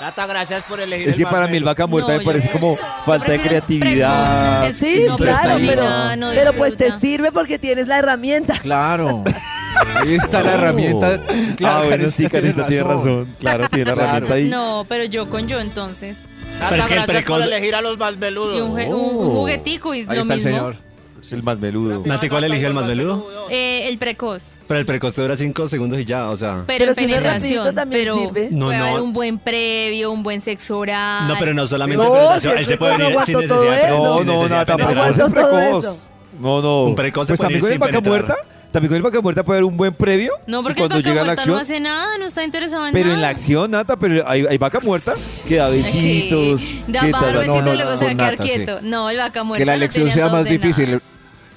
Nata, 0.00 0.26
gracias 0.26 0.62
por 0.64 0.78
elegir 0.78 1.08
Es 1.08 1.16
que 1.16 1.22
el 1.22 1.28
para 1.28 1.46
mí 1.46 1.56
el 1.56 1.64
vaca 1.64 1.86
muerta 1.86 2.12
No, 2.12 2.18
me 2.18 2.24
parece 2.24 2.50
como 2.50 2.76
falta 2.76 3.32
de 3.32 3.40
creatividad. 3.40 4.60
precoz. 4.60 4.76
Sí, 4.78 5.04
No, 5.06 5.16
claro, 5.16 5.56
pero, 5.66 5.84
No, 5.84 6.16
no 6.16 6.30
pero 6.34 6.52
pues 6.52 6.76
te 6.76 6.92
sirve 6.98 7.32
porque 7.32 7.58
tienes 7.58 7.88
la 7.88 7.98
herramienta. 7.98 8.58
Claro. 8.58 9.22
Ahí 9.96 10.14
está 10.14 10.42
la 10.42 10.54
herramienta. 10.54 11.20
ah, 11.64 11.82
bueno, 11.86 12.06
sí, 12.08 12.24
Karencita 12.28 12.28
tiene 12.30 12.54
Carita 12.54 12.68
tiene 12.68 12.84
razón. 12.84 13.34
Claro, 13.40 13.68
tiene 13.68 13.84
la 13.86 13.94
Claro. 13.94 14.08
herramienta 14.08 14.34
ahí. 14.34 14.44
No, 14.48 14.86
pero 14.88 15.04
yo 15.04 15.28
con 15.30 15.46
yo 15.48 15.60
entonces. 15.60 16.26
Pero 16.68 16.82
es 16.82 16.88
que 16.88 16.94
el 17.18 17.24
por 17.24 17.42
elegir 17.42 17.74
a 17.74 17.80
los 17.82 17.98
más 17.98 18.12
Y 18.12 18.14
un, 18.14 18.20
veludos. 18.20 18.70
jue- 18.70 18.88
un- 18.94 19.30
juguetico 19.30 19.94
y 19.94 20.00
Ahí 20.00 20.06
lo 20.06 20.12
está 20.22 20.34
el 20.34 20.38
mismo. 20.40 20.50
señor. 20.56 20.76
Es 21.22 21.32
el 21.32 21.42
más 21.42 21.58
meludo. 21.58 22.02
Nati, 22.06 22.28
¿cuál 22.28 22.44
eligió 22.44 22.68
el 22.68 22.74
más 22.74 22.86
veludo? 22.86 23.26
Eh, 23.50 23.88
el 23.88 23.98
precoz. 23.98 24.54
Pero 24.68 24.78
el 24.78 24.86
precoz 24.86 25.14
te 25.14 25.22
dura 25.22 25.34
cinco 25.34 25.66
segundos 25.66 25.98
y 25.98 26.04
ya, 26.04 26.30
o 26.30 26.36
sea. 26.36 26.62
Pero, 26.66 26.78
Pero 26.78 26.90
en 26.92 26.94
si 26.94 27.00
no 27.02 27.08
es 27.08 27.14
penetración. 27.16 27.74
también 27.74 28.02
pero 28.02 28.18
sirve. 28.18 28.48
No, 28.52 28.66
puede 28.66 28.78
no. 28.78 28.84
haber 28.84 29.00
un 29.00 29.12
buen 29.12 29.38
previo, 29.38 30.12
un 30.12 30.22
buen 30.22 30.40
sexo 30.40 30.78
oral. 30.78 31.26
No, 31.26 31.34
pero 31.38 31.52
no 31.52 31.66
solamente 31.66 32.04
No, 32.04 32.12
penetración. 32.12 32.40
si 32.40 32.48
Él 32.48 32.58
el 32.58 32.66
se 32.66 32.76
puede 32.76 32.96
venir 32.98 33.14
no 33.16 33.24
sin 33.24 33.38
necesidad, 33.40 33.90
eso. 33.90 34.24
No, 34.24 34.24
no, 34.24 34.42
de 34.42 34.64
tampoco 34.66 35.04
es 35.04 35.16
precoz. 35.32 36.06
No, 36.38 36.62
no. 36.62 36.82
Un 36.84 36.94
precoz 36.94 37.26
se 37.26 37.32
Pues 37.32 37.38
puede 37.38 37.58
también 37.58 37.60
ir 37.60 37.66
el 37.66 37.72
sin 37.72 37.80
vaca 37.80 38.00
muerta, 38.08 38.36
también 38.76 38.90
con 38.90 38.96
el 38.98 39.02
vaca 39.02 39.20
muerta 39.22 39.42
puede 39.42 39.60
haber 39.60 39.70
un 39.70 39.76
buen 39.78 39.94
previo. 39.94 40.32
No, 40.46 40.62
porque 40.62 40.82
el 40.82 40.88
cuando 40.88 40.96
vaca 40.96 41.08
llega 41.08 41.20
la 41.22 41.24
muerta 41.28 41.42
acción. 41.42 41.56
no 41.56 41.62
hace 41.62 41.80
nada, 41.80 42.18
no 42.18 42.26
está 42.26 42.44
interesado 42.44 42.86
en 42.86 42.92
Pero 42.92 43.06
nada. 43.06 43.14
en 43.16 43.22
la 43.22 43.28
acción, 43.30 43.70
Nata, 43.70 43.96
pero 43.96 44.28
hay, 44.28 44.44
hay 44.44 44.58
vaca 44.58 44.80
muerta 44.80 45.14
que 45.48 45.56
da 45.56 45.70
besitos. 45.70 46.60
Da 46.86 47.00
que 47.00 47.10
va 47.10 47.18
a 47.18 47.20
ta- 47.22 47.26
dar 47.26 47.34
ta- 47.34 47.40
besitos 47.40 47.64
no, 47.64 47.72
y 47.72 47.76
luego 47.76 47.90
no, 47.92 47.96
se 47.96 48.04
va 48.04 48.10
a 48.10 48.14
quedar 48.14 48.30
nata, 48.32 48.42
sí. 48.42 48.48
quieto. 48.50 48.78
No, 48.82 49.08
el 49.08 49.16
vaca 49.16 49.44
muerta 49.44 49.58
Que 49.60 49.64
la 49.66 49.74
elección 49.74 50.10
sea 50.10 50.28
más 50.28 50.44
difícil. 50.44 50.86
nada. 50.90 51.02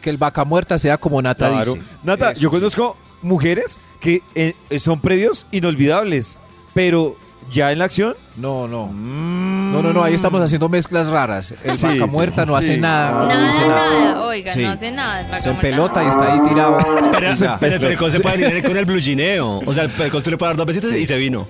Que 0.02 0.10
el 0.10 0.18
vaca 0.18 0.46
muerta 0.46 0.78
sea 0.78 0.98
como 0.98 1.22
Nata 1.22 1.50
Claro. 1.50 1.74
dice. 1.74 1.86
Nata, 2.04 2.32
Eso 2.32 2.40
yo 2.42 2.50
sí. 2.50 2.56
conozco 2.56 2.96
mujeres 3.22 3.82
que 4.00 4.22
eh, 4.34 4.54
son 4.80 5.02
previos 5.02 5.46
inolvidables, 5.52 6.40
pero 6.74 7.18
¿Ya 7.52 7.72
en 7.72 7.80
la 7.80 7.86
acción? 7.86 8.16
No, 8.36 8.68
no. 8.68 8.88
No, 8.92 9.82
no, 9.82 9.94
no, 9.94 10.04
ahí 10.04 10.14
estamos 10.14 10.40
haciendo 10.42 10.70
mezclas 10.70 11.08
raras. 11.08 11.54
El 11.64 11.78
Sí, 11.80 11.84
vaca 11.86 12.06
sí, 12.06 12.12
muerta 12.12 12.46
no 12.46 12.54
sí. 12.60 12.66
hace 12.66 12.78
nada. 12.78 13.12
no 13.12 13.28
Nada, 13.28 13.48
dice 13.48 13.68
nada. 13.68 14.22
Oiga, 14.24 14.54
Sí. 14.54 14.62
no 14.62 14.70
hace 14.72 14.92
nada. 14.92 15.20
el 15.22 15.26
vaca 15.28 15.42
Se 15.42 15.54
pelota 15.54 16.04
y 16.04 16.08
está 16.08 16.34
ahí 16.34 16.40
tirado. 16.48 16.78
Pero, 17.60 17.76
el 17.76 17.82
perecón 17.82 18.12
se 18.12 18.20
puede 18.20 18.36
alinear 18.46 18.64
con 18.68 18.78
el 18.78 18.86
blue 18.86 19.00
gineo. 19.00 19.62
O 19.66 19.74
sea, 19.74 19.84
el 19.84 19.90
perecón 19.90 20.22
se 20.22 20.30
le 20.32 20.38
puede 20.38 20.50
dar 20.52 20.58
dos 20.58 20.66
besitos 20.66 20.92
y 20.92 21.06
se 21.06 21.18
vino. 21.18 21.48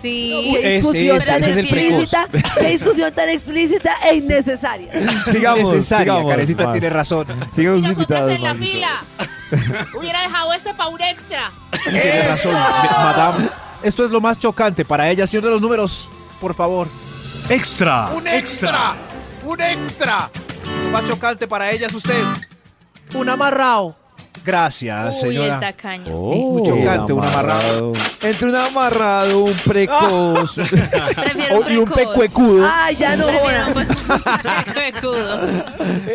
Sí. 0.00 0.50
Qué 0.52 0.58
Ese- 0.60 0.70
discusión 0.76 1.16
ese- 1.16 1.26
tan 1.26 1.40
ese 1.40 1.50
es 1.50 1.56
el 1.56 1.68
precoz. 1.68 2.02
explícita, 2.12 2.54
qué 2.60 2.66
discusión 2.68 3.12
tan 3.14 3.28
explícita 3.30 3.94
e 4.08 4.14
innecesaria. 4.16 4.88
Sigamos, 5.32 5.72
Necesaria, 5.72 6.12
sigamos. 6.12 6.30
Karencita 6.30 6.64
más. 6.64 6.72
tiene 6.72 6.90
razón. 6.90 7.26
Sigamos 7.52 7.82
invitados, 7.84 8.32
en 8.32 8.42
la 8.42 8.54
fila. 8.54 8.88
Hubiera 9.98 10.22
dejado 10.22 10.52
este 10.52 10.72
para 10.74 10.90
un 10.90 11.00
extra. 11.00 11.50
Tiene 11.82 12.22
razón, 12.28 12.52
me- 12.52 12.88
madame. 13.04 13.48
Esto 13.82 14.04
es 14.04 14.10
lo 14.10 14.20
más 14.20 14.38
chocante 14.38 14.84
para 14.84 15.08
ella. 15.10 15.26
Señor 15.26 15.44
de 15.44 15.50
los 15.50 15.60
números, 15.60 16.08
por 16.40 16.54
favor. 16.54 16.88
Extra. 17.48 18.08
Un 18.14 18.26
extra. 18.26 18.94
Un 19.44 19.60
extra. 19.60 20.30
Lo 20.84 20.90
más 20.90 21.06
chocante 21.06 21.46
para 21.46 21.70
ella 21.70 21.86
es 21.86 21.94
usted. 21.94 22.22
Un 23.14 23.28
amarrado. 23.28 23.96
Gracias, 24.44 25.22
Uy, 25.24 25.28
el 25.30 25.42
señora. 25.42 25.60
tacaño. 25.60 26.10
Oh, 26.14 26.34
Muy 26.58 26.62
chocante, 26.66 27.12
un 27.12 27.22
amarrado. 27.24 27.92
Entre 28.22 28.48
un 28.48 28.56
amarrado, 28.56 29.40
un 29.40 29.52
precoz 29.52 30.54
Prefiero 30.56 31.60
un 31.60 31.72
y 31.72 31.76
un 31.76 31.84
precoz. 31.84 32.12
pecuecudo. 32.14 32.66
Ay, 32.72 32.96
ya 32.96 33.16
no 33.16 33.26
Prefiero 33.26 33.66
un 33.66 34.74
pecudo. 34.74 35.40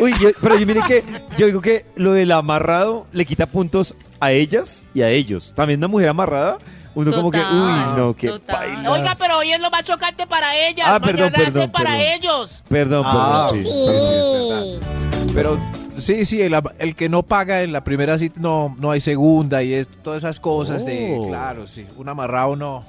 Uy, 0.00 0.14
yo- 0.20 0.30
pero 0.40 0.58
yo 0.58 0.66
mire 0.66 0.80
que 0.88 1.04
yo 1.36 1.46
digo 1.46 1.60
que 1.60 1.86
lo 1.94 2.12
del 2.12 2.32
amarrado 2.32 3.06
le 3.12 3.24
quita 3.24 3.46
puntos 3.46 3.94
a 4.18 4.32
ellas 4.32 4.82
y 4.94 5.02
a 5.02 5.10
ellos. 5.10 5.52
También 5.54 5.78
una 5.78 5.88
mujer 5.88 6.08
amarrada, 6.08 6.58
uno 6.94 7.12
como 7.12 7.30
que, 7.30 7.38
uy, 7.38 7.96
no, 7.96 8.14
que 8.16 8.28
total. 8.28 8.56
baila. 8.74 8.90
Oiga, 8.90 9.14
pero 9.18 9.38
hoy 9.38 9.52
es 9.52 9.60
lo 9.60 9.70
más 9.70 9.84
chocante 9.84 10.26
para 10.26 10.56
ellas. 10.56 10.86
Ah, 10.88 11.00
perdón, 11.00 11.32
Mañana 11.32 11.44
perdón, 11.44 11.62
es 11.64 11.70
para 11.70 11.90
perdón. 11.90 12.06
ellos. 12.14 12.62
Perdón, 12.68 13.02
Ah, 13.06 13.48
perdón. 13.52 13.64
sí, 13.64 13.70
sí. 13.70 13.86
sí, 14.00 14.14
es 14.14 14.48
verdad. 14.48 15.34
Pero 15.34 15.58
sí, 15.98 16.24
sí, 16.24 16.42
el, 16.42 16.56
el 16.78 16.94
que 16.94 17.08
no 17.08 17.22
paga 17.22 17.62
en 17.62 17.72
la 17.72 17.82
primera 17.84 18.16
cita, 18.18 18.40
no, 18.40 18.76
no 18.78 18.90
hay 18.90 19.00
segunda 19.00 19.62
y 19.62 19.74
es, 19.74 19.88
todas 20.02 20.22
esas 20.22 20.38
cosas 20.40 20.84
de, 20.86 21.16
Oh. 21.18 21.28
claro, 21.28 21.66
sí, 21.66 21.86
un 21.96 22.08
amarrado 22.08 22.54
no. 22.56 22.84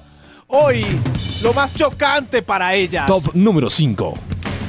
Hoy, 0.48 0.86
lo 1.42 1.54
más 1.54 1.74
chocante 1.74 2.42
para 2.44 2.76
ellas. 2.76 3.08
Top 3.08 3.32
número 3.34 3.70
5. 3.70 4.14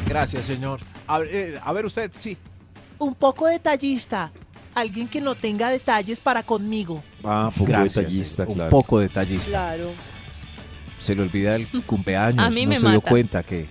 Gracias, 0.09 0.47
señor. 0.47 0.81
A, 1.07 1.21
eh, 1.21 1.59
a 1.63 1.73
ver 1.75 1.85
usted, 1.85 2.11
sí. 2.17 2.37
Un 2.99 3.15
poco 3.15 3.47
detallista. 3.47 4.33
Alguien 4.77 5.09
que 5.09 5.21
no 5.23 5.35
tenga 5.35 5.71
detalles 5.71 6.21
para 6.21 6.43
conmigo. 6.43 7.03
Ah, 7.25 7.51
poco 7.53 7.65
Gracias, 7.67 7.95
detallista, 7.95 8.47
sí, 8.47 8.53
claro. 8.53 8.65
Un 8.65 8.71
poco 8.71 8.99
detallista. 9.01 9.51
Claro. 9.51 9.91
Se 10.99 11.15
le 11.15 11.23
olvida 11.23 11.57
el 11.57 11.67
cumpleaños, 11.87 12.45
A 12.47 12.51
mí 12.51 12.65
no 12.65 12.69
me 12.71 12.77
se 12.79 12.89
dio 12.91 13.01
cuenta 13.01 13.43
que, 13.43 13.69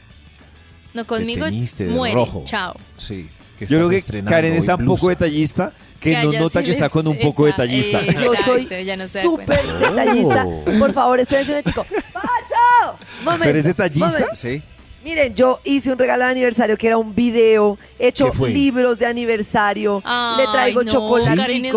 No, 0.95 1.05
conmigo 1.05 1.45
de 1.45 1.91
muere. 1.91 2.15
rojo. 2.15 2.41
Chao. 2.45 2.75
sí, 2.97 3.29
que 3.59 3.67
Yo 3.67 3.77
creo 3.77 3.89
que 3.89 4.23
Karen 4.23 4.53
está 4.53 4.75
un 4.75 4.85
poco 4.85 5.09
detallista, 5.09 5.71
que, 5.99 6.13
no 6.23 6.31
nota 6.33 6.59
sí 6.59 6.65
que 6.65 6.71
está 6.71 6.89
con 6.89 7.07
un 7.07 7.19
poco 7.19 7.47
esa- 7.47 7.61
detallista. 7.63 8.01
eh, 8.01 8.13
Yo 8.25 8.35
soy 8.35 8.65
no 8.97 9.07
súper 9.07 9.61
detallista. 9.79 10.45
Oh. 10.45 10.63
Por 10.79 10.91
favor, 10.91 11.19
espérense 11.19 11.51
un 11.51 11.57
momentico. 11.57 11.85
¡Pacho! 12.13 12.97
Momento, 13.23 13.43
¿Pero 13.45 13.57
es 13.59 13.63
detallista? 13.63 14.07
momento. 14.09 14.33
Sí. 14.35 14.63
Miren, 15.05 15.35
yo 15.35 15.59
hice 15.63 15.91
un 15.91 15.99
regalo 15.99 16.25
de 16.25 16.31
aniversario 16.31 16.75
que 16.77 16.87
era 16.87 16.97
un 16.97 17.13
video, 17.13 17.77
hecho 17.99 18.31
¿Qué 18.31 18.37
fue? 18.37 18.49
libros 18.49 18.97
de 18.97 19.05
aniversario, 19.05 20.01
Ay, 20.03 20.37
le 20.47 20.51
traigo 20.51 20.83
no, 20.83 20.89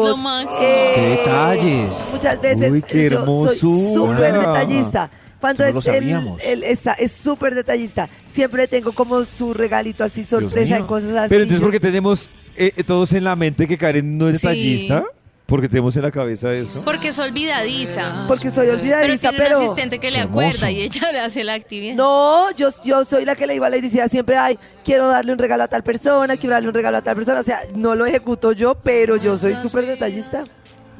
lo 0.08 0.16
máximo. 0.16 0.58
¡Qué 0.58 1.16
detalles! 1.18 2.06
Muchas 2.10 2.40
veces 2.40 2.72
Uy, 2.72 2.80
qué 2.80 3.10
yo 3.10 3.18
soy 3.50 3.58
súper 3.58 4.32
detallista. 4.32 5.10
Cuando 5.42 5.64
es 5.66 5.74
lo 5.74 5.80
el, 5.92 6.08
el- 6.42 6.64
es 6.98 7.12
súper 7.12 7.54
detallista. 7.54 8.08
Siempre 8.24 8.66
tengo 8.66 8.92
como 8.92 9.22
su 9.26 9.52
regalito 9.52 10.04
así 10.04 10.24
sorpresa 10.24 10.78
en 10.78 10.86
cosas 10.86 11.10
así. 11.14 11.28
Pero 11.28 11.42
entonces, 11.42 11.60
Yo- 11.60 11.66
¿por 11.66 11.70
qué 11.72 11.80
tenemos 11.80 12.30
eh, 12.56 12.72
eh, 12.76 12.82
todos 12.82 13.12
en 13.12 13.24
la 13.24 13.36
mente 13.36 13.68
que 13.68 13.76
Karen 13.76 14.16
no 14.16 14.30
es 14.30 14.40
Sí. 14.40 14.46
detallista? 14.46 15.04
Porque 15.48 15.66
tenemos 15.66 15.96
en 15.96 16.02
la 16.02 16.10
cabeza 16.10 16.52
eso. 16.52 16.84
Porque 16.84 17.08
es 17.08 17.18
olvidadiza. 17.18 18.26
Porque 18.28 18.50
soy 18.50 18.66
Pero 18.66 18.78
olvidadiza, 18.78 19.30
tiene 19.30 19.44
pero... 19.46 19.58
un 19.60 19.64
asistente 19.64 19.98
que 19.98 20.10
le 20.10 20.18
Hermoso. 20.18 20.46
acuerda 20.48 20.70
y 20.70 20.82
ella 20.82 21.10
le 21.10 21.20
hace 21.20 21.42
la 21.42 21.54
actividad. 21.54 21.94
No, 21.94 22.50
yo, 22.54 22.68
yo 22.84 23.02
soy 23.02 23.24
la 23.24 23.34
que 23.34 23.46
le 23.46 23.54
iba 23.54 23.66
a 23.66 23.70
la 23.70 23.78
y 23.78 23.80
decía 23.80 24.06
siempre, 24.08 24.36
ay, 24.36 24.58
quiero 24.84 25.08
darle 25.08 25.32
un 25.32 25.38
regalo 25.38 25.64
a 25.64 25.68
tal 25.68 25.82
persona, 25.82 26.36
quiero 26.36 26.52
darle 26.52 26.68
un 26.68 26.74
regalo 26.74 26.98
a 26.98 27.02
tal 27.02 27.16
persona. 27.16 27.40
O 27.40 27.42
sea, 27.42 27.60
no 27.74 27.94
lo 27.94 28.04
ejecuto 28.04 28.52
yo, 28.52 28.74
pero 28.74 29.16
yo 29.16 29.34
soy 29.36 29.54
súper 29.54 29.86
detallista. 29.86 30.44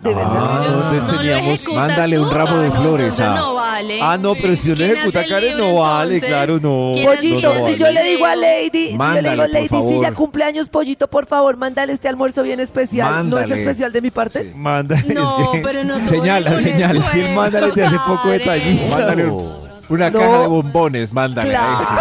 De 0.02 0.14
verdad. 0.14 0.32
Ah, 0.32 0.64
entonces 0.66 1.04
no 1.04 1.12
lo 1.12 1.18
teníamos- 1.18 1.46
ejecutas 1.46 1.74
Mándale 1.88 2.16
tú, 2.16 2.22
un 2.22 2.30
ramo 2.30 2.56
de 2.58 2.68
no, 2.68 2.74
flores 2.76 3.18
entonces 3.18 3.26
no 3.40 3.54
vale. 3.54 3.98
Ah, 4.00 4.18
no, 4.18 4.34
pero 4.36 4.56
si 4.56 4.68
yo 4.68 4.74
le 4.74 4.84
¿Quién 4.86 4.96
ejecuta 4.98 5.18
a 5.18 5.22
hace 5.22 5.28
el 5.28 5.34
Karen, 5.34 5.56
libro, 5.56 5.68
no 5.72 5.74
vale, 5.80 6.14
entonces? 6.14 6.28
claro, 6.28 6.60
no. 6.60 6.90
¿Quién 6.94 7.08
hace- 7.08 7.16
Pollito, 7.16 7.66
si 7.66 7.76
yo 7.78 7.90
le 7.90 8.02
digo 8.04 8.26
a? 8.26 8.36
Lady, 8.36 8.70
si 8.90 8.92
yo 8.92 8.98
le 9.22 9.30
digo 9.30 9.42
a 9.42 9.48
Lady, 9.48 9.62
si 9.62 9.68
favor. 9.68 10.02
ya 10.02 10.12
cumpleaños, 10.14 10.68
Pollito, 10.68 11.08
por 11.08 11.26
favor, 11.26 11.56
mándale 11.56 11.92
este 11.92 12.08
almuerzo 12.08 12.42
bien 12.44 12.60
especial. 12.60 13.28
¿No 13.28 13.38
es 13.38 13.42
Mándale. 13.48 13.60
especial 13.62 13.92
de 13.92 14.00
mi 14.00 14.10
parte? 14.10 14.42
Sí. 14.44 14.52
Mándale. 14.54 15.14
No, 15.14 15.40
es 15.42 15.48
que- 15.50 15.58
pero 15.66 15.82
no 15.84 15.94
todo 15.98 16.06
Señala, 16.06 16.58
señala. 16.58 16.98
esfuerzo, 17.00 17.10
¿Quién 17.12 17.34
mándale 17.34 17.72
te 17.72 17.84
hace 17.84 17.96
poco 17.98 18.22
Karen. 18.22 18.38
detallista? 18.38 18.96
Mándale 18.96 19.32
una 19.88 20.10
No. 20.10 20.18
caja 20.18 20.38
de 20.42 20.46
bombones, 20.46 21.12
mándale. 21.12 21.50
Sí. 21.50 21.56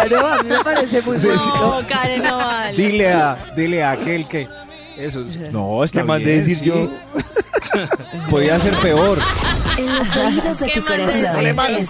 Claro, 0.08 0.26
a 0.28 0.42
mí 0.42 0.50
me 0.50 0.58
parece 0.62 1.02
muy 1.02 1.18
Sí. 1.18 1.28
No, 1.60 1.80
Karen, 1.88 2.22
no 2.22 2.36
vale. 2.36 2.76
Dile 2.76 3.12
a, 3.12 3.38
dile 3.56 3.82
a 3.82 3.90
aquel 3.92 4.26
que. 4.28 4.46
Eso 4.98 5.20
es- 5.24 5.38
no, 5.52 5.82
está 5.84 6.00
Que 6.00 6.06
mandé 6.06 6.24
bien, 6.26 6.38
decir 6.40 6.56
sí. 6.58 6.64
yo. 6.66 6.74
Podía 8.30 8.58
ser 8.58 8.74
peor. 8.76 9.18
En 9.76 9.94
los 9.94 10.16
oídos 10.16 10.60
de 10.60 10.68
tu 10.70 10.80
corazón. 10.82 11.46
Esta 11.46 11.70
es 11.78 11.88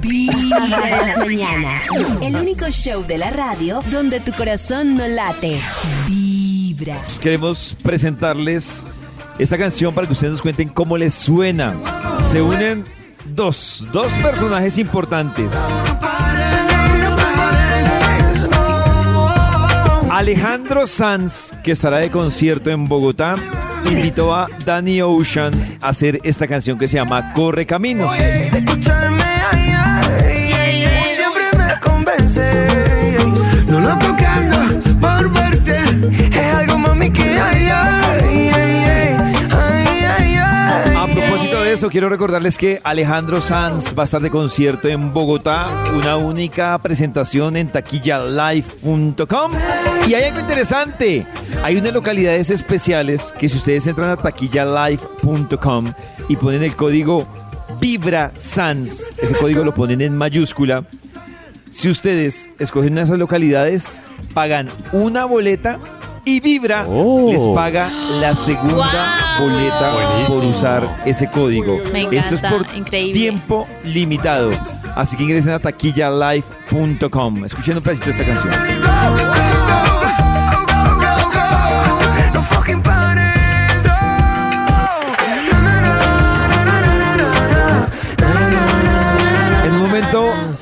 Vibra 0.00 1.00
en 1.00 1.06
las 1.06 1.18
mañanas. 1.18 1.82
El 2.20 2.36
único 2.36 2.68
show 2.70 3.04
de 3.06 3.18
la 3.18 3.30
radio 3.30 3.80
donde 3.90 4.20
tu 4.20 4.32
corazón 4.32 4.96
no 4.96 5.06
late. 5.06 5.60
Vibra. 6.06 6.96
Queremos 7.20 7.76
presentarles 7.82 8.86
esta 9.38 9.58
canción 9.58 9.94
para 9.94 10.06
que 10.06 10.14
ustedes 10.14 10.32
nos 10.32 10.42
cuenten 10.42 10.68
cómo 10.68 10.96
les 10.96 11.14
suena. 11.14 11.74
Se 12.30 12.42
unen 12.42 12.84
dos, 13.34 13.86
dos 13.92 14.12
personajes 14.14 14.78
importantes. 14.78 15.52
Alejandro 20.10 20.86
Sanz, 20.86 21.52
que 21.62 21.72
estará 21.72 21.98
de 21.98 22.10
concierto 22.10 22.70
en 22.70 22.88
Bogotá, 22.88 23.36
invitó 23.84 24.34
a 24.34 24.48
Danny 24.64 25.00
Ocean 25.02 25.52
a 25.80 25.88
hacer 25.88 26.20
esta 26.24 26.46
canción 26.46 26.78
que 26.78 26.88
se 26.88 26.96
llama 26.96 27.32
Corre 27.32 27.66
ay, 30.84 31.16
siempre 31.16 31.44
me 31.56 31.80
convence. 31.80 32.75
Quiero 41.90 42.08
recordarles 42.08 42.58
que 42.58 42.80
Alejandro 42.84 43.40
Sanz 43.40 43.96
va 43.96 44.02
a 44.02 44.04
estar 44.04 44.20
de 44.20 44.30
concierto 44.30 44.88
en 44.88 45.12
Bogotá, 45.12 45.66
una 45.96 46.16
única 46.16 46.78
presentación 46.78 47.56
en 47.56 47.68
taquillalive.com. 47.68 49.52
Y 50.08 50.14
hay 50.14 50.24
algo 50.24 50.40
interesante, 50.40 51.26
hay 51.62 51.76
unas 51.76 51.92
localidades 51.92 52.50
especiales 52.50 53.32
que 53.38 53.48
si 53.48 53.56
ustedes 53.56 53.86
entran 53.86 54.10
a 54.10 54.16
taquillalive.com 54.16 55.92
y 56.28 56.36
ponen 56.36 56.62
el 56.62 56.76
código 56.76 57.26
Vibra 57.80 58.32
Sans, 58.36 59.12
ese 59.22 59.34
código 59.34 59.64
lo 59.64 59.74
ponen 59.74 60.00
en 60.00 60.16
mayúscula, 60.16 60.84
si 61.70 61.88
ustedes 61.90 62.48
escogen 62.58 62.96
esas 62.98 63.18
localidades, 63.18 64.02
pagan 64.34 64.68
una 64.92 65.24
boleta 65.24 65.78
y 66.26 66.40
Vibra 66.40 66.84
Oh. 66.88 67.30
les 67.30 67.40
paga 67.54 67.88
la 67.88 68.34
segunda 68.36 69.38
boleta 69.40 69.92
por 70.28 70.44
usar 70.44 71.02
ese 71.06 71.30
código. 71.30 71.78
Me 71.92 72.02
Esto 72.14 72.34
es 72.34 72.40
por 72.42 72.66
increíble. 72.76 73.14
tiempo 73.20 73.66
limitado. 73.84 74.50
Así 74.94 75.16
que 75.16 75.22
ingresen 75.22 75.52
a 75.52 75.58
taquillalive.com. 75.58 77.44
Escuchen 77.44 77.76
un 77.78 77.82
pedacito 77.82 78.06
de 78.06 78.12
esta 78.12 78.24
canción. 78.24 79.95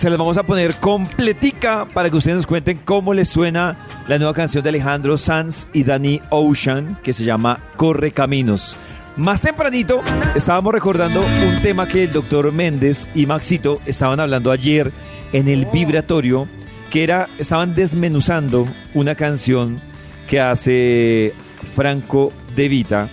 Se 0.04 0.10
las 0.10 0.18
vamos 0.18 0.36
a 0.36 0.42
poner 0.42 0.76
completica 0.80 1.86
para 1.86 2.10
que 2.10 2.16
ustedes 2.16 2.36
nos 2.36 2.46
cuenten 2.46 2.76
cómo 2.84 3.14
les 3.14 3.26
suena 3.26 3.74
la 4.06 4.18
nueva 4.18 4.34
canción 4.34 4.62
de 4.62 4.68
Alejandro 4.68 5.16
Sanz 5.16 5.66
y 5.72 5.82
Danny 5.82 6.20
Ocean 6.28 6.98
que 7.02 7.14
se 7.14 7.24
llama 7.24 7.58
Corre 7.76 8.12
Caminos. 8.12 8.76
Más 9.16 9.40
tempranito 9.40 10.02
estábamos 10.34 10.74
recordando 10.74 11.22
un 11.22 11.56
tema 11.62 11.88
que 11.88 12.04
el 12.04 12.12
doctor 12.12 12.52
Méndez 12.52 13.08
y 13.14 13.24
Maxito 13.24 13.80
estaban 13.86 14.20
hablando 14.20 14.50
ayer 14.50 14.92
en 15.32 15.48
el 15.48 15.64
vibratorio, 15.64 16.48
que 16.90 17.02
era, 17.02 17.30
estaban 17.38 17.74
desmenuzando 17.74 18.68
una 18.92 19.14
canción 19.14 19.80
que 20.28 20.38
hace 20.38 21.32
Franco 21.74 22.30
De 22.54 22.68
Vita 22.68 23.08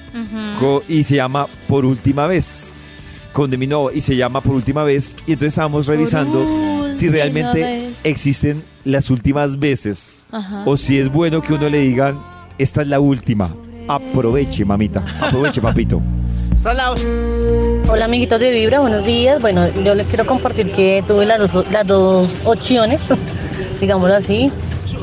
y 0.89 1.03
se 1.05 1.15
llama 1.15 1.47
Por 1.69 1.85
última 1.85 2.27
vez. 2.27 2.73
con 3.31 3.49
de 3.49 3.55
mi 3.55 3.65
novia 3.65 3.97
y 3.97 4.01
se 4.01 4.17
llama 4.17 4.41
por 4.41 4.55
última 4.55 4.83
vez. 4.83 5.15
Y 5.25 5.31
entonces 5.31 5.53
estábamos 5.53 5.87
revisando 5.87 6.70
si 6.91 7.09
realmente 7.09 7.91
existen 8.03 8.63
las 8.83 9.09
últimas 9.09 9.59
veces 9.59 10.25
Ajá. 10.31 10.63
o 10.65 10.77
si 10.77 10.97
es 10.97 11.11
bueno 11.11 11.41
que 11.41 11.53
uno 11.53 11.69
le 11.69 11.79
digan, 11.79 12.19
esta 12.57 12.81
es 12.81 12.87
la 12.87 12.99
última. 12.99 13.53
Aproveche, 13.87 14.65
mamita. 14.65 15.03
Aproveche, 15.21 15.61
papito. 15.61 16.01
Hola 17.89 18.05
amiguitos 18.05 18.39
de 18.39 18.51
Vibra, 18.51 18.79
buenos 18.79 19.03
días. 19.03 19.41
Bueno, 19.41 19.67
yo 19.83 19.95
les 19.95 20.05
quiero 20.07 20.25
compartir 20.25 20.71
que 20.71 21.03
tuve 21.07 21.25
las 21.25 21.51
dos, 21.51 21.69
las 21.71 21.87
dos 21.87 22.29
opciones, 22.45 23.07
digámoslo 23.81 24.15
así. 24.15 24.51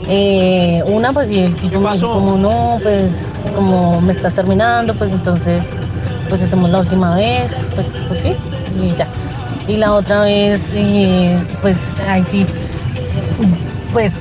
Eh, 0.09 0.83
una, 0.87 1.13
pues, 1.13 1.31
y 1.31 1.41
el 1.41 1.57
tipo 1.57 1.81
me 1.81 1.93
dijo 1.93 2.13
como 2.13 2.39
no, 2.39 2.79
pues, 2.83 3.11
como 3.55 4.01
me 4.01 4.13
estás 4.13 4.35
terminando, 4.35 4.95
pues 4.95 5.11
entonces, 5.13 5.65
pues 6.29 6.41
hacemos 6.43 6.71
la 6.71 6.81
última 6.81 7.17
vez, 7.17 7.55
pues, 7.75 7.87
pues 8.09 8.23
sí, 8.23 8.35
y 8.81 8.97
ya. 8.97 9.09
Y 9.69 9.77
la 9.77 9.93
otra 9.93 10.23
vez, 10.23 10.71
eh, 10.73 11.39
pues, 11.61 11.79
ahí 12.09 12.25
sí, 12.25 12.47
pues, 13.93 14.13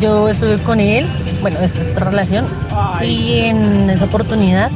yo 0.00 0.28
estuve 0.28 0.56
con 0.58 0.80
él, 0.80 1.06
bueno, 1.42 1.58
es 1.60 1.72
otra 1.90 2.06
relación, 2.06 2.46
y 3.02 3.40
en 3.40 3.90
esa 3.90 4.04
oportunidad 4.06 4.70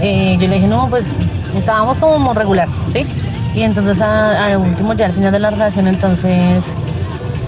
eh, 0.00 0.36
yo 0.40 0.48
le 0.48 0.56
dije, 0.56 0.66
no, 0.66 0.88
pues 0.88 1.06
estábamos 1.56 1.98
como 1.98 2.34
regular, 2.34 2.68
¿sí? 2.92 3.06
Y 3.54 3.62
entonces 3.62 4.00
al 4.00 4.56
último, 4.58 4.94
ya 4.94 5.06
al 5.06 5.12
final 5.12 5.32
de 5.32 5.38
la 5.38 5.50
relación, 5.50 5.86
entonces, 5.86 6.64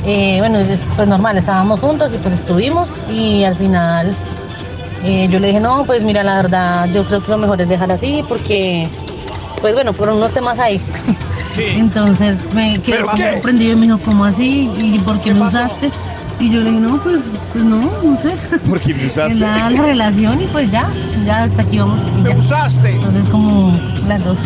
eh, 0.06 0.36
bueno, 0.38 0.58
es, 0.58 0.80
pues 0.96 1.08
normal, 1.08 1.36
estábamos 1.36 1.80
juntos 1.80 2.10
y 2.14 2.18
pues 2.18 2.34
estuvimos 2.34 2.88
y 3.10 3.44
al 3.44 3.56
final 3.56 4.14
eh, 5.04 5.28
yo 5.30 5.38
le 5.40 5.48
dije, 5.48 5.60
no, 5.60 5.84
pues 5.84 6.02
mira, 6.02 6.22
la 6.22 6.36
verdad, 6.36 6.88
yo 6.92 7.04
creo 7.04 7.22
que 7.22 7.30
lo 7.30 7.38
mejor 7.38 7.60
es 7.60 7.68
dejar 7.68 7.92
así 7.92 8.24
porque, 8.28 8.88
pues 9.60 9.74
bueno, 9.74 9.92
por 9.92 10.08
unos 10.08 10.32
temas 10.32 10.58
ahí. 10.58 10.80
Entonces 11.58 12.38
me 12.54 12.80
quedé 12.80 13.00
sorprendido 13.32 13.72
y 13.72 13.76
me 13.76 13.86
dijo, 13.86 13.98
¿cómo 14.04 14.24
así? 14.24 14.70
¿Y 14.78 14.98
por 15.00 15.20
qué 15.20 15.32
me 15.34 15.42
usaste? 15.46 15.90
Y 16.40 16.50
yo 16.52 16.60
le 16.60 16.70
dije, 16.70 16.80
no, 16.82 16.98
pues, 17.02 17.24
pues 17.52 17.64
no, 17.64 17.90
no 18.02 18.16
sé. 18.16 18.30
¿Por 18.68 18.80
qué 18.80 18.94
me 18.94 19.06
usaste? 19.06 19.34
Es 19.34 19.40
la, 19.40 19.70
la 19.70 19.82
relación 19.82 20.40
y 20.42 20.46
pues 20.46 20.70
ya, 20.70 20.88
ya 21.26 21.44
hasta 21.44 21.62
aquí 21.62 21.78
vamos. 21.78 22.00
Me 22.22 22.30
usaste. 22.36 22.90
Entonces 22.92 23.24
como 23.30 23.76
las 24.06 24.24
dos, 24.24 24.36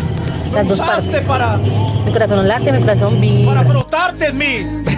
las 0.53 0.63
Me 0.63 0.69
dos 0.69 0.79
usaste 0.79 1.09
partes. 1.11 1.25
para, 1.27 1.57
Mi 1.57 2.11
corazón 2.11 2.47
late, 2.47 2.71
mi 2.71 2.79
corazón 2.81 3.21
vibra. 3.21 3.53
para 3.53 3.65
frotarte 3.69 4.27
en 4.27 4.37
mí. 4.37 4.55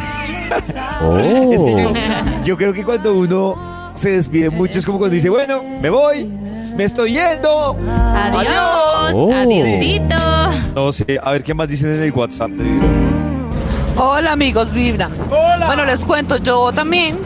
Yo, 1.02 1.94
yo 2.46 2.58
creo 2.58 2.72
que 2.74 2.84
cuando 2.84 3.16
uno 3.16 3.56
se 3.96 4.12
despide 4.12 4.50
mucho 4.50 4.78
es 4.80 4.86
como 4.86 4.98
cuando 5.00 5.16
dice, 5.16 5.30
bueno, 5.30 5.64
me 5.82 5.90
voy, 5.90 6.26
me 6.76 6.84
estoy 6.84 7.14
yendo. 7.14 7.76
Adiós, 8.16 9.14
Oh. 9.14 9.32
adiosito. 9.34 10.16
No 10.76 10.92
sé, 10.92 11.20
a 11.22 11.32
ver 11.32 11.44
qué 11.44 11.54
más 11.54 11.68
dicen 11.68 11.94
en 11.96 12.04
el 12.04 12.12
WhatsApp. 12.12 12.50
de 12.52 12.64
Vibra. 12.64 12.88
Hola 13.98 14.32
amigos 14.34 14.72
Vibra. 14.74 15.10
Hola. 15.30 15.66
Bueno, 15.68 15.86
les 15.86 16.04
cuento, 16.04 16.38
yo 16.38 16.72
también 16.74 17.18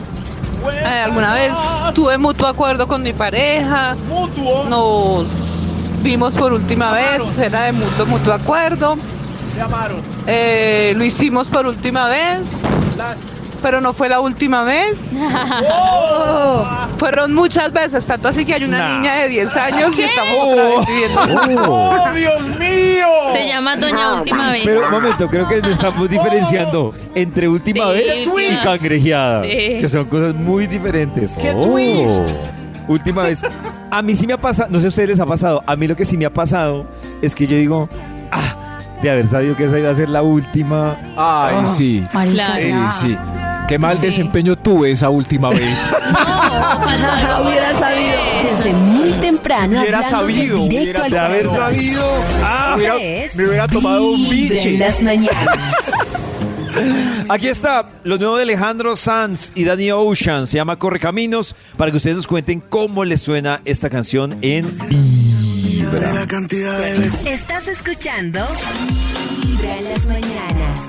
eh, 0.71 0.85
alguna 1.05 1.33
vez 1.33 1.53
tuve 1.95 2.17
mutuo 2.17 2.47
acuerdo 2.47 2.87
con 2.87 3.01
mi 3.01 3.13
pareja. 3.13 3.95
Mutuo. 4.07 4.65
Nos 4.65 5.27
vimos 6.03 6.35
por 6.35 6.53
última 6.53 6.91
vez, 6.91 7.37
era 7.37 7.63
de 7.63 7.71
mutuo, 7.71 8.05
mutuo 8.05 8.33
acuerdo. 8.33 8.97
Se 9.55 9.61
amaron. 9.61 9.97
Eh, 10.27 10.93
lo 10.95 11.03
hicimos 11.03 11.49
por 11.49 11.65
última 11.65 12.07
vez, 12.07 12.47
Las... 12.95 13.17
pero 13.61 13.81
no 13.81 13.93
fue 13.93 14.09
la 14.09 14.19
última 14.19 14.63
vez. 14.63 14.99
¡Oh! 15.71 16.65
Fueron 16.99 17.33
muchas 17.33 17.71
veces, 17.71 18.05
tanto 18.05 18.27
así 18.27 18.45
que 18.45 18.53
hay 18.55 18.63
una 18.65 18.77
Nah. 18.79 18.97
niña 18.99 19.15
de 19.21 19.29
10 19.29 19.55
años 19.55 19.91
y 19.93 19.95
¿Qué? 19.97 20.05
estamos 20.05 20.35
otra 20.41 20.63
vez 20.65 20.85
viviendo. 20.87 21.63
¡Oh, 21.71 22.11
Dios 22.13 22.47
mío! 22.59 23.07
Se 23.33 23.47
llama 23.47 23.75
Doña 23.77 24.15
Última 24.15 24.51
Vez. 24.51 24.61
Pero 24.65 24.83
un 24.85 24.91
momento, 24.91 25.27
creo 25.29 25.47
que 25.47 25.57
nos 25.61 25.71
estamos 25.71 26.09
diferenciando 26.09 26.93
entre 27.15 27.47
última 27.47 27.85
Sí, 27.85 27.91
vez 27.91 28.27
y 28.51 28.55
cangrejeada, 28.63 29.43
Sí. 29.43 29.77
que 29.79 29.87
son 29.87 30.05
cosas 30.05 30.35
muy 30.35 30.67
diferentes. 30.67 31.33
¡Qué 31.41 31.51
twist! 31.53 32.33
Última 32.87 33.23
vez. 33.23 33.43
A 33.91 34.01
mí 34.01 34.15
sí 34.15 34.25
me 34.27 34.33
ha 34.33 34.37
pasado, 34.37 34.69
no 34.71 34.75
sé 34.77 34.81
si 34.81 34.85
a 34.87 34.89
ustedes 34.89 35.09
les 35.09 35.19
ha 35.19 35.25
pasado, 35.25 35.63
a 35.65 35.75
mí 35.75 35.87
lo 35.87 35.95
que 35.95 36.05
sí 36.05 36.17
me 36.17 36.25
ha 36.25 36.33
pasado 36.33 36.85
es 37.21 37.33
que 37.35 37.47
yo 37.47 37.55
digo, 37.55 37.89
ah, 38.31 38.77
de 39.01 39.09
haber 39.09 39.27
sabido 39.27 39.55
que 39.55 39.65
esa 39.65 39.79
iba 39.79 39.89
a 39.89 39.95
ser 39.95 40.09
la 40.09 40.21
última. 40.21 40.97
Ay, 41.15 41.55
Ah. 41.59 41.65
sí. 41.65 42.03
Sí, 42.55 42.73
sí. 42.99 43.17
Qué 43.69 43.77
mal 43.79 43.97
Sí. 43.97 44.07
desempeño 44.07 44.55
tuve 44.57 44.91
esa 44.91 45.09
última 45.09 45.49
vez. 45.49 45.61
No, 46.01 47.41
Hubiera 47.47 47.77
sabido. 47.79 48.17
Desde 48.57 48.73
muy 48.73 49.11
temprano 49.13 49.79
hubiera 49.79 50.01
sabido, 50.03 50.57
de 50.67 50.67
hubiera- 50.67 51.25
haber 51.25 51.47
sabido. 51.49 52.03
Ah, 52.43 52.73
hubiera- 52.75 52.97
es 52.97 53.35
me 53.35 53.45
hubiera 53.47 53.67
tomado 53.67 54.03
un 54.11 54.27
biche. 54.29 54.73
en 54.73 54.79
las 54.79 55.01
mañanas. 55.01 55.57
Aquí 57.29 57.47
está 57.47 57.85
lo 58.03 58.17
nuevo 58.17 58.37
de 58.37 58.43
Alejandro 58.43 58.95
Sanz 58.95 59.51
y 59.55 59.63
Danny 59.65 59.91
Ocean. 59.91 60.47
Se 60.47 60.57
llama 60.57 60.77
Correcaminos. 60.77 61.55
Para 61.77 61.91
que 61.91 61.97
ustedes 61.97 62.17
nos 62.17 62.27
cuenten 62.27 62.59
cómo 62.61 63.05
les 63.05 63.21
suena 63.21 63.61
esta 63.65 63.89
canción 63.89 64.37
en 64.41 64.65
Vibra. 64.89 66.13
La 66.13 66.27
cantidad 66.27 66.77
de 66.79 66.97
veces 66.97 67.25
Estás 67.25 67.67
escuchando 67.67 68.45
Vibra 69.43 69.77
en 69.77 69.83
las 69.85 70.07
mañanas. 70.07 70.79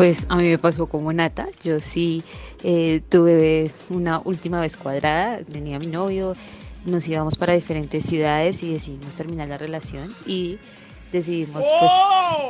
Pues 0.00 0.26
a 0.30 0.36
mí 0.36 0.48
me 0.48 0.56
pasó 0.56 0.86
como 0.86 1.12
Nata, 1.12 1.46
yo 1.62 1.78
sí 1.78 2.22
eh, 2.64 3.02
tuve 3.10 3.70
una 3.90 4.18
última 4.24 4.58
vez 4.58 4.78
cuadrada, 4.78 5.40
tenía 5.44 5.76
a 5.76 5.78
mi 5.78 5.88
novio, 5.88 6.34
nos 6.86 7.06
íbamos 7.06 7.36
para 7.36 7.52
diferentes 7.52 8.06
ciudades 8.06 8.62
y 8.62 8.72
decidimos 8.72 9.14
terminar 9.14 9.48
la 9.48 9.58
relación 9.58 10.14
y 10.24 10.58
decidimos 11.12 11.66
pues 11.78 11.92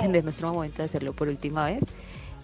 tener 0.01 0.23
nuestro 0.23 0.53
momento 0.53 0.77
de 0.79 0.85
hacerlo 0.85 1.13
por 1.13 1.27
última 1.27 1.65
vez. 1.67 1.81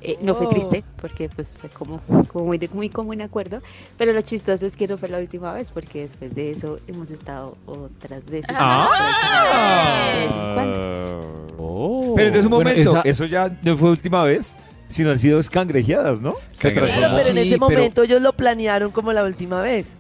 Eh, 0.01 0.17
no 0.23 0.35
fue 0.35 0.47
Oh. 0.47 0.49
triste 0.49 0.83
porque 1.01 1.29
pues 1.29 1.53
fue 1.53 1.69
como, 1.71 2.01
como 2.33 2.47
muy 2.47 2.59
de 2.59 2.69
muy 2.71 2.89
común 2.89 3.23
acuerdo, 3.23 3.61
pero 3.97 4.13
lo 4.13 4.21
chistoso 4.23 4.67
es 4.67 4.75
que 4.77 4.89
no 4.89 4.99
fue 4.99 5.09
la 5.09 5.19
última 5.19 5.53
vez 5.53 5.71
porque 5.71 6.01
después 6.01 6.35
de 6.35 6.51
eso 6.51 6.81
hemos 6.89 7.13
estado 7.13 7.57
otras 7.67 8.25
veces. 8.25 8.49
de 8.49 10.19
vez 10.25 10.35
en 10.35 10.55
cuando. 10.55 12.13
Pero 12.17 12.27
entonces 12.29 12.45
un 12.47 12.51
Bueno, 12.51 12.71
momento, 12.71 12.91
esa- 12.91 13.01
eso 13.03 13.25
ya 13.27 13.57
no 13.63 13.77
fue 13.77 13.91
última 13.91 14.25
vez, 14.25 14.57
sino 14.89 15.11
han 15.11 15.19
sido 15.19 15.41
cangrejeadas, 15.51 16.21
¿no? 16.21 16.35
Se. 16.59 16.71
Pero 16.71 16.87
en 16.87 17.17
Sí, 17.17 17.31
ese 17.39 17.49
pero- 17.51 17.59
momento 17.61 18.03
ellos 18.03 18.23
lo 18.23 18.33
planearon 18.35 18.91
como 18.91 19.13
la 19.13 19.25
última 19.25 19.61
vez. 19.63 19.95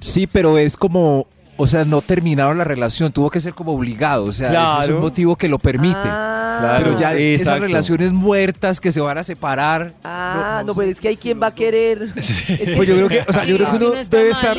Sí, 0.00 0.26
pero 0.26 0.58
es 0.58 0.76
como, 0.76 1.26
o 1.56 1.66
sea, 1.66 1.84
no 1.84 2.02
terminaron 2.02 2.58
la 2.58 2.64
relación, 2.64 3.12
tuvo 3.12 3.30
que 3.30 3.40
ser 3.40 3.54
como 3.54 3.72
obligado, 3.72 4.24
o 4.24 4.32
sea, 4.32 4.76
ese 4.82 4.84
es 4.84 4.96
un 4.96 5.00
motivo 5.00 5.36
que 5.36 5.48
lo 5.48 5.58
permite. 5.58 5.96
Ah, 6.04 6.40
Claro. 6.60 6.84
Pero 6.84 6.98
ya 7.00 7.14
esas 7.14 7.58
relaciones 7.58 8.12
muertas 8.12 8.78
que 8.80 8.92
se 8.92 9.00
van 9.00 9.18
a 9.18 9.24
separar. 9.24 9.92
Ah, 10.04 10.58
no, 10.60 10.68
no 10.68 10.74
pero 10.78 10.88
es 10.88 11.00
que 11.00 11.08
hay 11.08 11.16
quien 11.16 11.42
va 11.42 11.48
a 11.48 11.54
querer. 11.54 12.12
Es 12.14 12.42
que- 12.46 12.74
Pues 12.76 12.88
yo 12.88 12.94
creo 12.94 13.08
que, 13.08 13.24
o 13.28 13.32
sea, 13.32 13.44
yo 13.44 13.56
creo 13.56 13.70
que 13.72 13.76
uno 13.76 13.90
debe 14.08 14.30
mal. 14.30 14.58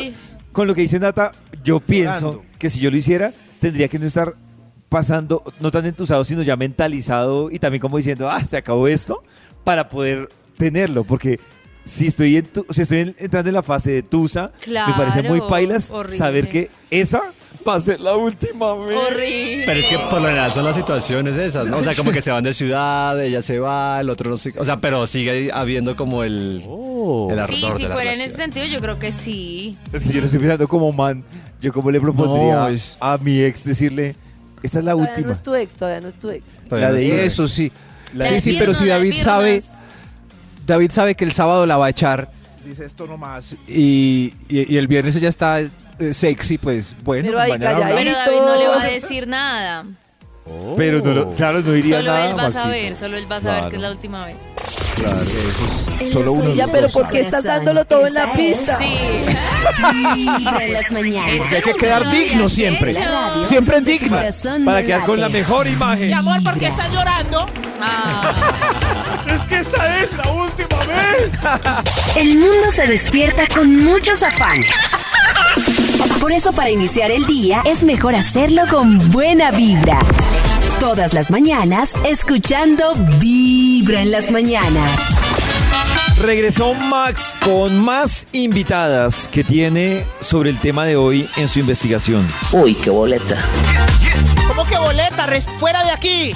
con 0.52 0.66
lo 0.66 0.74
que 0.74 0.82
dice 0.82 0.98
Nata, 0.98 1.32
yo 1.64 1.80
pienso 1.80 2.32
Llorando. 2.32 2.44
que 2.58 2.68
si 2.68 2.80
yo 2.80 2.90
lo 2.90 2.96
hiciera, 2.98 3.32
tendría 3.60 3.88
que 3.88 3.98
no 3.98 4.06
estar 4.06 4.34
pasando, 4.90 5.42
no 5.60 5.70
tan 5.70 5.86
entusado, 5.86 6.22
sino 6.24 6.42
ya 6.42 6.56
mentalizado 6.56 7.50
y 7.50 7.58
también 7.58 7.80
como 7.80 7.96
diciendo, 7.96 8.28
ah, 8.30 8.44
se 8.44 8.56
acabó 8.58 8.88
esto, 8.88 9.22
para 9.66 9.88
poder 9.88 10.28
tenerlo, 10.56 11.02
porque 11.02 11.40
si 11.82 12.06
estoy, 12.06 12.36
en 12.36 12.46
tu- 12.46 12.64
si 12.70 12.82
estoy 12.82 12.98
en- 13.00 13.16
entrando 13.18 13.48
en 13.50 13.54
la 13.56 13.64
fase 13.64 13.90
de 13.90 14.02
Tusa, 14.04 14.52
me 14.64 14.94
parece 14.96 15.22
muy 15.22 15.38
Claro, 15.40 15.48
pailas 15.48 15.90
horrible. 15.90 16.16
saber 16.16 16.48
que 16.48 16.70
esa 16.88 17.32
va 17.66 17.74
a 17.74 17.80
ser 17.80 17.98
la 17.98 18.14
última 18.16 18.74
vez. 18.76 18.96
Horrible. 18.96 19.64
Pero 19.66 19.80
es 19.80 19.86
que 19.88 19.98
por 20.08 20.20
lo 20.20 20.28
general 20.28 20.52
son 20.52 20.64
las 20.66 20.76
situaciones 20.76 21.36
esas, 21.36 21.66
¿no? 21.66 21.78
O 21.78 21.82
sea, 21.82 21.96
como 21.96 22.12
que 22.12 22.22
se 22.22 22.30
van 22.30 22.44
de 22.44 22.52
ciudad, 22.52 23.20
ella 23.20 23.42
se 23.42 23.58
va, 23.58 24.00
el 24.00 24.08
otro 24.08 24.30
no 24.30 24.36
sé. 24.36 24.54
O 24.56 24.64
sea, 24.64 24.76
pero 24.80 25.04
sigue 25.08 25.50
habiendo 25.52 25.96
como 25.96 26.22
el, 26.22 26.62
el 26.62 27.38
ardor 27.40 27.56
Sí, 27.56 27.60
de 27.62 27.76
si 27.76 27.82
la 27.82 27.88
fuera 27.90 28.12
en 28.12 28.18
relación. 28.18 28.28
ese 28.28 28.36
sentido, 28.36 28.66
yo 28.66 28.80
creo 28.80 29.00
que 29.00 29.10
sí. 29.10 29.76
Es 29.92 30.04
que 30.04 30.12
yo 30.12 30.20
lo 30.20 30.26
estoy 30.26 30.38
pensando 30.38 30.68
como 30.68 30.92
man, 30.92 31.24
yo 31.60 31.72
como 31.72 31.90
le 31.90 32.00
propondría 32.00 32.54
No, 32.54 32.68
es- 32.68 32.96
a 33.00 33.18
mi 33.18 33.42
ex 33.42 33.64
decirle, 33.64 34.14
esta 34.62 34.78
es 34.78 34.84
la 34.84 34.92
Todavía 34.92 35.10
no 35.12 35.16
última. 35.18 35.32
es 35.32 35.42
tu 35.42 35.54
ex, 35.56 35.74
todavía 35.74 36.00
no 36.00 36.08
es 36.08 36.14
tu 36.18 36.30
ex. 36.30 36.50
Todavía 36.68 36.88
la 36.88 36.94
no 36.94 37.00
de. 37.00 37.26
Eso 37.26 37.48
sí. 37.48 37.70
La 38.14 38.26
sí, 38.26 38.40
sí, 38.40 38.56
pero 38.58 38.74
si 38.74 38.86
David 38.86 39.14
sabe. 39.16 39.62
David 40.66 40.90
sabe 40.90 41.14
que 41.14 41.24
el 41.24 41.32
sábado 41.32 41.64
la 41.66 41.76
va 41.76 41.86
a 41.86 41.90
echar, 41.90 42.30
dice 42.64 42.84
esto 42.84 43.06
nomás, 43.06 43.56
y, 43.68 44.34
y, 44.48 44.74
y 44.74 44.76
el 44.78 44.88
viernes 44.88 45.14
ella 45.14 45.28
está 45.28 45.60
eh, 45.60 45.70
sexy, 46.12 46.58
pues 46.58 46.96
bueno, 47.04 47.24
Pero 47.26 47.38
ahí 47.38 47.52
mañana 47.52 47.78
calladito. 47.78 47.98
hablamos. 47.98 48.18
Pero 48.24 48.36
David 48.36 48.52
no 48.52 48.56
le 48.58 48.68
va 48.68 48.82
a 48.82 48.86
decir 48.86 49.28
nada. 49.28 49.84
Pero 50.76 51.00
no 51.00 51.12
lo- 51.12 51.30
claro, 51.32 51.60
no 51.60 51.72
diría 51.72 51.98
Solo 51.98 52.12
nada. 52.12 52.30
él 52.30 52.38
va 52.38 52.46
a 52.46 52.50
saber, 52.52 52.96
solo 52.96 53.16
él 53.16 53.30
va 53.30 53.36
a 53.36 53.40
saber 53.40 53.56
Claro. 53.56 53.70
que 53.70 53.76
es 53.76 53.82
la 53.82 53.90
última 53.90 54.26
vez. 54.26 54.36
Claro, 54.94 55.20
eso 55.22 56.04
es 56.04 56.12
solo 56.12 56.32
uno. 56.32 56.54
Ya, 56.54 56.66
pero 56.68 56.88
¿por 56.88 57.08
qué 57.08 57.20
estás 57.20 57.44
dándolo 57.44 57.84
todo 57.84 58.06
en 58.06 58.14
la 58.14 58.32
pista? 58.32 58.78
Sí. 58.78 58.96
En 60.62 60.72
las 60.72 60.90
mañanas. 60.90 61.34
Porque 61.38 61.56
hay 61.56 61.62
que 61.62 61.74
quedar 61.74 62.10
digno 62.10 62.48
siempre. 62.48 62.94
Siempre 63.44 63.82
corazón 64.08 64.64
Para 64.64 64.82
quedar 64.82 65.04
con 65.04 65.20
la 65.20 65.28
mejor 65.28 65.66
imagen. 65.66 66.06
Mi 66.08 66.12
amor, 66.12 66.42
¿por 66.42 66.58
qué 66.58 66.66
estás 66.68 66.90
llorando? 66.92 67.46
Ah, 67.80 68.32
Es 69.28 69.42
que 69.42 69.58
esta 69.58 69.98
es 69.98 70.12
la 70.16 70.30
última 70.32 70.78
vez. 70.78 71.30
El 72.16 72.38
mundo 72.38 72.70
se 72.72 72.86
despierta 72.86 73.46
con 73.48 73.84
muchos 73.84 74.22
afanes. 74.22 74.70
Por 76.20 76.32
eso 76.32 76.52
para 76.52 76.70
iniciar 76.70 77.10
el 77.10 77.26
día 77.26 77.62
es 77.64 77.82
mejor 77.82 78.14
hacerlo 78.14 78.62
con 78.70 78.98
buena 79.10 79.50
vibra. 79.50 79.98
Todas 80.80 81.14
las 81.14 81.30
mañanas 81.30 81.94
escuchando 82.04 82.94
Vibra 83.18 84.00
en 84.02 84.10
las 84.10 84.30
mañanas. 84.30 85.00
Regresó 86.20 86.74
Max 86.74 87.34
con 87.44 87.78
más 87.80 88.26
invitadas 88.32 89.28
que 89.28 89.44
tiene 89.44 90.04
sobre 90.20 90.50
el 90.50 90.58
tema 90.60 90.84
de 90.84 90.96
hoy 90.96 91.28
en 91.36 91.48
su 91.48 91.60
investigación. 91.60 92.26
Uy, 92.52 92.74
qué 92.74 92.90
boleta. 92.90 93.36
¿Cómo 94.48 94.64
que 94.68 94.78
boleta? 94.78 95.26
Res- 95.26 95.46
¡Fuera 95.58 95.84
de 95.84 95.90
aquí! 95.90 96.34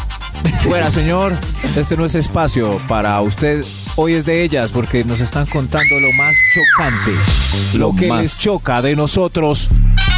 Fuera, 0.64 0.90
señor. 0.90 1.36
Este 1.76 1.96
no 1.96 2.04
es 2.04 2.14
espacio 2.14 2.80
para 2.88 3.20
usted. 3.20 3.64
Hoy 3.96 4.14
es 4.14 4.24
de 4.24 4.42
ellas 4.42 4.70
porque 4.72 5.04
nos 5.04 5.20
están 5.20 5.46
contando 5.46 5.94
lo 5.98 6.12
más 6.22 6.34
chocante. 6.54 7.78
Lo, 7.78 7.90
Lo 7.92 7.96
que 7.96 8.08
más. 8.08 8.22
les 8.22 8.38
choca 8.38 8.80
de 8.82 8.94
nosotros. 8.96 9.68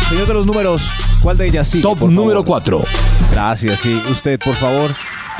Señor 0.08 0.26
de 0.26 0.34
los 0.34 0.46
números, 0.46 0.90
¿cuál 1.22 1.38
de 1.38 1.46
ellas 1.48 1.68
sí? 1.68 1.80
Top 1.80 2.02
número 2.02 2.44
4. 2.44 2.82
Gracias, 3.30 3.80
sí. 3.80 4.00
Usted, 4.10 4.38
por 4.38 4.54
favor. 4.56 4.90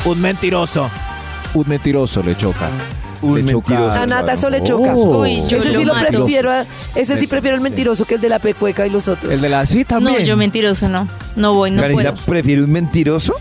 Un 0.05 0.20
mentiroso. 0.20 0.91
Un 1.55 1.64
mentiroso 1.68 2.22
le 2.22 2.37
choca. 2.37 2.68
Un 3.20 3.37
Le 3.37 3.53
choca- 3.53 3.68
mentiroso. 3.74 4.01
A 4.01 4.07
Nata 4.07 4.33
eso 4.33 4.51
le 4.51 4.62
choca. 4.62 4.95
Uy, 4.95 5.43
yo 5.49 5.59
ese 5.59 5.72
lo 5.72 5.78
sí 5.78 5.85
lo 5.85 5.95
prefiero. 5.95 6.51
a- 6.51 6.64
ese 6.95 7.16
sí 7.16 7.26
prefiero 7.26 7.57
el 7.57 7.62
mentiroso 7.62 8.05
que 8.05 8.14
el 8.14 8.20
de 8.20 8.28
la 8.28 8.39
pecueca 8.39 8.87
y 8.87 8.91
los 8.91 9.07
otros. 9.09 9.33
El 9.33 9.41
de 9.41 9.49
la 9.49 9.66
sí 9.66 9.85
también. 9.85 10.18
No, 10.18 10.24
yo 10.24 10.37
mentiroso 10.37 10.89
no. 10.89 11.07
No 11.37 11.55
voy, 11.55 11.70
no 11.70 11.83
Karencita 11.83 12.14
puedo. 12.14 12.26
prefiere 12.26 12.62
un 12.62 12.72
mentiroso. 12.72 13.35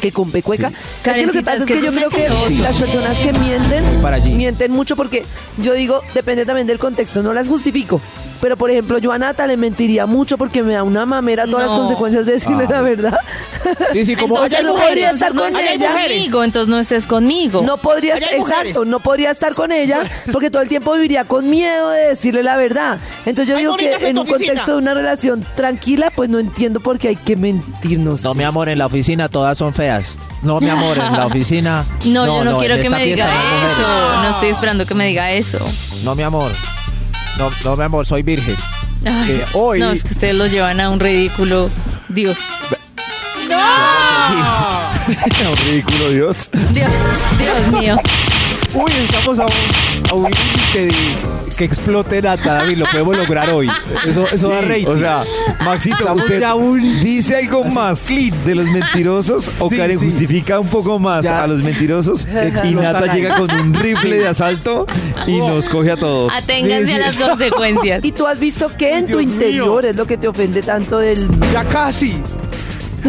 Que 0.00 0.12
con 0.12 0.30
pecueca. 0.30 0.68
Es 0.68 1.12
que 1.14 1.26
lo 1.26 1.32
que 1.32 1.42
pasa 1.42 1.64
es 1.64 1.70
es 1.70 1.76
que 1.76 1.82
yo 1.84 1.92
creo 1.92 2.10
que 2.10 2.28
las 2.60 2.76
personas 2.76 3.18
que 3.18 3.32
mienten, 3.32 3.84
Para 4.02 4.16
allí. 4.16 4.30
mienten 4.30 4.72
mucho 4.72 4.96
porque 4.96 5.24
yo 5.58 5.72
digo, 5.74 6.00
depende 6.14 6.44
también 6.44 6.66
del 6.66 6.78
contexto, 6.78 7.22
no 7.22 7.32
las 7.32 7.48
justifico. 7.48 8.00
Pero 8.40 8.56
por 8.56 8.70
ejemplo, 8.70 8.98
yo 8.98 9.12
a 9.12 9.18
Nata 9.18 9.46
le 9.46 9.56
mentiría 9.56 10.06
mucho 10.06 10.36
porque 10.38 10.62
me 10.62 10.74
da 10.74 10.82
una 10.82 11.06
mamera 11.06 11.46
todas 11.46 11.66
las 11.70 11.78
consecuencias 11.78 12.26
de 12.26 12.32
decirle 12.32 12.64
Ah. 12.68 12.72
la 12.72 12.80
verdad. 12.82 13.18
Sí, 13.92 14.04
sí, 14.04 14.14
como 14.16 14.34
Entonces 14.36 14.62
no 14.64 14.74
podría 14.74 15.10
estar 15.10 15.34
no 15.34 15.42
con 15.42 15.56
ella. 15.56 15.90
conmigo, 15.92 16.44
entonces 16.44 16.68
no 16.68 16.78
estés 16.78 17.06
conmigo. 17.06 17.62
No 17.62 17.78
podría, 17.78 18.14
exacto, 18.16 18.36
mujeres. 18.38 18.78
no 18.86 19.00
podría 19.00 19.30
estar 19.30 19.54
con 19.54 19.72
ella 19.72 20.00
porque 20.32 20.50
todo 20.50 20.62
el 20.62 20.68
tiempo 20.68 20.92
viviría 20.94 21.24
con 21.24 21.48
miedo 21.50 21.90
de 21.90 22.08
decirle 22.08 22.42
la 22.42 22.56
verdad. 22.56 22.98
Entonces 23.24 23.48
yo 23.48 23.56
Hay 23.56 23.62
digo 23.62 23.76
que 23.76 23.86
en 24.08 24.18
un 24.18 24.28
oficina. 24.28 24.38
contexto 24.48 24.72
de 24.72 24.78
una 24.78 24.94
relación 24.94 25.46
tranquila, 25.56 26.10
pues 26.14 26.28
no 26.30 26.38
entiendo 26.38 26.80
por 26.80 26.98
qué 26.98 27.08
hay 27.08 27.16
que 27.16 27.36
mentirnos. 27.36 28.22
No, 28.22 28.34
mi 28.34 28.44
amor, 28.44 28.68
en 28.68 28.78
la 28.78 28.86
oficina 28.86 29.28
todas 29.28 29.58
son 29.58 29.72
feas. 29.74 30.18
No, 30.42 30.60
mi 30.60 30.68
amor, 30.68 30.96
en 30.98 31.12
la 31.12 31.26
oficina. 31.26 31.84
No, 32.04 32.26
yo 32.26 32.44
no, 32.44 32.58
quiero 32.58 32.76
que 32.80 32.90
me 32.90 33.04
diga 33.04 33.26
eso. 33.26 34.22
No 34.22 34.30
estoy 34.30 34.48
esperando 34.50 34.84
que 34.86 34.94
me 34.94 35.06
diga 35.06 35.32
eso. 35.32 35.58
No, 36.04 36.14
mi 36.14 36.22
amor. 36.22 36.52
No, 37.38 37.50
no, 37.64 37.76
mi 37.76 37.82
amor, 37.84 38.06
soy 38.06 38.22
virgen. 38.22 38.56
Ay, 39.04 39.32
Eh, 39.32 39.44
hoy- 39.54 39.78
No, 39.80 39.90
es 39.90 40.02
que 40.02 40.12
ustedes 40.12 40.34
los 40.34 40.50
llevan 40.50 40.80
a 40.80 40.90
un 40.90 40.98
ridículo. 41.00 41.70
Dios. 42.08 42.38
Un 45.48 45.56
ridículo, 45.68 46.10
Dios. 46.10 46.50
Dios, 46.72 46.88
Dios 47.38 47.80
mío. 47.80 47.96
Uy, 48.74 48.92
estamos 49.04 49.38
a 49.38 49.46
un, 49.46 49.52
a 50.10 50.14
un 50.14 50.22
límite 50.24 50.86
de 50.86 50.92
que 51.56 51.64
explote 51.64 52.20
Nata, 52.22 52.54
David. 52.54 52.78
Lo 52.78 52.86
podemos 52.86 53.16
lograr 53.16 53.50
hoy. 53.50 53.68
Eso, 54.06 54.26
eso 54.30 54.48
da 54.48 54.60
rating. 54.60 54.86
O 54.86 54.98
sea, 54.98 55.24
Maxito, 55.64 55.96
Estamos 55.98 56.22
usted 56.24 56.40
ya 56.40 56.54
un- 56.54 57.02
dice 57.02 57.36
algo 57.36 57.64
más 57.64 58.06
de 58.08 58.54
los 58.54 58.66
mentirosos 58.66 59.50
o 59.58 59.68
Sí, 59.68 59.76
Karen 59.76 59.98
sí. 59.98 60.06
justifica 60.06 60.60
un 60.60 60.68
poco 60.68 60.98
más 60.98 61.24
Ya. 61.24 61.42
a 61.42 61.46
los 61.46 61.62
mentirosos 61.62 62.26
y 62.32 62.36
Explotan 62.36 62.74
Nata 62.82 63.12
ahí. 63.12 63.20
llega 63.22 63.36
con 63.36 63.50
un 63.50 63.74
rifle 63.74 64.18
de 64.18 64.28
asalto 64.28 64.86
y 65.26 65.38
nos 65.38 65.68
coge 65.68 65.92
a 65.92 65.96
todos. 65.96 66.32
Aténganse 66.34 66.86
Sí, 66.86 66.92
sí. 66.92 66.96
a 66.96 66.98
las 67.06 67.16
consecuencias. 67.16 68.00
¿Y 68.04 68.12
tú 68.12 68.26
has 68.26 68.38
visto 68.38 68.70
qué 68.78 68.98
en 68.98 69.06
tu 69.06 69.18
Dios 69.18 69.32
interior 69.32 69.82
mío. 69.82 69.90
es 69.90 69.96
lo 69.96 70.06
que 70.06 70.16
te 70.18 70.28
ofende 70.28 70.62
tanto 70.62 70.98
del... 70.98 71.28
Ya 71.52 71.64
casi. 71.64 72.16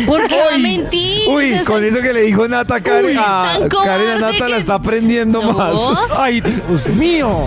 ¿Por 0.05 0.27
qué 0.27 0.37
va 0.37 0.55
a 0.55 0.57
mentir? 0.57 1.27
Uy, 1.29 1.45
Eso 1.53 1.65
con 1.65 1.83
está- 1.83 1.97
eso 1.97 2.07
que 2.07 2.13
le 2.13 2.21
dijo 2.21 2.47
Nata 2.47 2.75
a 2.75 2.81
Karen, 2.81 3.17
a 3.17 3.55
tan 3.59 3.69
Karen 3.69 4.09
a 4.09 4.19
cobarde 4.19 4.19
Nata 4.19 4.49
la 4.49 4.57
está 4.57 4.73
aprendiendo 4.75 5.41
No. 5.41 5.53
más. 5.53 5.73
Ay, 6.17 6.41
Dios 6.41 6.87
mío. 6.95 7.45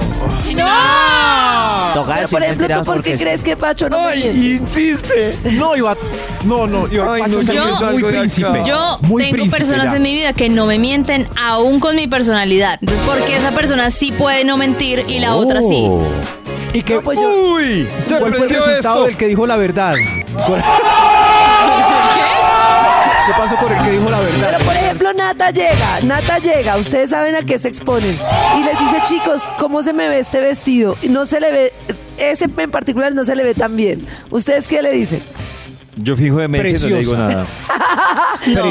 ¡No! 0.57 0.67
Pero, 2.07 2.29
por 2.29 2.43
ejemplo, 2.43 2.69
¿tú 2.79 2.85
por 2.85 3.03
qué 3.03 3.17
crees 3.17 3.43
que 3.43 3.57
Pacho 3.57 3.89
no 3.89 4.01
me 4.01 4.17
miente? 4.17 4.31
Ay, 4.31 4.59
insiste. 4.63 5.37
No, 5.53 5.77
iba. 5.77 5.97
No, 6.45 6.67
no, 6.67 6.89
iba 6.91 7.15
Ay, 7.15 7.23
Pacho 7.23 7.33
no, 7.43 7.43
yo 7.43 7.77
salgo 7.77 7.93
muy 7.93 8.03
de 8.03 8.09
acá. 8.09 8.19
príncipe. 8.21 8.63
Yo 8.65 8.99
Muy 9.03 9.23
tengo 9.25 9.33
príncipe 9.35 9.57
personas 9.59 9.85
ya. 9.87 9.97
en 9.97 10.03
mi 10.03 10.15
vida 10.15 10.33
que 10.33 10.49
no 10.49 10.67
me 10.67 10.79
mienten 10.79 11.29
aún 11.41 11.79
con 11.81 11.97
mi 11.97 12.07
personalidad. 12.09 12.79
Entonces, 12.81 13.07
¿por 13.07 13.19
qué 13.25 13.37
esa 13.37 13.51
persona 13.53 13.91
sí 13.91 14.13
puede 14.13 14.45
no 14.45 14.57
mentir 14.57 15.05
y 15.09 15.19
la 15.21 15.35
otra 15.37 15.61
sí? 15.61 15.87
Oh. 15.89 16.03
Y 16.73 16.83
que, 16.83 16.95
No, 16.95 17.01
pues 17.03 17.19
yo- 17.19 17.53
Uy, 17.55 17.89
se 18.07 18.17
¿Cuál 18.17 18.35
fue 18.35 18.45
el 18.47 18.51
resultado 18.51 18.77
esto. 18.99 19.05
del 19.07 19.17
que 19.17 19.27
dijo 19.27 19.47
la 19.47 19.57
verdad? 19.57 19.95
¿Cuál- 20.47 20.63
¿Qué 22.00 22.00
con 23.61 23.73
el 23.73 23.83
que 23.85 23.91
dijo 23.93 24.11
la 24.11 24.21
verdad? 24.21 24.51
Pero 24.53 24.65
por 24.65 24.75
ejemplo, 24.75 25.13
Nata 25.13 25.51
llega, 25.51 26.01
Nata 26.03 26.39
llega, 26.39 26.77
ustedes 26.77 27.11
saben 27.11 27.35
a 27.35 27.43
qué 27.43 27.59
se 27.59 27.69
exponen. 27.69 28.19
Y 28.59 28.65
les 28.65 28.79
dice, 28.79 28.97
chicos, 29.07 29.49
¿cómo 29.59 29.83
se 29.83 29.93
me 29.93 30.09
ve 30.09 30.19
este 30.19 30.41
vestido? 30.41 30.97
Y 31.03 31.09
no 31.09 31.27
se 31.27 31.41
le 31.41 31.53
ve, 31.53 31.73
ese 32.19 32.47
en 32.57 32.71
particular 32.71 33.15
no 33.15 33.25
se 33.25 33.37
le 33.37 33.45
ve 33.45 33.55
tan 33.55 33.77
bien. 33.77 34.07
¿Ustedes 34.31 34.69
qué 34.69 34.83
le 34.83 34.93
dicen? 34.93 35.23
Yo 35.97 36.17
fijo 36.17 36.39
de 36.39 36.49
mente 36.49 36.71
y 36.71 36.73
no 36.75 36.89
le 36.89 36.99
digo 36.99 37.17
nada. 37.17 37.47
No, 38.47 38.71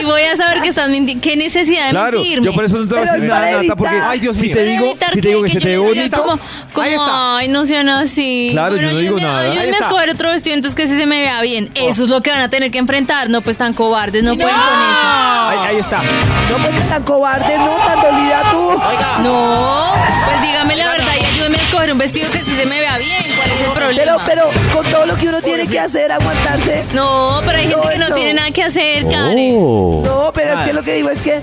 y 0.00 0.04
voy 0.04 0.22
a 0.22 0.36
saber 0.36 0.62
que 0.62 0.68
están 0.68 0.90
mintiendo. 0.92 1.22
¿Qué 1.22 1.36
necesidad 1.36 1.86
de 1.86 1.90
Claro, 1.90 2.18
mentirme? 2.18 2.44
yo 2.46 2.52
por 2.52 2.64
eso 2.64 2.76
no 2.78 2.88
te 2.88 2.94
voy 2.94 3.08
a 3.08 3.12
decir 3.12 3.28
nada, 3.28 3.62
Nata, 3.62 3.76
porque. 3.76 3.96
Ay, 4.02 4.20
Dios 4.20 4.36
si 4.36 4.46
mío. 4.46 4.54
te 4.56 4.60
Para 4.60 4.70
digo, 4.72 4.94
si 5.12 5.20
te 5.20 5.28
digo 5.28 5.42
que, 5.42 5.48
se 5.48 5.54
yo 5.54 5.60
te 5.60 5.68
ve 5.68 5.78
bonito, 5.78 6.22
Como, 6.22 6.38
como, 6.72 6.86
Ahí 6.86 6.94
está. 6.94 7.36
ay, 7.38 7.48
no 7.48 7.66
sean 7.66 7.88
así. 7.88 8.48
Claro, 8.52 8.76
yo 8.76 8.82
no 8.82 8.88
Bueno, 8.88 9.00
digo 9.00 9.16
me- 9.16 9.22
nada. 9.22 9.44
Yo 9.54 9.60
Ahí 9.60 9.70
me 9.70 9.76
escoger 9.76 10.10
otro 10.10 10.30
vestido, 10.30 10.54
entonces 10.56 10.74
que 10.76 10.88
sí 10.88 10.96
se 10.96 11.06
me 11.06 11.20
vea 11.20 11.40
bien. 11.42 11.70
Eso 11.74 12.04
es 12.04 12.08
lo 12.10 12.22
que 12.22 12.30
van 12.30 12.40
a 12.40 12.48
tener 12.48 12.70
que 12.70 12.78
enfrentar. 12.78 13.28
No, 13.30 13.40
pues 13.42 13.56
tan 13.56 13.72
cobardes, 13.74 14.22
no, 14.22 14.34
pueden 14.34 14.50
con 14.50 14.58
Ahí, 14.60 15.58
ahí 15.68 15.76
está. 15.76 15.98
No, 16.50 16.56
pues 16.62 16.74
que 16.74 16.80
tan 16.88 17.02
cobarde, 17.02 17.56
no, 17.58 17.70
tan 17.76 18.00
dolida 18.00 18.42
tú. 18.50 18.70
eso. 18.72 19.18
No, 19.22 19.92
pues 20.26 20.42
dígame 20.42 20.76
la 20.76 20.88
verdad 20.90 21.09
escoger 21.70 21.92
un 21.92 21.98
vestido 21.98 22.30
que 22.30 22.38
sí 22.38 22.50
se 22.50 22.66
me 22.66 22.80
vea 22.80 22.96
bien. 22.98 23.22
¿Cuál 23.36 23.48
es 23.50 23.54
el 23.60 23.62
Pero, 23.62 23.74
problema? 23.74 24.22
pero 24.26 24.42
con 24.72 24.84
todo 24.86 25.06
lo 25.06 25.16
que 25.16 25.28
uno 25.28 25.40
tiene 25.40 25.66
que 25.68 25.78
hacer, 25.78 26.10
aguantarse. 26.10 26.84
no, 26.94 27.40
pero 27.46 27.58
hay 27.58 27.68
gente 27.68 27.76
No, 27.76 27.88
que 27.90 27.98
no 27.98 28.14
tiene 28.14 28.34
nada 28.34 28.50
que 28.50 28.62
hacer, 28.64 29.04
Karen. 29.08 29.54
Oh. 29.56 30.02
No, 30.04 30.30
pero 30.34 30.54
es 30.58 30.66
que 30.66 30.72
lo 30.72 30.82
que 30.82 30.94
digo 30.94 31.10
es 31.10 31.22
que, 31.22 31.40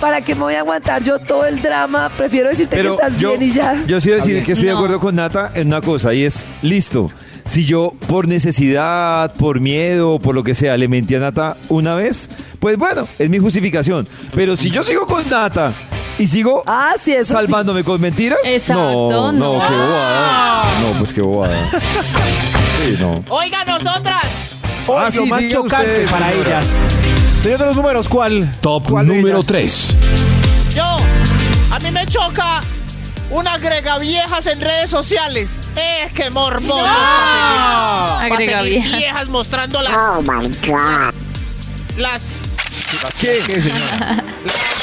¿para 0.00 0.20
qué 0.22 0.34
me 0.36 0.42
voy 0.42 0.54
a 0.54 0.60
aguantar 0.60 1.02
yo 1.02 1.18
todo 1.18 1.44
el 1.46 1.60
drama? 1.60 2.10
Prefiero 2.16 2.48
decirte 2.50 2.76
Pero 2.76 2.96
que 2.96 3.02
estás 3.04 3.20
yo, 3.20 3.36
bien 3.36 3.50
y 3.50 3.52
ya. 3.54 3.82
yo 3.86 4.00
sí 4.00 4.10
voy 4.10 4.18
a 4.20 4.22
decir 4.22 4.42
que 4.44 4.52
estoy 4.52 4.66
de 4.68 4.72
No. 4.72 4.78
acuerdo 4.78 5.00
con 5.00 5.16
Nata 5.16 5.50
en 5.54 5.66
una 5.68 5.80
cosa 5.80 6.14
y 6.14 6.24
es, 6.24 6.46
listo, 6.62 7.08
si 7.44 7.64
yo 7.64 7.94
por 8.06 8.28
necesidad, 8.28 9.32
por 9.34 9.60
miedo, 9.60 10.18
por 10.20 10.34
lo 10.36 10.44
que 10.44 10.54
sea, 10.54 10.76
le 10.76 10.86
mentí 10.88 11.14
a 11.16 11.18
Nata 11.18 11.56
una 11.68 11.94
vez, 11.96 12.30
pues 12.60 12.76
bueno, 12.76 13.08
es 13.18 13.28
mi 13.28 13.38
justificación. 13.38 14.06
Pero 14.36 14.56
si 14.56 14.70
yo 14.70 14.82
sigo 14.84 15.06
con 15.06 15.28
Nata 15.28 15.72
y 16.18 16.26
sigo 16.26 16.62
Ah, 16.66 16.94
sí, 16.98 17.12
eso 17.12 17.24
sí. 17.24 17.32
salvándome 17.32 17.82
con 17.84 18.00
mentiras, 18.00 18.38
Exacto, 18.44 18.82
no, 19.10 19.32
no, 19.32 19.54
no. 19.54 19.60
qué 19.68 19.74
bobada. 19.74 20.64
No, 20.80 20.98
pues 20.98 21.12
qué 21.12 21.20
bobada. 21.20 21.70
Sí, 22.84 22.96
no. 23.00 23.20
Oiga, 23.28 23.64
nosotras. 23.64 24.24
Hoy 24.86 24.96
Ah, 25.00 25.10
lo 25.14 25.24
sí, 25.24 25.30
más 25.30 25.48
chocante 25.48 25.86
ustedes, 25.86 26.10
para 26.10 26.30
señora. 26.30 26.50
ellas. 26.50 26.76
Señor 27.40 27.58
de 27.60 27.66
los 27.66 27.76
números, 27.76 28.08
¿cuál? 28.08 28.52
Top 28.60 28.88
¿Cuál 28.90 29.06
de 29.08 29.16
número 29.16 29.36
ellas? 29.38 29.46
3. 29.46 29.94
Yo, 30.74 30.96
a 31.70 31.78
mí 31.78 31.90
me 31.90 32.06
choca 32.06 32.60
una 33.30 33.54
agrega 33.54 33.98
viejas 33.98 34.46
en 34.46 34.60
redes 34.60 34.90
sociales. 34.90 35.60
Es 35.76 36.12
que 36.12 36.30
para 38.28 38.40
seguir- 38.40 38.54
Agrega 38.54 38.96
viejas 38.98 39.28
mostrando 39.28 39.80
las. 39.82 39.92
Oh 39.96 40.22
my 40.22 40.48
God. 40.66 41.14
Las. 41.96 42.32
¿Qué, 43.20 43.40
qué, 43.46 43.60
señor? 43.60 43.78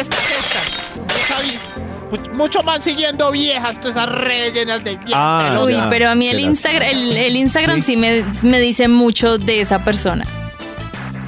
Estas, 0.00 0.20
estas. 0.30 1.00
Esa 1.16 1.40
vi- 1.42 2.18
mu- 2.32 2.36
Mucho 2.36 2.62
más 2.62 2.82
siguiendo 2.84 3.30
viejas, 3.30 3.80
todas 3.80 3.96
esas 3.96 4.08
redes 4.08 4.54
llenas 4.54 4.82
de 4.84 4.92
viejas. 4.96 5.12
Ah. 5.14 5.60
Uy, 5.64 5.72
ya, 5.74 5.88
pero 5.88 6.08
a 6.08 6.14
mí 6.14 6.28
el, 6.28 6.40
Instagram, 6.40 6.88
el, 6.88 7.16
el 7.16 7.36
Instagram 7.36 7.82
sí, 7.82 7.96
me, 7.96 8.24
me 8.42 8.60
dice 8.60 8.88
mucho 8.88 9.38
de 9.38 9.60
esa 9.60 9.84
persona. 9.84 10.24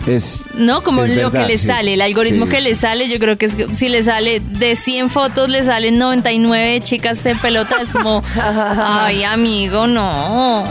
Es, 0.06 0.42
¿No? 0.54 0.82
Como 0.84 1.02
Es 1.02 1.10
lo 1.16 1.30
verdad, 1.30 1.42
que 1.46 1.52
le 1.52 1.58
sí. 1.58 1.66
sale, 1.66 1.94
el 1.94 2.00
algoritmo 2.00 2.46
Sí, 2.46 2.52
que 2.52 2.58
sí. 2.58 2.62
le 2.64 2.74
sale, 2.76 3.08
yo 3.08 3.18
creo 3.18 3.36
que 3.36 3.46
es 3.46 3.56
que 3.56 3.74
si 3.74 3.88
le 3.88 4.04
sale 4.04 4.38
de 4.38 4.76
100 4.76 5.10
fotos, 5.10 5.48
le 5.48 5.64
salen 5.64 5.98
99 5.98 6.80
chicas 6.82 7.26
en 7.26 7.36
pelota. 7.38 7.74
Es 7.82 7.88
como, 7.88 8.22
ay, 8.40 9.24
amigo, 9.24 9.88
no. 9.88 10.64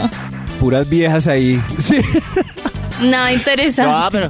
puras 0.58 0.88
viejas 0.88 1.26
ahí. 1.28 1.60
Sí. 1.78 1.98
Nada 3.02 3.30
interesante. 3.32 3.92
No, 3.92 4.08
pero. 4.10 4.28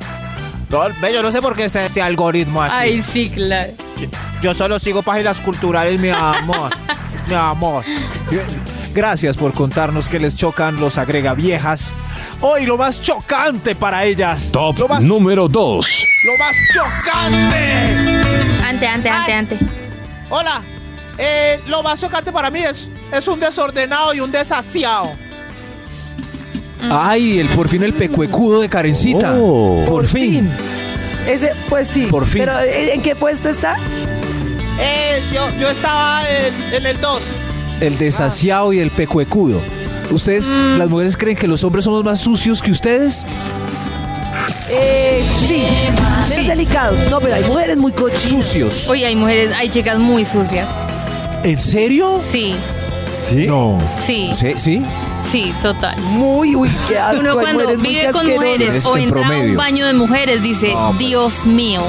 No, 0.69 0.81
ve, 1.01 1.13
yo 1.13 1.23
no 1.23 1.31
sé 1.31 1.41
por 1.41 1.55
qué 1.55 1.65
está 1.65 1.85
este 1.85 2.03
algoritmo 2.03 2.63
así. 2.63 2.75
Ay, 2.77 3.03
sí, 3.03 3.31
claro. 3.31 3.71
Yo 4.43 4.55
solo 4.55 4.79
sigo 4.79 5.03
páginas 5.03 5.39
culturales, 5.41 5.99
mi 6.01 6.11
amor. 6.11 6.71
mi 7.29 7.35
amor. 7.35 7.85
Sí, 8.29 8.39
Gracias 8.97 9.37
por 9.37 9.53
contarnos 9.53 10.09
que 10.09 10.19
les 10.19 10.35
chocan 10.35 10.81
los 10.81 10.97
agrega 10.97 11.35
viejas. 11.35 11.93
Hoy 12.41 12.65
lo 12.65 12.79
más 12.79 13.03
chocante 13.03 13.75
para 13.75 14.05
ellas. 14.05 14.51
Top 14.51 14.79
Lo 14.79 14.89
más, 14.89 15.05
número 15.05 15.49
2. 15.49 16.05
¡Lo 16.25 16.39
más 16.39 16.57
chocante! 16.73 18.65
Ante, 18.65 18.87
ante, 18.87 19.11
ante, 19.11 19.33
ante. 19.35 19.59
Ay, 26.91 27.39
el 27.39 27.49
por 27.51 27.69
fin 27.69 27.83
el 27.83 27.95
pecuecudo 27.95 28.61
de 28.61 28.69
Karencita. 28.69 29.35
Oh. 29.39 29.85
por 29.89 30.07
fin. 30.07 30.51
Ese, 31.27 31.53
pues 31.69 31.89
sí. 31.89 32.07
Por 32.11 32.25
fin. 32.27 32.43
Pero 32.45 32.59
¿eh, 32.61 32.95
¿en 32.95 33.03
qué 33.03 33.17
puesto 33.17 33.49
está? 33.49 33.77
Eh, 34.79 35.21
yo, 35.35 35.49
yo 35.59 35.69
estaba 35.71 36.23
en, 36.29 36.75
en 36.75 36.87
el 36.87 37.01
2. 37.01 37.23
El 37.81 37.99
desasiado 37.99 38.73
y 38.73 38.81
el 38.81 38.91
pecuecudo. 38.91 39.61
¿Ustedes, 40.11 40.49
Mm. 40.49 40.79
las 40.79 40.89
mujeres, 40.89 41.17
creen 41.17 41.37
que 41.37 41.49
los 41.49 41.65
hombres 41.65 41.85
somos 41.85 42.05
más 42.05 42.21
sucios 42.21 42.63
que 42.63 42.71
ustedes? 42.71 43.27
Eh, 44.71 45.25
sí. 45.47 45.65
Menos 46.29 46.47
delicados. 46.47 46.99
No, 47.11 47.21
pero 47.21 47.35
hay 47.35 47.45
mujeres 47.45 47.77
muy 47.77 47.93
cochinas. 47.93 48.21
Sucios. 48.47 48.89
Oye, 48.89 49.07
hay 49.07 49.17
mujeres, 49.17 49.51
hay 49.57 49.69
chicas 49.69 49.99
muy 49.99 50.25
sucias. 50.25 50.69
¿En 51.43 51.59
serio? 51.61 52.19
Sí, 52.21 52.55
¿Sí? 53.29 53.47
No. 53.47 53.79
sí, 53.95 54.31
¿Sí? 54.33 54.53
¿Sí? 54.57 54.83
Sí, 55.31 55.53
total. 55.63 55.99
Muy, 56.01 56.55
uy, 56.57 56.71
qué 56.89 56.99
asco. 56.99 57.21
Uno 57.21 57.35
cuando 57.35 57.63
mujeres 57.65 57.83
vive 57.83 58.11
con 58.13 58.27
mujeres 58.27 58.75
Es 58.77 58.87
o 58.87 58.97
en 58.97 59.05
entra 59.05 59.27
a 59.27 59.31
un 59.31 59.57
baño 59.57 59.87
de 59.87 59.93
mujeres, 59.95 60.43
dice, 60.43 60.73
No. 60.73 60.93
Dios 60.95 61.47
mío. 61.47 61.83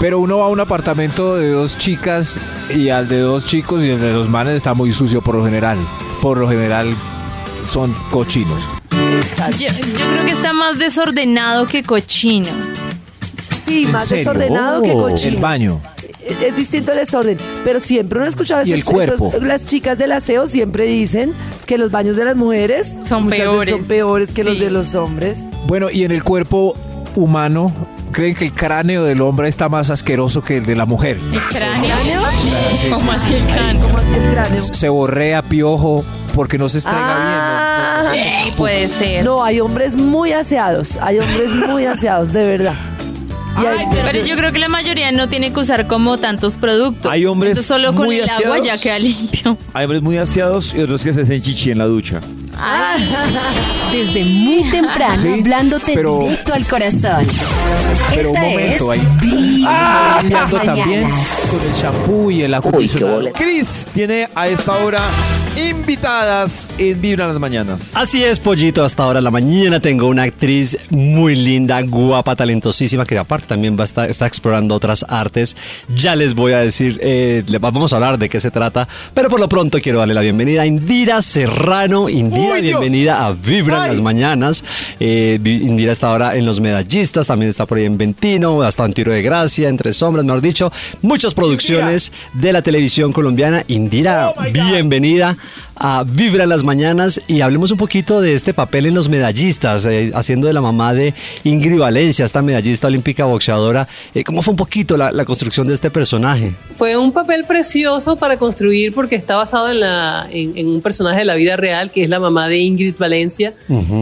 Pero 0.00 0.18
uno 0.18 0.38
va 0.38 0.46
a 0.46 0.48
un 0.48 0.60
apartamento 0.60 1.36
de 1.36 1.50
dos 1.50 1.76
chicas 1.76 2.40
y 2.74 2.88
al 2.88 3.06
de 3.08 3.18
dos 3.18 3.44
chicos 3.44 3.84
y 3.84 3.90
el 3.90 4.00
de 4.00 4.12
los 4.14 4.28
manes 4.30 4.54
está 4.54 4.72
muy 4.72 4.92
sucio 4.92 5.20
por 5.20 5.34
lo 5.34 5.44
general. 5.44 5.76
Por 6.22 6.38
lo 6.38 6.48
general 6.48 6.94
son 7.66 7.94
cochinos. 8.10 8.62
Yo, 9.58 9.66
yo 9.68 9.72
creo 10.12 10.24
que 10.24 10.30
está 10.32 10.52
más 10.54 10.78
desordenado 10.78 11.66
que 11.66 11.82
cochino. 11.82 12.48
Sí, 13.66 13.84
¿En 13.84 13.92
más 13.92 14.08
serio? 14.08 14.24
desordenado 14.24 14.80
que 14.82 14.92
cochino. 14.92 15.34
El 15.36 15.42
baño. 15.42 15.80
Es, 16.26 16.42
es 16.42 16.56
distinto 16.56 16.92
el 16.92 16.98
desorden. 16.98 17.36
Pero 17.64 17.78
siempre 17.80 18.18
uno 18.18 18.26
cuerpo. 18.84 19.28
esos- 19.28 19.42
las 19.42 19.66
chicas 19.66 19.98
del 19.98 20.12
aseo 20.12 20.46
siempre 20.46 20.84
dicen 20.86 21.34
que 21.70 21.78
los 21.78 21.92
baños 21.92 22.16
de 22.16 22.24
las 22.24 22.34
mujeres 22.34 23.00
Son 23.08 23.28
peores. 23.30 23.70
son 23.70 23.84
peores 23.84 24.32
que 24.32 24.42
los 24.42 24.58
de 24.58 24.72
los 24.72 24.96
hombres. 24.96 25.46
Bueno, 25.68 25.88
y 25.88 26.02
en 26.02 26.10
el 26.10 26.24
cuerpo 26.24 26.74
humano, 27.14 27.72
¿creen 28.10 28.34
que 28.34 28.46
el 28.46 28.52
cráneo 28.52 29.04
del 29.04 29.20
hombre 29.20 29.48
está 29.48 29.68
más 29.68 29.88
asqueroso 29.88 30.42
que 30.42 30.56
el 30.56 30.66
de 30.66 30.74
la 30.74 30.84
mujer? 30.84 31.16
¿El 31.32 31.38
cráneo? 31.42 32.22
¿Cómo 32.92 33.02
sí, 33.02 33.08
así 33.12 33.26
sí. 33.28 33.34
el 33.34 33.46
cráneo? 33.46 33.82
¿Cómo 33.86 33.98
así 33.98 34.14
el 34.14 34.32
cráneo? 34.32 34.60
Se 34.60 34.88
borrea 34.88 35.42
piojo 35.42 36.04
porque 36.34 36.58
no 36.58 36.68
se 36.68 36.78
estrega 36.78 36.98
Ah, 37.06 38.12
Sí, 38.12 38.50
puede 38.56 38.88
ser. 38.88 39.24
No, 39.24 39.44
hay 39.44 39.60
hombres 39.60 39.94
muy 39.94 40.32
aseados. 40.32 40.98
Hay 41.00 41.20
hombres 41.20 41.52
muy 41.68 41.84
aseados, 41.84 42.32
de 42.32 42.42
verdad. 42.48 42.74
Y 43.62 43.66
hay- 43.66 43.86
Pero 43.90 44.24
yo 44.24 44.36
creo 44.36 44.52
que 44.52 44.58
la 44.58 44.68
mayoría 44.68 45.10
no 45.12 45.28
tiene 45.28 45.52
que 45.52 45.60
usar 45.60 45.86
como 45.86 46.18
tantos 46.18 46.56
productos. 46.56 47.10
Hay 47.10 47.26
hombres 47.26 47.50
Entonces, 47.52 47.68
solo 47.68 47.94
con 47.94 48.06
muy 48.06 48.16
el 48.18 48.24
agua 48.30 48.36
aseados. 48.56 48.66
ya 48.66 48.78
queda 48.78 48.98
limpio. 48.98 49.56
Hay 49.74 49.84
hombres 49.84 50.02
muy 50.02 50.16
aseados 50.18 50.74
y 50.74 50.80
otros 50.80 51.02
que 51.02 51.12
se 51.12 51.22
hacen 51.22 51.42
chichi 51.42 51.70
en 51.70 51.78
la 51.78 51.86
ducha. 51.86 52.20
Desde 53.92 54.24
muy 54.24 54.62
temprano, 54.70 55.20
Sí, 55.22 55.28
hablándote 55.28 55.92
pero- 55.94 56.18
directo 56.20 56.54
al 56.54 56.64
corazón. 56.66 57.22
Pero 58.14 58.30
un 58.32 58.40
momento, 58.40 58.92
es 58.92 59.00
ahí. 59.00 59.06
Limpiando 60.22 60.60
también 60.60 61.02
con 61.10 61.60
el 61.60 61.80
champú 61.80 62.30
y 62.30 62.42
el 62.42 62.54
acondicionador. 62.54 63.32
Chris 63.32 63.86
tiene 63.94 64.28
a 64.34 64.48
esta 64.48 64.76
hora 64.78 65.00
invitadas 65.68 66.68
en 66.78 67.00
Vibra 67.00 67.24
en 67.24 67.30
las 67.32 67.40
mañanas. 67.40 67.90
Así 67.94 68.22
es, 68.24 68.38
Pollito. 68.40 68.82
Hasta 68.84 69.02
ahora 69.02 69.18
en 69.18 69.24
la 69.24 69.30
mañana 69.30 69.80
tengo 69.80 70.06
una 70.08 70.22
actriz 70.22 70.78
muy 70.90 71.34
linda, 71.34 71.80
guapa, 71.82 72.34
talentosísima, 72.36 73.04
que 73.04 73.18
aparte 73.18 73.46
también 73.48 73.76
va 73.76 73.82
a 73.82 73.84
estar, 73.84 74.10
está 74.10 74.26
explorando 74.26 74.74
otras 74.74 75.04
artes. 75.08 75.56
Ya 75.94 76.16
les 76.16 76.34
voy 76.34 76.52
a 76.52 76.58
decir, 76.58 76.98
eh, 77.02 77.42
vamos 77.60 77.92
a 77.92 77.96
hablar 77.96 78.18
de 78.18 78.28
qué 78.28 78.40
se 78.40 78.50
trata, 78.50 78.88
pero 79.14 79.28
por 79.28 79.40
lo 79.40 79.48
pronto 79.48 79.78
quiero 79.80 79.98
darle 79.98 80.14
la 80.14 80.20
bienvenida 80.22 80.62
a 80.62 80.66
Indira 80.66 81.20
Serrano. 81.22 82.08
Indira, 82.08 82.54
Uy, 82.54 82.62
bienvenida 82.62 83.26
a 83.26 83.32
Vibra 83.32 83.76
en 83.78 83.82
Ay. 83.82 83.90
las 83.90 84.00
mañanas. 84.00 84.64
Eh, 84.98 85.38
Indira 85.44 85.92
está 85.92 86.08
ahora 86.08 86.36
en 86.36 86.46
Los 86.46 86.60
Medallistas, 86.60 87.26
también 87.26 87.50
está 87.50 87.66
por 87.66 87.78
ahí 87.78 87.84
en 87.84 87.98
Ventino, 87.98 88.62
hasta 88.62 88.84
en 88.84 88.92
Tiro 88.92 89.12
de 89.12 89.22
Gracia, 89.22 89.68
Entre 89.68 89.92
Sombras, 89.92 90.24
mejor 90.24 90.40
dicho. 90.40 90.72
Muchas 91.02 91.34
producciones 91.34 92.12
de 92.34 92.52
la 92.52 92.62
televisión 92.62 93.12
colombiana. 93.12 93.64
Indira, 93.68 94.30
Oh, 94.30 94.34
God. 94.42 94.52
A 95.76 96.04
Vibra 96.06 96.46
las 96.46 96.64
mañanas 96.64 97.20
y 97.26 97.40
hablemos 97.40 97.70
un 97.70 97.78
poquito 97.78 98.20
de 98.20 98.34
este 98.34 98.54
papel 98.54 98.86
en 98.86 98.94
los 98.94 99.08
medallistas, 99.08 99.86
eh, 99.86 100.12
haciendo 100.14 100.46
de 100.46 100.52
la 100.52 100.60
mamá 100.60 100.94
de 100.94 101.14
Ingrid 101.44 101.78
Valencia, 101.78 102.24
esta 102.24 102.42
medallista 102.42 102.86
olímpica 102.86 103.24
boxeadora. 103.24 103.88
Eh, 104.14 104.24
¿Cómo 104.24 104.42
fue 104.42 104.52
un 104.52 104.58
poquito 104.58 104.96
la, 104.96 105.10
la 105.12 105.24
construcción 105.24 105.66
de 105.66 105.74
este 105.74 105.90
personaje? 105.90 106.54
Fue 106.76 106.96
un 106.96 107.12
papel 107.12 107.44
precioso 107.44 108.16
para 108.16 108.36
construir 108.36 108.94
porque 108.94 109.16
está 109.16 109.36
basado 109.36 109.70
en, 109.70 109.80
la, 109.80 110.26
en, 110.30 110.56
en 110.56 110.68
un 110.68 110.80
personaje 110.80 111.20
de 111.20 111.24
la 111.24 111.34
vida 111.34 111.56
real 111.56 111.90
que 111.90 112.02
es 112.02 112.08
la 112.08 112.20
mamá 112.20 112.48
de 112.48 112.58
Ingrid 112.58 112.96
Valencia, 112.98 113.52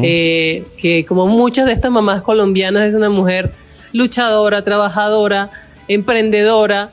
eh, 0.03 0.65
que 0.79 1.05
como 1.05 1.27
muchas 1.27 1.67
de 1.67 1.73
estas 1.73 1.91
mamás 1.91 2.23
colombianas 2.23 2.89
es 2.89 2.95
una 2.95 3.11
mujer 3.11 3.53
luchadora, 3.93 4.63
trabajadora, 4.63 5.51
emprendedora, 5.87 6.91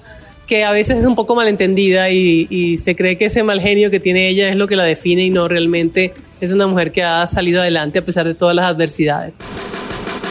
que 0.48 0.64
a 0.64 0.72
veces 0.72 1.00
es 1.00 1.06
un 1.06 1.16
poco 1.16 1.36
malentendida 1.36 2.10
y, 2.10 2.48
y 2.50 2.78
se 2.78 2.96
cree 2.96 3.18
que 3.18 3.26
ese 3.26 3.44
mal 3.44 3.62
genio 3.62 3.90
que 3.90 4.00
tiene 4.00 4.30
ella 4.30 4.50
es 4.50 4.56
lo 4.56 4.68
que 4.68 4.76
la 4.76 4.84
define 4.84 5.24
y 5.24 5.30
no 5.30 5.48
realmente 5.48 6.14
es 6.42 6.52
una 6.52 6.68
mujer 6.68 6.92
que 6.92 7.04
ha 7.04 7.26
salido 7.28 7.62
adelante 7.62 8.00
a 8.00 8.02
pesar 8.02 8.28
de 8.28 8.36
todas 8.36 8.56
las 8.56 8.66
adversidades. 8.66 9.36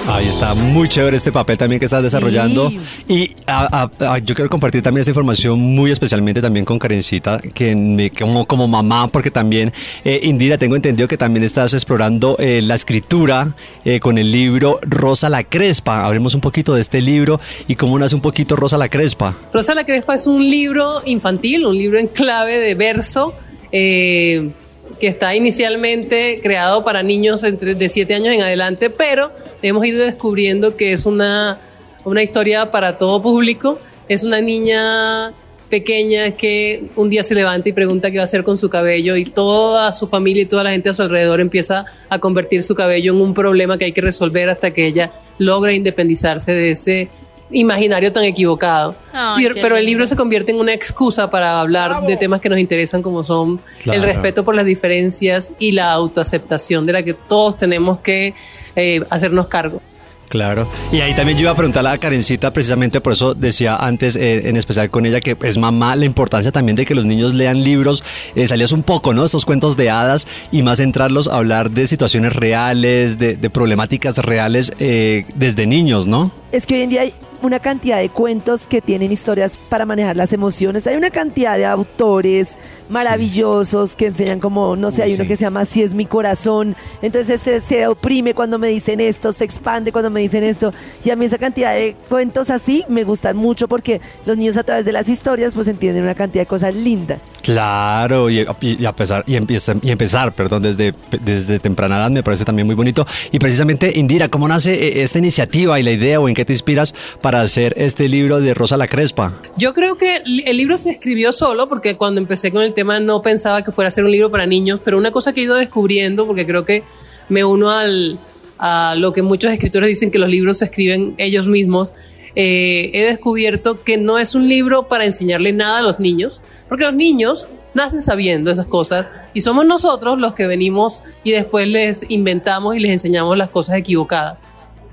Ahí 0.07 0.29
está, 0.29 0.53
muy 0.55 0.87
chévere 0.87 1.17
este 1.17 1.33
papel 1.33 1.57
también 1.57 1.79
que 1.79 1.87
estás 1.87 2.03
desarrollando. 2.03 2.71
Y 3.09 3.31
a- 3.47 3.89
a- 4.01 4.15
a- 4.15 4.19
yo 4.19 4.35
quiero 4.35 4.51
compartir 4.51 4.83
también 4.83 5.01
esa 5.01 5.11
información 5.11 5.59
muy 5.59 5.91
especialmente 5.91 6.43
también 6.43 6.67
con 6.67 6.79
Karencita, 6.79 7.41
que 7.41 7.75
me, 7.75 8.11
como, 8.11 8.45
como 8.47 8.69
mamá, 8.69 9.09
porque 9.09 9.31
también, 9.31 9.73
eh, 10.05 10.21
Indira, 10.25 10.59
tengo 10.59 10.77
entendido 10.77 11.09
que 11.09 11.17
también 11.17 11.43
estás 11.43 11.73
explorando 11.73 12.37
eh, 12.39 12.61
la 12.63 12.75
escritura 12.75 13.55
eh, 13.87 13.99
con 13.99 14.19
el 14.19 14.31
libro 14.31 14.79
Rosa 14.83 15.31
la 15.31 15.43
Crespa. 15.43 16.05
Hablemos 16.05 16.35
un 16.35 16.43
poquito 16.43 16.75
de 16.75 16.83
este 16.83 17.01
libro 17.01 17.41
y 17.67 17.75
cómo 17.75 17.99
nace 17.99 18.15
un 18.15 18.21
poquito 18.21 18.57
Rosa 18.57 18.77
la 18.77 18.91
Crespa. 18.91 19.35
Rosa 19.55 19.75
la 19.75 19.85
Crespa 19.87 20.15
es 20.17 20.27
un 20.27 20.39
libro 20.51 21.01
infantil, 21.07 21.65
un 21.65 21.77
libro 21.79 21.99
en 21.99 22.09
clave 22.09 22.59
de 22.59 22.75
verso, 22.75 23.35
eh, 23.73 24.51
que 24.99 25.09
está 25.09 25.35
inicialmente 25.35 26.41
creado 26.43 26.85
para 26.85 27.03
niños 27.03 27.45
entre, 27.45 27.75
de 27.75 27.89
7 27.89 28.15
años 28.15 28.35
en 28.35 28.43
adelante, 28.43 28.91
pero 28.91 29.31
hemos 29.63 29.85
ido 29.85 30.05
descubriendo 30.05 30.77
que 30.77 30.93
es 30.93 31.07
una, 31.07 31.59
una 32.05 32.23
historia 32.23 32.71
para 32.71 32.99
todo 32.99 33.21
público. 33.23 33.79
Es 34.09 34.23
una 34.23 34.41
niña 34.41 35.33
pequeña 35.69 36.33
que 36.33 36.85
un 36.95 37.11
día 37.11 37.23
se 37.23 37.35
levanta 37.35 37.69
y 37.69 37.73
pregunta 37.73 38.11
qué 38.11 38.19
va 38.19 38.23
a 38.23 38.25
hacer 38.25 38.45
con 38.45 38.59
su 38.59 38.69
cabello 38.69 39.17
y 39.17 39.25
toda 39.25 39.91
su 39.93 40.07
familia 40.07 40.43
y 40.43 40.47
toda 40.47 40.65
la 40.65 40.71
gente 40.71 40.91
a 40.91 40.93
su 40.93 41.03
alrededor 41.03 41.41
empieza 41.41 41.85
a 42.09 42.19
convertir 42.19 42.63
su 42.63 42.75
cabello 42.75 43.13
en 43.13 43.21
un 43.21 43.35
problema 43.35 43.77
que 43.79 43.87
hay 43.87 43.93
que 43.93 44.01
resolver 44.01 44.49
hasta 44.51 44.73
que 44.73 44.87
ella 44.87 45.11
logra 45.39 45.73
independizarse 45.73 46.53
de 46.53 46.71
ese 46.71 47.09
imaginario 47.51 48.13
tan 48.13 48.25
equivocado. 48.25 48.95
Ay, 49.13 49.47
pero, 49.61 49.77
el 49.77 49.85
libro 49.85 50.07
se 50.07 50.17
convierte 50.17 50.53
en 50.53 50.59
una 50.59 50.73
excusa 50.73 51.31
para 51.31 51.61
hablar 51.61 52.03
de 52.07 52.17
temas 52.17 52.41
que 52.41 52.49
nos 52.49 52.59
interesan 52.59 53.03
como 53.03 53.23
son 53.23 53.61
Claro. 53.83 54.01
el 54.01 54.07
respeto 54.07 54.45
por 54.45 54.55
las 54.55 54.67
diferencias 54.67 55.53
y 55.59 55.73
la 55.73 55.93
autoaceptación 55.93 56.87
de 56.87 56.93
la 56.93 57.03
que 57.03 57.15
todos 57.15 57.57
tenemos 57.57 58.01
que 58.01 58.35
eh, 58.77 59.03
hacernos 59.11 59.47
cargo. 59.47 59.81
Claro. 60.29 60.69
Y 60.91 61.01
ahí 61.01 61.15
también 61.15 61.39
yo 61.39 61.43
iba 61.43 61.53
a 61.53 61.57
preguntarle 61.57 61.91
a 61.91 61.97
Karencita, 61.97 62.53
precisamente 62.53 63.01
por 63.01 63.13
eso 63.13 63.35
decía 63.35 63.77
antes, 63.77 64.17
eh, 64.17 64.49
en 64.49 64.57
especial 64.57 64.91
con 64.91 65.07
ella, 65.07 65.21
que 65.21 65.37
es 65.43 65.59
mamá, 65.59 65.95
la 65.95 66.07
importancia 66.07 66.51
también 66.51 66.75
de 66.75 66.85
que 66.85 66.95
los 66.95 67.07
niños 67.07 67.35
lean 67.35 67.63
libros, 67.63 68.03
eh, 68.35 68.49
salías 68.49 68.73
un 68.73 68.83
poco, 68.83 69.15
¿no? 69.15 69.25
Estos 69.25 69.45
cuentos 69.45 69.77
de 69.77 69.91
hadas 69.91 70.27
y 70.51 70.63
más 70.63 70.79
centrarlos 70.79 71.29
a 71.29 71.37
hablar 71.37 71.71
de 71.71 71.87
situaciones 71.87 72.35
reales, 72.35 73.19
de, 73.19 73.37
de 73.37 73.51
problemáticas 73.51 74.19
reales 74.19 74.73
eh, 74.81 75.25
desde 75.37 75.67
niños, 75.67 76.07
¿no? 76.07 76.33
Es 76.51 76.67
que 76.67 76.75
hoy 76.75 76.83
en 76.83 76.91
día 76.91 77.03
hay 77.03 77.15
una 77.45 77.61
cantidad 77.61 77.99
de 77.99 78.09
cuentos 78.09 78.67
que 78.67 78.81
tienen 78.81 79.13
historias 79.13 79.57
para 79.69 79.85
manejar 79.87 80.17
las 80.17 80.33
emociones. 80.33 80.87
Hay 80.87 80.97
una 80.97 81.11
cantidad 81.11 81.57
de 81.57 81.67
autores 81.67 82.57
maravillosos 82.89 83.97
que 83.97 84.07
enseñan 84.07 84.41
como, 84.41 84.77
no 84.77 84.91
sé, 84.91 85.03
hay 85.03 85.15
uno 85.15 85.25
Sí. 85.25 85.29
que 85.29 85.37
se 85.37 85.43
llama 85.45 85.61
Así 85.61 85.83
es 85.83 85.95
mi 85.95 86.07
corazón. 86.07 86.75
Entonces 87.03 87.41
se, 87.41 87.61
se 87.61 87.87
oprime 87.87 88.35
cuando 88.35 88.59
me 88.59 88.69
dicen 88.69 89.01
esto, 89.01 89.33
se 89.33 89.45
expande 89.45 89.93
cuando 89.93 90.11
me 90.11 90.21
dicen 90.21 90.43
esto. 90.45 90.73
Y 91.05 91.11
a 91.11 91.17
mí 91.17 91.25
esa 91.27 91.39
cantidad 91.39 91.75
de 91.75 91.95
cuentos 92.09 92.51
así 92.51 92.85
me 92.89 93.05
gustan 93.05 93.37
mucho 93.37 93.69
porque 93.69 94.01
los 94.27 94.37
niños 94.37 94.57
a 94.57 94.63
través 94.63 94.85
de 94.85 94.93
las 94.93 95.09
historias 95.09 95.55
pues 95.55 95.67
entienden 95.67 96.03
una 96.03 96.15
cantidad 96.15 96.43
de 96.43 96.47
cosas 96.47 96.75
lindas. 96.75 97.23
Claro, 97.43 98.31
y, 98.31 98.41
y- 98.61 98.83
y 98.83 98.87
a 98.87 98.93
pesar, 98.93 99.25
y, 99.27 99.37
empieza, 99.37 99.75
y 99.83 99.91
empezar, 99.91 100.33
perdón, 100.35 100.63
desde, 100.63 100.93
desde 101.23 101.59
temprana 101.59 101.97
edad 101.99 102.11
me 102.11 102.23
parece 102.23 102.45
también 102.45 102.67
muy 102.67 102.75
bonito. 102.75 103.07
Y 103.33 103.39
precisamente, 103.39 103.93
Indira, 103.99 104.29
¿cómo 104.29 104.49
nace 104.49 104.75
eh, 104.75 105.03
esta 105.03 105.19
iniciativa 105.19 105.79
y 105.79 105.83
la 105.83 105.91
idea 105.93 106.21
o 106.21 106.29
en 106.29 106.35
qué 106.35 106.45
te 106.45 106.53
inspiras 106.53 106.95
para 107.21 107.34
hacer 107.41 107.75
este 107.77 108.09
libro 108.09 108.41
de 108.41 108.55
Rosa 108.55 108.77
la 108.77 108.89
Crespa? 108.89 109.33
Yo 109.57 109.73
creo 109.73 109.97
que 109.97 110.17
el 110.25 110.57
libro 110.57 110.77
se 110.77 110.91
escribió 110.91 111.33
solo 111.33 111.69
porque 111.69 111.97
cuando 111.97 112.21
empecé 112.21 112.51
con 112.51 112.63
el 112.63 112.75
tema 112.75 113.01
no 113.01 113.23
pensaba 113.23 113.63
que 113.63 113.73
fuera 113.73 113.89
a 113.89 113.91
ser 113.91 114.05
un 114.05 114.11
libro 114.11 114.31
para 114.31 114.47
niños, 114.47 114.81
pero 114.85 114.99
una 114.99 115.11
cosa 115.11 115.33
que 115.33 115.41
he 115.41 115.45
ido 115.45 115.55
descubriendo, 115.55 116.27
porque 116.27 116.47
creo 116.47 116.65
que 116.65 116.83
me 117.29 117.45
uno 117.45 117.71
al, 117.71 118.19
a 118.59 118.95
lo 118.97 119.13
que 119.13 119.23
muchos 119.23 119.53
escritores 119.53 119.89
dicen 119.89 120.11
que 120.11 120.19
los 120.19 120.29
libros 120.29 120.59
se 120.59 120.67
escriben 120.67 121.15
ellos 121.19 121.49
mismos, 121.49 121.93
eh, 122.37 122.91
he 122.93 123.05
descubierto 123.05 123.83
que 123.85 123.97
no 123.97 124.19
es 124.19 124.35
un 124.35 124.49
libro 124.49 124.89
para 124.89 125.05
enseñarle 125.05 125.53
nada 125.53 125.79
a 125.79 125.83
los 125.83 126.01
niños, 126.01 126.41
porque 126.69 126.85
los 126.85 126.95
niños 126.95 127.47
nacen 127.75 128.03
sabiendo 128.03 128.51
esas 128.51 128.67
cosas 128.67 129.07
y 129.35 129.41
somos 129.41 129.67
nosotros 129.67 130.19
los 130.19 130.35
que 130.35 130.47
venimos 130.47 131.03
y 131.25 131.33
después 131.33 131.67
les 131.69 132.09
inventamos 132.09 132.77
y 132.77 132.81
les 132.81 132.93
enseñamos 132.93 133.37
las 133.37 133.51
cosas 133.51 133.77
equivocadas. 133.77 134.39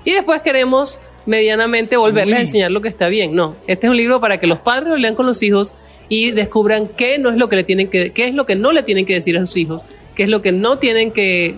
Y 0.04 0.12
después 0.12 0.42
queremos 0.42 1.00
medianamente 1.26 1.96
volverles 1.96 2.36
a 2.36 2.40
enseñar 2.40 2.70
lo 2.70 2.80
que 2.80 2.88
está 2.88 3.08
bien. 3.08 3.34
No, 3.34 3.54
este 3.66 3.86
es 3.86 3.90
un 3.90 3.96
libro 3.96 4.20
para 4.20 4.38
que 4.38 4.46
los 4.46 4.58
padres 4.58 4.88
lo 4.88 4.96
lean 4.96 5.14
con 5.14 5.26
los 5.26 5.42
hijos 5.42 5.74
y 6.08 6.30
descubran 6.32 6.88
qué 6.88 7.18
no 7.18 7.30
es 7.30 7.36
lo 7.36 7.48
que 7.48 7.56
le 7.56 7.64
tienen 7.64 7.88
que, 7.88 8.12
qué 8.12 8.26
es 8.26 8.34
lo 8.34 8.46
que 8.46 8.54
no 8.54 8.72
le 8.72 8.82
tienen 8.82 9.06
que 9.06 9.14
decir 9.14 9.36
a 9.36 9.46
sus 9.46 9.56
hijos, 9.56 9.82
qué 10.14 10.24
es 10.24 10.28
lo 10.28 10.42
que 10.42 10.52
no 10.52 10.78
tienen 10.78 11.12
que 11.12 11.54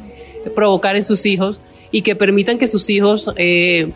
provocar 0.55 0.97
en 0.97 1.05
sus 1.05 1.27
hijos 1.27 1.61
y 1.91 2.03
que 2.03 2.17
permitan 2.17 2.59
que 2.59 2.69
sus 2.69 2.89
hijos 2.91 3.31
eh, 3.37 3.93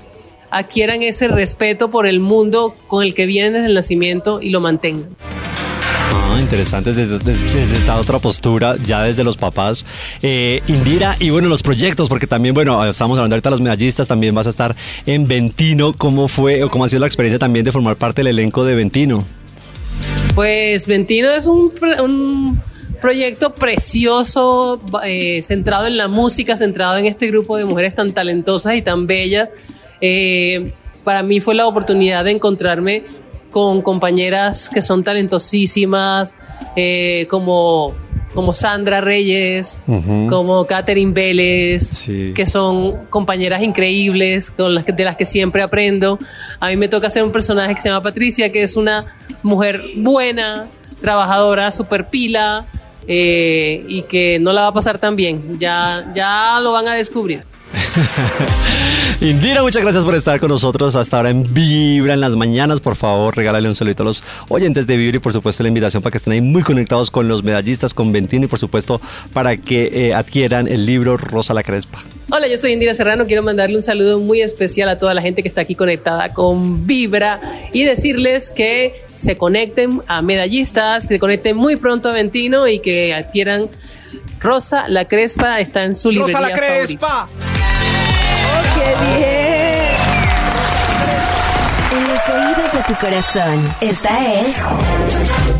adquieran 0.50 1.02
ese 1.02 1.28
respeto 1.28 1.90
por 1.90 2.06
el 2.06 2.20
mundo 2.20 2.74
con 2.86 3.04
el 3.04 3.14
que 3.14 3.26
vienen 3.26 3.52
desde 3.52 3.66
el 3.66 3.74
nacimiento 3.74 4.40
y 4.40 4.50
lo 4.50 4.60
mantengan. 4.60 5.16
Ah, 6.12 6.38
interesante 6.40 6.92
desde, 6.92 7.76
esta 7.76 7.98
otra 7.98 8.18
postura, 8.18 8.76
ya 8.84 9.02
desde 9.02 9.24
los 9.24 9.36
papás. 9.36 9.84
Eh, 10.22 10.62
Indira, 10.66 11.16
y 11.18 11.30
bueno, 11.30 11.48
los 11.48 11.62
proyectos, 11.62 12.08
porque 12.08 12.26
también, 12.26 12.54
bueno, 12.54 12.84
estamos 12.84 13.18
hablando 13.18 13.34
ahorita 13.34 13.50
de 13.50 13.52
los 13.52 13.60
medallistas, 13.60 14.08
también 14.08 14.34
vas 14.34 14.46
a 14.46 14.50
estar 14.50 14.74
en 15.06 15.26
Ventino. 15.26 15.92
¿Cómo 15.96 16.28
fue 16.28 16.62
o 16.62 16.70
cómo 16.70 16.84
ha 16.84 16.88
sido 16.88 17.00
la 17.00 17.06
experiencia 17.06 17.38
también 17.38 17.64
de 17.64 17.72
formar 17.72 17.96
parte 17.96 18.20
del 18.20 18.28
elenco 18.28 18.64
de 18.64 18.74
Ventino? 18.74 19.24
Pues 20.34 20.86
Ventino 20.86 21.30
es 21.30 21.46
un 21.46 21.72
proyecto 23.00 23.54
precioso, 23.54 24.80
eh, 25.04 25.42
centrado 25.42 25.86
en 25.86 25.96
la 25.96 26.08
música, 26.08 26.56
centrado 26.56 26.98
en 26.98 27.06
este 27.06 27.28
grupo 27.28 27.56
de 27.56 27.64
mujeres 27.64 27.94
tan 27.94 28.12
talentosas 28.12 28.74
y 28.74 28.82
tan 28.82 29.06
bellas. 29.06 29.48
Eh, 30.00 30.72
para 31.04 31.22
mí 31.22 31.40
fue 31.40 31.54
la 31.54 31.66
oportunidad 31.66 32.24
de 32.24 32.32
encontrarme 32.32 33.04
con 33.50 33.82
compañeras 33.82 34.70
que 34.72 34.82
son 34.82 35.02
talentosísimas, 35.04 36.36
eh, 36.76 37.26
como, 37.30 37.94
como 38.34 38.52
Sandra 38.52 39.00
Reyes, 39.00 39.80
como 40.28 40.66
Catherine 40.66 41.12
Vélez, 41.12 41.82
Sí. 41.88 42.32
que 42.34 42.44
son 42.46 43.06
compañeras 43.10 43.62
increíbles, 43.62 44.50
con 44.50 44.74
las 44.74 44.84
que, 44.84 44.92
de 44.92 45.04
las 45.04 45.16
que 45.16 45.24
siempre 45.24 45.62
aprendo. 45.62 46.18
A 46.60 46.68
mí 46.68 46.76
me 46.76 46.88
toca 46.88 47.06
hacer 47.06 47.22
un 47.22 47.32
personaje 47.32 47.74
que 47.74 47.80
se 47.80 47.88
llama 47.88 48.02
Patricia, 48.02 48.52
que 48.52 48.62
es 48.62 48.76
una 48.76 49.16
mujer 49.42 49.82
buena, 49.96 50.66
trabajadora, 51.00 51.70
super 51.70 52.08
pila, 52.10 52.66
eh, 53.06 53.82
y 53.88 54.02
que 54.02 54.38
no 54.40 54.52
la 54.52 54.62
va 54.62 54.66
a 54.68 54.72
pasar 54.74 54.98
tan 54.98 55.16
bien. 55.16 55.58
Ya, 55.58 56.12
ya 56.14 56.60
lo 56.60 56.72
van 56.72 56.86
a 56.88 56.94
descubrir. 56.94 57.44
Indira, 59.20 59.62
muchas 59.62 59.82
gracias 59.82 60.04
por 60.04 60.14
estar 60.14 60.38
con 60.38 60.48
nosotros 60.48 60.94
hasta 60.94 61.16
ahora 61.16 61.30
en 61.30 61.52
Vibra 61.52 62.14
en 62.14 62.20
las 62.20 62.36
mañanas. 62.36 62.78
Por 62.78 62.94
favor, 62.94 63.36
regálale 63.36 63.68
un 63.68 63.74
saludito 63.74 64.04
a 64.04 64.06
los 64.06 64.22
oyentes 64.48 64.86
de 64.86 64.96
Vibra 64.96 65.16
y 65.16 65.18
por 65.18 65.32
supuesto 65.32 65.64
la 65.64 65.70
invitación 65.70 66.04
para 66.04 66.12
que 66.12 66.18
estén 66.18 66.34
ahí 66.34 66.40
muy 66.40 66.62
conectados 66.62 67.10
con 67.10 67.26
los 67.26 67.42
medallistas, 67.42 67.94
con 67.94 68.12
Ventino 68.12 68.44
y 68.44 68.46
por 68.46 68.60
supuesto 68.60 69.00
para 69.32 69.56
que 69.56 69.90
eh, 69.92 70.14
adquieran 70.14 70.68
el 70.68 70.86
libro 70.86 71.16
Rosa 71.16 71.52
la 71.52 71.64
Crespa. 71.64 72.00
Hola, 72.30 72.46
yo 72.46 72.56
soy 72.58 72.74
Indira 72.74 72.94
Serrano. 72.94 73.26
Quiero 73.26 73.42
mandarle 73.42 73.74
un 73.74 73.82
saludo 73.82 74.20
muy 74.20 74.40
especial 74.40 74.88
a 74.88 75.00
toda 75.00 75.14
la 75.14 75.22
gente 75.22 75.42
que 75.42 75.48
está 75.48 75.62
aquí 75.62 75.74
conectada 75.74 76.32
con 76.32 76.86
Vibra 76.86 77.40
y 77.72 77.82
decirles 77.82 78.52
que 78.52 79.02
se 79.16 79.36
conecten 79.36 80.00
a 80.06 80.22
medallistas, 80.22 81.08
que 81.08 81.14
se 81.14 81.18
conecten 81.18 81.56
muy 81.56 81.74
pronto 81.74 82.08
a 82.08 82.12
Ventino 82.12 82.68
y 82.68 82.78
que 82.78 83.12
adquieran 83.14 83.68
Rosa 84.38 84.88
la 84.88 85.06
Crespa. 85.08 85.58
Está 85.58 85.82
en 85.82 85.96
su 85.96 86.12
librería 86.12 86.38
Rosa 86.38 86.50
la 86.50 86.56
favorita. 86.56 87.26
¡Qué 88.74 88.94
bien! 89.06 89.96
En 91.92 92.08
los 92.08 92.28
oídos 92.28 92.72
de 92.72 92.82
tu 92.82 92.94
corazón, 93.00 93.74
esta 93.80 94.32
es 94.40 94.56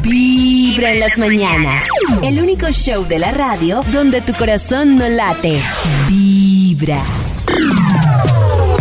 Vibra 0.03 0.93
en 0.93 1.01
las 1.01 1.19
mañanas. 1.19 1.85
El 2.23 2.41
único 2.41 2.71
show 2.71 3.05
de 3.07 3.19
la 3.19 3.31
radio 3.31 3.83
donde 3.93 4.21
tu 4.21 4.33
corazón 4.35 4.97
no 4.97 5.09
late. 5.09 5.61
Vibra. 6.09 7.01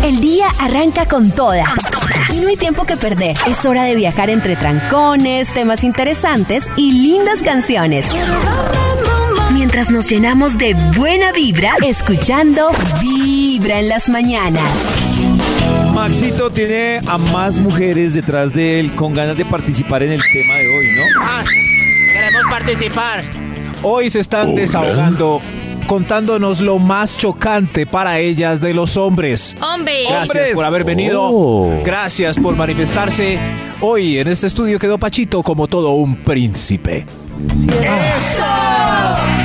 El 0.04 0.22
día 0.22 0.48
arranca 0.60 1.06
con 1.06 1.32
toda. 1.32 1.66
Y 2.34 2.40
no 2.40 2.48
hay 2.50 2.56
tiempo 2.56 2.86
que 2.86 2.98
perder. 2.98 3.36
Es 3.48 3.66
hora 3.66 3.84
de 3.84 3.96
viajar 3.96 4.30
entre 4.30 4.56
trancones, 4.56 5.54
temas 5.54 5.84
interesantes 5.84 6.70
y 6.78 6.92
lindas 6.92 7.42
canciones. 7.42 8.06
Mientras 9.52 9.90
nos 9.90 10.08
llenamos 10.10 10.58
de 10.58 10.76
buena 10.96 11.32
vibra, 11.32 11.74
escuchando 11.82 12.72
Vibra 13.02 13.27
en 13.66 13.90
las 13.90 14.08
mañanas. 14.08 14.72
Maxito 15.94 16.52
tiene 16.52 17.02
a 17.08 17.18
más 17.18 17.58
mujeres 17.58 18.14
detrás 18.14 18.54
de 18.54 18.80
él 18.80 18.94
con 18.94 19.16
ganas 19.16 19.36
de 19.36 19.46
participar 19.46 20.04
en 20.04 20.12
el 20.12 20.22
tema 20.22 20.54
de 20.54 20.78
hoy, 20.78 20.96
¿no? 20.96 21.02
Ah, 21.22 21.44
queremos 22.14 22.44
participar. 22.52 23.24
Hoy 23.82 24.12
se 24.12 24.20
están 24.20 24.54
desahogando 24.54 25.42
contándonos 25.88 26.62
lo 26.62 26.78
más 26.78 27.18
chocante 27.18 27.88
para 27.88 28.20
ellas 28.20 28.62
de 28.62 28.76
los 28.76 28.96
hombres. 28.96 29.58
Hombre. 29.60 30.04
Gracias 30.08 30.30
¡Hombres! 30.36 30.56
por 30.56 30.66
haber 30.66 30.84
venido. 30.84 31.24
Oh. 31.24 31.82
Gracias 31.84 32.38
por 32.38 32.56
manifestarse. 32.56 33.40
Hoy 33.82 34.20
en 34.20 34.28
este 34.28 34.46
estudio 34.48 34.78
quedó 34.78 35.00
Pachito 35.00 35.42
como 35.42 35.68
todo 35.68 35.92
un 35.92 36.16
príncipe. 36.18 37.06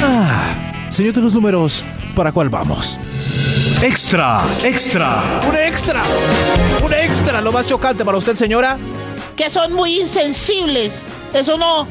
Ah, 0.05 0.55
señor 0.91 1.15
de 1.15 1.23
los 1.23 1.33
números, 1.33 1.83
¿para 2.15 2.31
cuál 2.31 2.51
vamos? 2.51 2.99
Extra, 3.83 4.43
extra. 4.63 5.41
Un 5.49 5.57
extra. 5.57 6.03
Un 6.85 6.93
extra, 6.95 7.41
lo 7.41 7.53
más 7.53 7.67
chocante 7.67 8.05
para 8.05 8.19
usted, 8.19 8.35
señora. 8.37 8.79
Que 9.37 9.51
son 9.51 9.73
muy 9.73 10.01
insensibles. 10.01 11.03
Eso 11.33 11.57
no. 11.57 11.87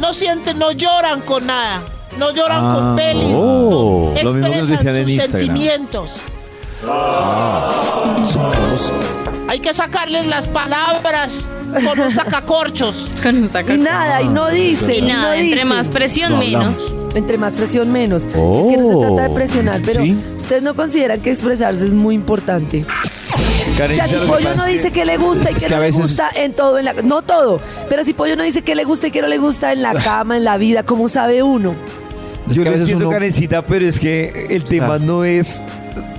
No 0.00 0.12
sienten, 0.14 0.58
no 0.58 0.72
lloran 0.72 1.20
con 1.22 1.46
nada. 1.46 1.82
No 2.18 2.30
lloran 2.32 2.64
Ah, 2.64 2.74
con 2.74 2.96
pelis. 2.96 3.26
oh, 3.34 4.12
no 4.16 4.22
lo 4.22 4.32
mismo 4.32 4.50
que 4.52 4.56
nos 4.58 4.70
expresan 4.70 4.94
decían 4.94 4.96
en 4.96 5.04
sus 5.04 5.12
Instagram. 5.12 5.46
sentimientos. 5.46 6.20
Hay 9.48 9.60
que 9.60 9.72
sacarles 9.74 10.26
las 10.26 10.46
palabras 10.48 11.48
con 11.84 11.98
un 12.00 12.14
sacacorchos. 12.14 13.08
Con 13.22 13.36
un 13.42 13.48
saca- 13.48 13.74
Y 13.74 13.78
nada, 13.78 14.22
y 14.22 14.28
no 14.28 14.48
dice. 14.48 14.96
Y 14.98 15.02
nada, 15.02 15.28
no 15.28 15.32
entre 15.34 15.62
dice. 15.62 15.64
más 15.74 15.86
presión, 15.88 16.32
No 16.32 16.38
menos. 16.38 16.76
Entre 17.18 17.36
más 17.36 17.52
presión, 17.54 17.90
menos. 17.90 18.26
Es 18.26 18.32
que 18.32 18.76
no 18.76 18.88
se 18.88 19.06
trata 19.06 19.22
de 19.28 19.34
presionar, 19.34 19.80
pero 19.84 20.02
¿Sí? 20.02 20.16
ustedes 20.36 20.62
no 20.62 20.74
consideran 20.74 21.20
que 21.20 21.30
expresarse 21.30 21.84
es 21.86 21.92
muy 21.92 22.14
importante. 22.14 22.84
O 22.84 23.76
Karen, 23.76 23.96
sea, 23.96 24.06
si 24.08 24.14
Pollo 24.14 24.54
no 24.56 24.64
dice 24.66 24.90
que 24.92 25.04
le 25.04 25.16
gusta 25.16 25.50
y 25.50 25.54
que 25.54 25.60
que 25.60 25.68
no 25.68 25.76
le 25.78 25.82
veces- 25.86 26.00
gusta 26.02 26.30
en 26.36 26.52
todo, 26.52 26.78
en 26.78 26.84
la, 26.84 26.92
no 26.94 27.22
todo, 27.22 27.60
pero 27.88 28.04
si 28.04 28.12
Pollo 28.14 28.36
no 28.36 28.42
dice 28.44 28.62
que 28.62 28.74
le 28.74 28.84
gusta 28.84 29.08
y 29.08 29.10
que 29.10 29.20
no 29.20 29.28
le 29.28 29.38
gusta 29.38 29.72
en 29.72 29.82
la 29.82 29.94
cama, 30.02 30.36
en 30.36 30.44
la 30.44 30.56
vida, 30.58 30.84
¿cómo 30.84 31.08
sabe 31.08 31.42
uno? 31.42 31.74
Es 32.48 32.54
Yo 32.56 32.62
que 32.62 32.68
a 32.68 32.72
lo 32.72 32.78
veces 32.78 32.80
entiendo, 32.92 33.08
uno- 33.08 33.14
Karencita, 33.16 33.62
pero 33.62 33.86
es 33.86 33.98
que 33.98 34.46
el 34.50 34.64
tema 34.64 34.94
Ah. 34.94 34.98
no 35.00 35.24
es 35.24 35.62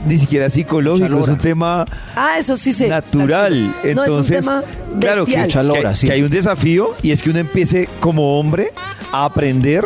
ni 0.05 0.17
siquiera 0.17 0.49
psicológico, 0.49 1.19
es 1.19 1.27
un 1.27 1.37
tema 1.37 1.85
Ah, 2.15 2.37
eso 2.39 2.55
sí 2.57 2.71
sé. 2.73 2.87
natural. 2.87 3.67
No, 3.67 3.89
Entonces, 3.89 4.37
es 4.37 4.45
un 4.47 4.51
tema 4.61 4.63
claro 4.99 5.25
que, 5.25 5.95
sí. 5.95 6.07
que 6.07 6.13
hay 6.13 6.21
un 6.23 6.29
desafío 6.29 6.89
y 7.01 7.11
es 7.11 7.21
que 7.21 7.29
uno 7.29 7.39
empiece 7.39 7.89
como 7.99 8.37
hombre 8.39 8.71
a 9.11 9.25
aprender 9.25 9.85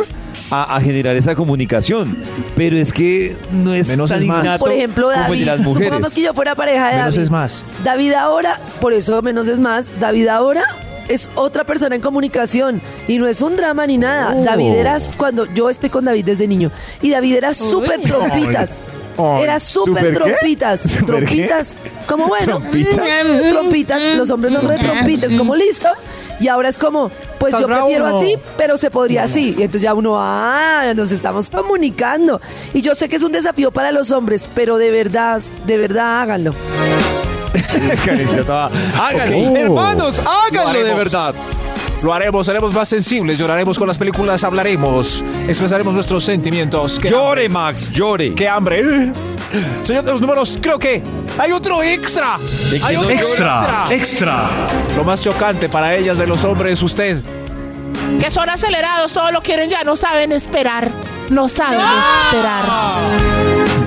a, 0.54 0.76
a 0.76 0.82
generar 0.82 1.16
esa 1.16 1.36
comunicación. 1.36 2.18
Pero 2.56 2.78
es 2.78 2.93
que 2.93 3.36
no 3.51 3.74
es 3.74 3.88
Menos 3.88 4.10
tan 4.12 4.22
es 4.22 4.28
más. 4.28 4.43
innato 4.43 4.66
Por 4.66 4.72
ejemplo, 4.74 5.08
como 5.08 5.14
el 5.16 5.20
David, 5.24 5.39
de 5.39 5.45
las 5.45 5.62
supongamos 5.64 6.14
que 6.14 6.22
yo 6.22 6.34
fuera 6.34 6.56
pareja 6.56 6.88
de 6.89 6.97
Menos 6.97 7.16
David. 7.16 7.24
es 7.26 7.32
más. 7.32 7.66
David 7.84 8.14
ahora, 8.14 8.60
por 8.80 8.93
eso 8.93 9.22
menos 9.22 9.47
es 9.47 9.60
más, 9.60 9.91
David 9.99 10.28
ahora 10.28 10.64
es 11.10 11.30
otra 11.36 11.66
persona 11.66 11.95
en 11.95 12.01
comunicación 12.01 12.82
y 13.08 13.18
no 13.18 13.28
es 13.28 13.41
un 13.41 13.56
drama 13.58 13.86
ni 13.88 13.97
nada. 13.97 14.34
Oh. 14.36 14.43
David 14.43 14.74
era 14.76 14.97
cuando 15.18 15.51
yo 15.54 15.70
estoy 15.70 15.89
con 15.89 16.06
David 16.06 16.26
desde 16.26 16.47
niño 16.47 16.72
y 17.01 17.10
David 17.10 17.36
era 17.36 17.54
súper 17.54 18.01
trompitas. 18.04 18.82
Era 19.18 19.59
súper 19.59 20.14
trompitas. 20.14 20.82
¿Súper 20.82 21.26
qué? 21.26 21.45
Trompitas. 21.45 21.78
Como 22.07 22.28
bueno. 22.28 22.59
¿Trompitas? 22.59 23.07
Trompitas. 23.49 24.03
Los 24.18 24.30
hombres 24.32 24.53
son 24.53 24.68
re 24.68 24.78
trompitas. 24.78 25.32
Como 25.34 25.55
listo. 25.55 25.89
Y 26.39 26.47
ahora 26.47 26.70
es 26.70 26.78
como, 26.78 27.09
pues 27.39 27.53
¿Estás 27.53 27.61
yo 27.61 27.68
prefiero 27.68 28.05
así, 28.05 28.38
pero 28.57 28.78
se 28.78 28.91
podría 28.91 29.24
así. 29.24 29.55
Y 29.57 29.61
entonces 29.61 29.82
ya 29.82 29.93
uno, 29.93 30.16
ah, 30.18 30.93
nos 30.95 31.11
estamos 31.11 31.49
comunicando. 31.49 32.41
Y 32.74 32.82
yo 32.82 32.95
sé 32.95 33.07
que 33.07 33.16
es 33.16 33.24
un 33.24 33.32
desafío 33.32 33.72
para 33.72 33.91
los 33.91 34.11
hombres, 34.11 34.47
pero 34.55 34.78
de 34.78 34.91
verdad, 34.91 35.41
de 35.66 35.78
verdad 35.78 36.22
háganlo. 36.22 36.53
Háganlo, 38.99 39.55
hermanos, 39.55 40.18
Lo 40.24 40.30
háganlo 40.30 40.84
de 40.84 40.93
verdad. 40.93 41.36
Lo 42.04 42.14
haremos, 42.14 42.45
seremos 42.45 42.74
más 42.74 42.89
sensibles, 42.89 43.38
lloraremos 43.38 43.80
con 43.80 43.88
las 43.88 43.97
películas, 43.97 44.43
hablaremos, 44.43 45.24
expresaremos 45.47 45.93
nuestros 45.93 46.26
sentimientos. 46.26 46.99
¡Qué 46.99 47.10
Llore, 47.10 47.47
Max, 47.47 47.89
llore. 47.91 48.36
¡Qué 48.36 48.45
hambre! 48.45 48.84
Señor 49.84 50.04
de 50.04 50.12
los 50.12 50.20
números, 50.20 50.60
creo 50.62 50.78
que 50.78 51.01
hay 51.38 51.54
otro 51.54 51.82
extra. 51.82 52.38
¿De 52.70 52.82
Hay 52.84 52.97
otro 52.97 53.10
Extra, 53.10 53.86
extra. 53.89 54.49
Lo 54.97 55.06
más 55.06 55.22
chocante 55.22 55.70
para 55.70 55.95
ellas 55.95 56.18
de 56.18 56.28
los 56.28 56.43
hombres, 56.43 56.82
usted. 56.82 57.22
Que 58.20 58.30
son 58.30 58.49
acelerados, 58.49 59.14
todo 59.14 59.32
lo 59.32 59.41
quieren 59.41 59.70
ya, 59.70 59.84
no 59.84 59.95
saben 59.95 60.34
esperar. 60.34 60.91
No 61.30 61.47
saben 61.47 61.80
esperar. 62.26 62.64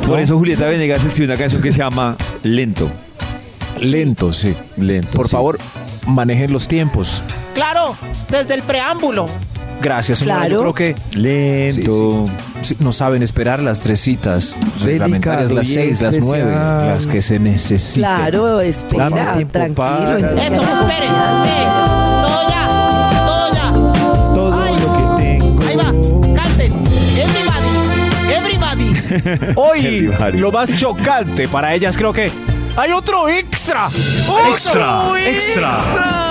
Por 0.06 0.20
eso 0.20 0.38
Julieta 0.38 0.64
Venegas 0.64 1.04
escribió 1.04 1.34
una 1.34 1.38
canción 1.38 1.60
que 1.60 1.70
se 1.70 1.78
llama 1.78 2.16
Lento. 2.42 2.90
Lento, 3.78 4.32
sí. 4.32 4.56
Lento. 4.78 5.12
Por 5.12 5.26
sí. 5.26 5.32
favor, 5.32 5.58
manejen 6.06 6.50
los 6.50 6.66
tiempos. 6.66 7.22
Claro, 7.56 7.96
desde 8.30 8.54
el 8.54 8.62
preámbulo. 8.62 9.26
Gracias, 9.82 10.20
señora. 10.20 10.40
Claro. 10.40 10.54
Yo 10.54 10.60
creo 10.60 10.74
que 10.74 10.96
Lento. 11.18 12.26
Sí, 12.62 12.74
sí, 12.74 12.76
no 12.80 12.92
saben 12.92 13.22
esperar 13.22 13.60
las 13.60 13.80
tres 13.80 14.00
citas 14.00 14.56
reglamentarias, 14.82 15.50
las 15.50 15.66
seis, 15.68 16.00
las 16.00 16.18
nueve, 16.18 16.50
las 16.54 17.06
que 17.06 17.20
se 17.20 17.38
necesitan. 17.38 18.16
Claro, 18.30 18.60
espera, 18.60 19.10
Dame 19.10 19.34
tiempo 19.36 19.52
tranquilo. 19.52 19.74
para-. 19.74 20.18
Eso, 20.46 20.60
esperen. 20.60 21.12
Eh, 21.46 21.66
todo 22.22 22.48
ya, 22.48 22.68
todo 23.26 23.52
ya. 23.52 23.72
Todo 24.34 24.62
Ay. 24.62 24.76
lo 24.78 24.92
que 25.18 25.22
tengo. 25.22 25.66
Ahí 25.66 25.76
va, 25.76 25.84
canten. 26.42 26.72
Everybody, 27.18 28.32
everybody. 28.32 29.52
Hoy, 29.56 29.86
Everybody. 29.86 30.38
lo 30.38 30.52
más 30.52 30.74
chocante 30.74 31.48
para 31.48 31.74
ellas 31.74 31.96
creo 31.96 32.12
que 32.14 32.30
hay 32.76 32.92
otro 32.92 33.28
extra. 33.28 33.88
Extra, 34.52 35.10
extra. 35.22 36.25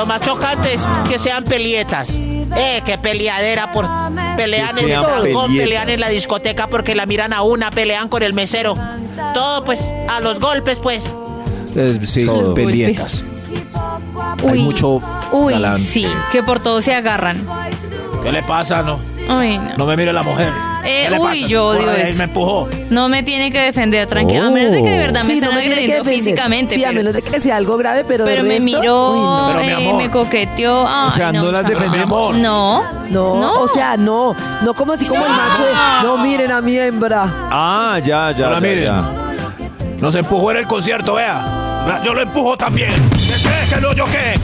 Lo 0.00 0.06
más 0.06 0.22
chocante 0.22 0.72
es 0.72 0.88
que 1.10 1.18
sean 1.18 1.44
pelietas. 1.44 2.18
Eh, 2.18 2.80
qué 2.86 2.96
peleadera 2.96 3.70
por 3.70 3.86
pelean 4.34 4.74
Que 4.74 4.80
en 4.86 4.90
el 4.92 4.98
balcón, 4.98 5.54
pelean 5.54 5.90
en 5.90 6.00
la 6.00 6.08
discoteca 6.08 6.68
porque 6.68 6.94
la 6.94 7.04
miran 7.04 7.34
a 7.34 7.42
una, 7.42 7.70
pelean 7.70 8.08
con 8.08 8.22
el 8.22 8.32
mesero. 8.32 8.74
Todo 9.34 9.62
pues 9.62 9.92
a 10.08 10.20
los 10.20 10.40
golpes 10.40 10.78
pues. 10.78 11.12
sí, 12.04 12.24
Todo. 12.24 12.54
pelietas. 12.54 13.22
Hay 14.38 14.52
Uy, 14.52 14.62
mucho 14.62 15.00
uy, 15.32 15.52
galán. 15.52 15.78
sí, 15.78 16.06
que 16.32 16.42
por 16.42 16.60
todo 16.60 16.80
se 16.80 16.94
agarran. 16.94 17.46
¿Qué 18.22 18.32
le 18.32 18.42
pasa, 18.42 18.82
no. 18.82 18.98
No 19.76 19.84
me 19.84 19.98
mire 19.98 20.14
la 20.14 20.22
mujer. 20.22 20.50
Eh, 20.84 21.04
¿Qué 21.04 21.10
le 21.10 21.18
uy, 21.18 21.26
pasa? 21.26 21.46
yo 21.48 21.66
odio 21.66 21.80
Por 21.80 21.88
ahí 21.90 22.02
eso. 22.02 22.18
Me 22.18 22.24
empujó. 22.24 22.68
No 22.90 23.08
me 23.08 23.22
tiene 23.22 23.50
que 23.50 23.60
defender, 23.60 24.06
tranquila. 24.06 24.46
A 24.46 24.50
menos 24.50 24.72
de 24.72 24.82
que 24.82 24.90
de 24.90 24.98
verdad 24.98 25.20
me 25.22 25.26
Sí, 25.26 25.32
estén 25.34 25.48
no 25.50 25.54
me 25.54 25.60
tiene 25.60 25.74
que 25.76 25.80
agrediendo 25.82 26.04
defender. 26.04 26.24
físicamente. 26.34 26.74
Sí, 26.74 26.84
a 26.84 26.88
pero, 26.88 26.98
menos 26.98 27.12
de 27.14 27.22
que 27.22 27.40
sea 27.40 27.56
algo 27.56 27.76
grave, 27.76 28.04
pero 28.04 28.24
de 28.24 28.30
pero 28.30 28.42
me 28.44 28.48
resto, 28.54 28.64
miró, 28.64 29.10
uy, 29.12 29.20
no. 29.20 29.46
Pero, 29.52 29.60
mi 29.76 29.82
eh, 29.84 29.88
amor. 29.88 30.02
me 30.02 30.10
coqueteó. 30.10 30.84
Ay, 30.88 31.08
O 31.08 31.16
sea, 31.16 31.32
no 31.32 31.52
las 31.52 31.62
chao. 31.62 31.70
defendemos. 31.70 32.34
No, 32.36 32.82
No, 33.10 33.36
No. 33.40 33.52
o 33.62 33.68
sea, 33.68 33.96
no, 33.96 34.34
no 34.62 34.74
como 34.74 34.92
así 34.94 35.06
como 35.06 35.24
el 35.24 35.30
macho 35.32 35.64
de, 35.64 35.72
no 36.04 36.16
miren 36.18 36.50
a 36.52 36.60
mi 36.60 36.76
hembra. 36.78 37.26
Ah, 37.50 37.98
ya, 38.04 38.32
ya. 38.32 38.46
Ahora 38.46 38.56
ya, 38.56 38.60
miren. 38.60 38.84
ya. 38.84 39.04
Nos 40.00 40.14
empujó 40.14 40.50
en 40.52 40.56
el 40.58 40.66
concierto, 40.66 41.14
vea. 41.14 41.44
Yo 42.04 42.14
lo 42.14 42.22
empujo 42.22 42.56
también. 42.56 42.90
¿Qué 43.12 43.48
crees 43.48 43.74
que 43.74 43.80
no 43.80 43.92
yo 43.92 44.04
qué? 44.06 44.38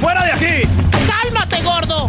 ¡Fuera 0.00 0.24
de 0.24 0.32
aquí! 0.32 0.68
¡Cálmate, 1.06 1.62
gordo! 1.62 2.08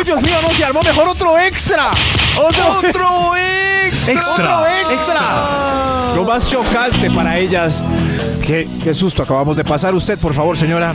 ¡Ay, 0.00 0.04
Dios 0.06 0.22
mío, 0.22 0.36
no 0.40 0.48
se 0.54 0.64
armó 0.64 0.80
mejor 0.80 1.08
otro 1.08 1.38
extra! 1.38 1.90
¡Otro, 2.38 2.78
¡Otro 2.78 3.36
extra! 3.36 4.32
¡Otro 4.32 4.66
extra! 4.90 6.12
Lo 6.16 6.24
más 6.24 6.48
chocante 6.48 7.10
para 7.10 7.36
ellas. 7.38 7.84
Qué, 8.40 8.66
qué 8.82 8.94
susto 8.94 9.22
acabamos 9.22 9.58
de 9.58 9.64
pasar. 9.64 9.94
Usted, 9.94 10.18
por 10.18 10.32
favor, 10.32 10.56
señora. 10.56 10.94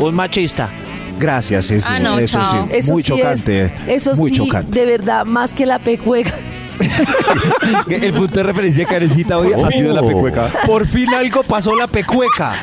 Un 0.00 0.14
machista. 0.14 0.70
Gracias, 1.18 1.70
ese, 1.70 1.86
Ah, 1.92 1.98
no, 1.98 2.18
eso 2.18 2.40
sí. 2.42 2.56
Eso 2.70 2.92
muy 2.92 3.02
sí 3.02 3.08
chocante. 3.12 3.64
es, 3.86 4.06
eso 4.06 4.14
muy 4.16 4.30
sí, 4.30 4.36
chocante. 4.38 4.80
de 4.80 4.86
verdad, 4.86 5.26
más 5.26 5.52
que 5.52 5.66
la 5.66 5.78
pecueca. 5.78 6.32
El 7.90 8.14
punto 8.14 8.34
de 8.36 8.42
referencia 8.44 8.84
de 8.86 8.90
Karencita 8.90 9.36
hoy 9.36 9.52
ha 9.52 9.70
sido 9.70 9.92
la 9.92 10.00
pecueca. 10.00 10.48
Por 10.64 10.86
fin 10.86 11.12
algo 11.12 11.42
pasó 11.42 11.74
la 11.76 11.86
pecueca. 11.86 12.54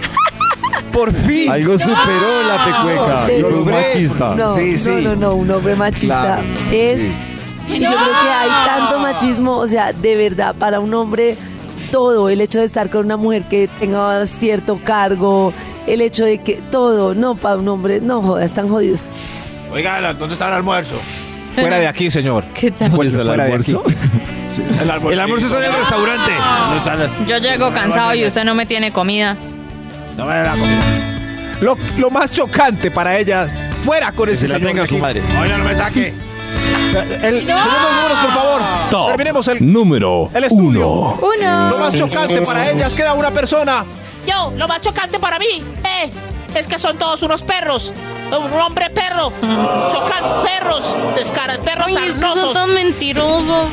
Por 0.96 1.14
fin. 1.14 1.52
Algo 1.52 1.78
superó 1.78 2.43
la 2.48 2.66
pecueca. 2.66 3.34
Y 3.38 3.41
fue 3.41 3.54
un 3.54 3.70
machista. 3.72 4.36
No, 4.36 4.56
Sí, 4.56 4.78
sí. 4.78 4.89
no, 4.89 5.02
no, 5.02 5.16
no, 5.16 5.36
un 5.36 5.52
hombre 5.52 5.76
machista 5.76 6.22
Claro, 6.22 6.41
es... 6.72 7.02
sí. 7.02 7.14
Y 7.68 7.80
yo 7.80 7.89
creo 7.89 8.00
que 8.00 8.30
hay 8.30 8.50
tanto 8.66 9.00
machismo, 9.00 9.58
o 9.58 9.68
sea, 9.68 9.91
de 9.91 10.16
verdad, 10.16 10.56
para 10.58 10.80
un 10.80 10.93
hombre, 10.93 11.36
todo, 11.91 12.30
el 12.30 12.39
hecho 12.39 12.60
de 12.60 12.66
estar 12.66 12.89
con 12.89 13.06
una 13.06 13.18
mujer 13.18 13.43
que 13.50 13.68
tenga 13.80 14.26
cierto 14.28 14.80
cargo, 14.84 15.52
el 15.88 16.02
hecho 16.02 16.24
de 16.26 16.38
que 16.38 16.62
todo, 16.72 17.16
no, 17.16 17.36
para 17.36 17.58
un 17.58 17.68
hombre, 17.68 18.00
no 18.02 18.22
jodas, 18.22 18.46
están 18.46 18.70
jodidos. 18.70 19.10
Oiga, 19.72 20.14
¿dónde 20.14 20.34
está 20.34 20.48
el 20.48 20.54
almuerzo? 20.54 20.96
Fuera 21.56 21.80
de 21.80 21.88
aquí, 21.88 22.12
señor. 22.12 22.43
¿Qué 22.54 22.70
tal? 22.72 22.91
¿Cuál 22.91 23.08
es 23.08 23.14
el 23.16 23.26
Fuera 23.26 23.43
de 23.46 23.52
almuerzo? 23.52 23.84
aquí. 23.86 23.96
Sí, 24.52 24.62
el, 24.62 24.91
almuerzo. 24.91 25.12
El 25.12 25.20
almuerzo 25.20 25.48
está 25.48 25.58
en 25.58 25.72
el 25.72 25.78
restaurante. 25.80 26.32
Yo 27.28 27.38
llego 27.39 27.74
cansado 27.74 28.14
y 28.14 28.26
usted 28.26 28.46
no 28.46 28.54
me 28.54 28.66
tiene 28.68 28.93
comida. 28.93 29.36
No 30.18 30.26
me 30.26 30.34
da 30.36 30.43
la 30.43 30.51
comida. 30.51 30.84
Lo, 31.61 31.78
lo 31.97 32.09
más 32.09 32.32
chocante 32.32 32.91
para 32.91 33.18
ella, 33.18 33.47
fuera 33.84 34.11
con 34.11 34.30
ese 34.30 34.47
señor 34.47 34.70
tenga 34.70 34.86
su 34.86 34.97
madre. 34.97 35.22
Oiga, 35.41 35.57
no 35.57 35.63
me 35.66 35.76
saque. 35.76 36.13
El, 37.22 37.41
Señor 37.41 37.57
los 37.57 37.66
números, 37.66 38.18
por 38.22 38.32
favor. 38.32 38.61
Top 38.89 39.07
Terminemos 39.09 39.47
el, 39.49 39.74
número 39.74 40.30
el 40.34 40.43
estudio. 40.45 40.88
uno. 40.89 41.20
Uno. 41.22 41.70
Lo 41.70 41.78
más 41.78 41.93
chocante 41.93 42.41
para 42.41 42.70
ellas, 42.70 42.93
queda 42.93 43.13
una 43.13 43.32
persona. 43.32 43.86
Yo, 44.26 44.53
lo 44.55 44.68
más 44.68 44.82
chocante 44.82 45.20
para 45.20 45.38
mí, 45.38 45.63
eh, 45.84 46.09
es 46.55 46.68
que 46.68 46.80
son 46.80 46.97
todos 46.97 47.22
unos 47.24 47.41
perros. 47.41 47.93
Un 48.32 48.59
hombre 48.59 48.89
perro. 48.89 49.34
Chocan 49.91 50.43
perros, 50.43 50.95
descaras, 51.16 51.57
perros 51.59 51.88
Ay, 51.95 52.07
es 52.07 52.13
que 52.16 52.22
son 52.22 52.53
tan 52.53 52.74
mentirosos. 52.74 53.68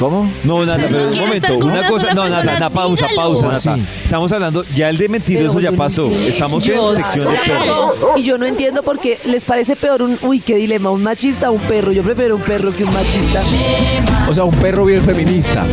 ¿Cómo? 0.00 0.32
No, 0.44 0.64
Nata, 0.64 0.86
pero 0.90 1.08
un 1.08 1.18
momento. 1.18 1.58
Una 1.58 1.80
una 1.80 1.88
cosa. 1.88 2.14
No, 2.14 2.26
Nata, 2.26 2.44
Nata, 2.54 2.70
pausa, 2.70 3.06
pausa, 3.14 3.48
Nata. 3.48 3.76
Sí. 3.76 3.82
Estamos 4.02 4.32
hablando, 4.32 4.64
ya 4.74 4.88
el 4.88 4.96
de 4.96 5.10
mentiroso 5.10 5.60
ya 5.60 5.72
pasó. 5.72 6.10
Estamos 6.10 6.64
Yo 6.64 6.90
en 6.90 6.96
sección 6.96 7.30
de 7.30 7.38
perros. 7.38 7.94
Y 8.16 8.22
yo 8.22 8.38
no 8.38 8.46
entiendo 8.46 8.82
por 8.82 8.98
qué 8.98 9.18
les 9.26 9.44
parece 9.44 9.76
peor 9.76 10.00
un, 10.00 10.18
uy, 10.22 10.40
qué 10.40 10.56
dilema, 10.56 10.90
un 10.90 11.02
machista 11.02 11.50
o 11.50 11.52
un 11.52 11.60
perro. 11.60 11.92
Yo 11.92 12.02
prefiero 12.02 12.36
un 12.36 12.42
perro 12.42 12.72
que 12.72 12.84
un 12.84 12.94
machista. 12.94 13.44
O 14.26 14.32
sea, 14.32 14.44
un 14.44 14.54
perro 14.54 14.86
bien 14.86 15.04
feminista. 15.04 15.66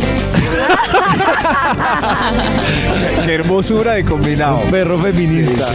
Qué 3.24 3.34
hermosura 3.34 3.94
de 3.94 4.04
combinado. 4.04 4.58
Un 4.58 4.70
perro 4.70 4.98
feminista. 4.98 5.70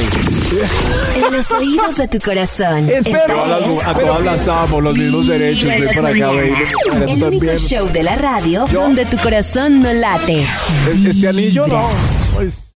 En 1.16 1.32
los 1.32 1.52
oídos 1.52 1.98
de 1.98 2.08
tu 2.08 2.20
corazón. 2.20 2.90
Es 2.90 3.06
esta 3.06 3.26
perro. 3.26 3.58
es 3.58 3.88
A 3.88 3.94
todas 3.94 4.24
las 4.24 4.48
amo, 4.48 4.82
los 4.82 4.96
mismos 4.96 5.28
derechos. 5.28 5.72
Para 5.96 6.10
acá, 6.10 6.28
baby. 6.28 6.54
El 7.08 7.24
único 7.24 7.30
también. 7.30 7.58
show 7.58 7.88
de 7.92 8.04
la 8.04 8.16
radio 8.16 8.66
donde 8.72 9.06
tu 9.06 9.18
corazón 9.18 9.82
no 9.82 9.92
late. 9.94 10.46
Este 11.06 11.28
anillo 11.28 11.68
no. 11.68 11.90
Pues, 12.36 12.72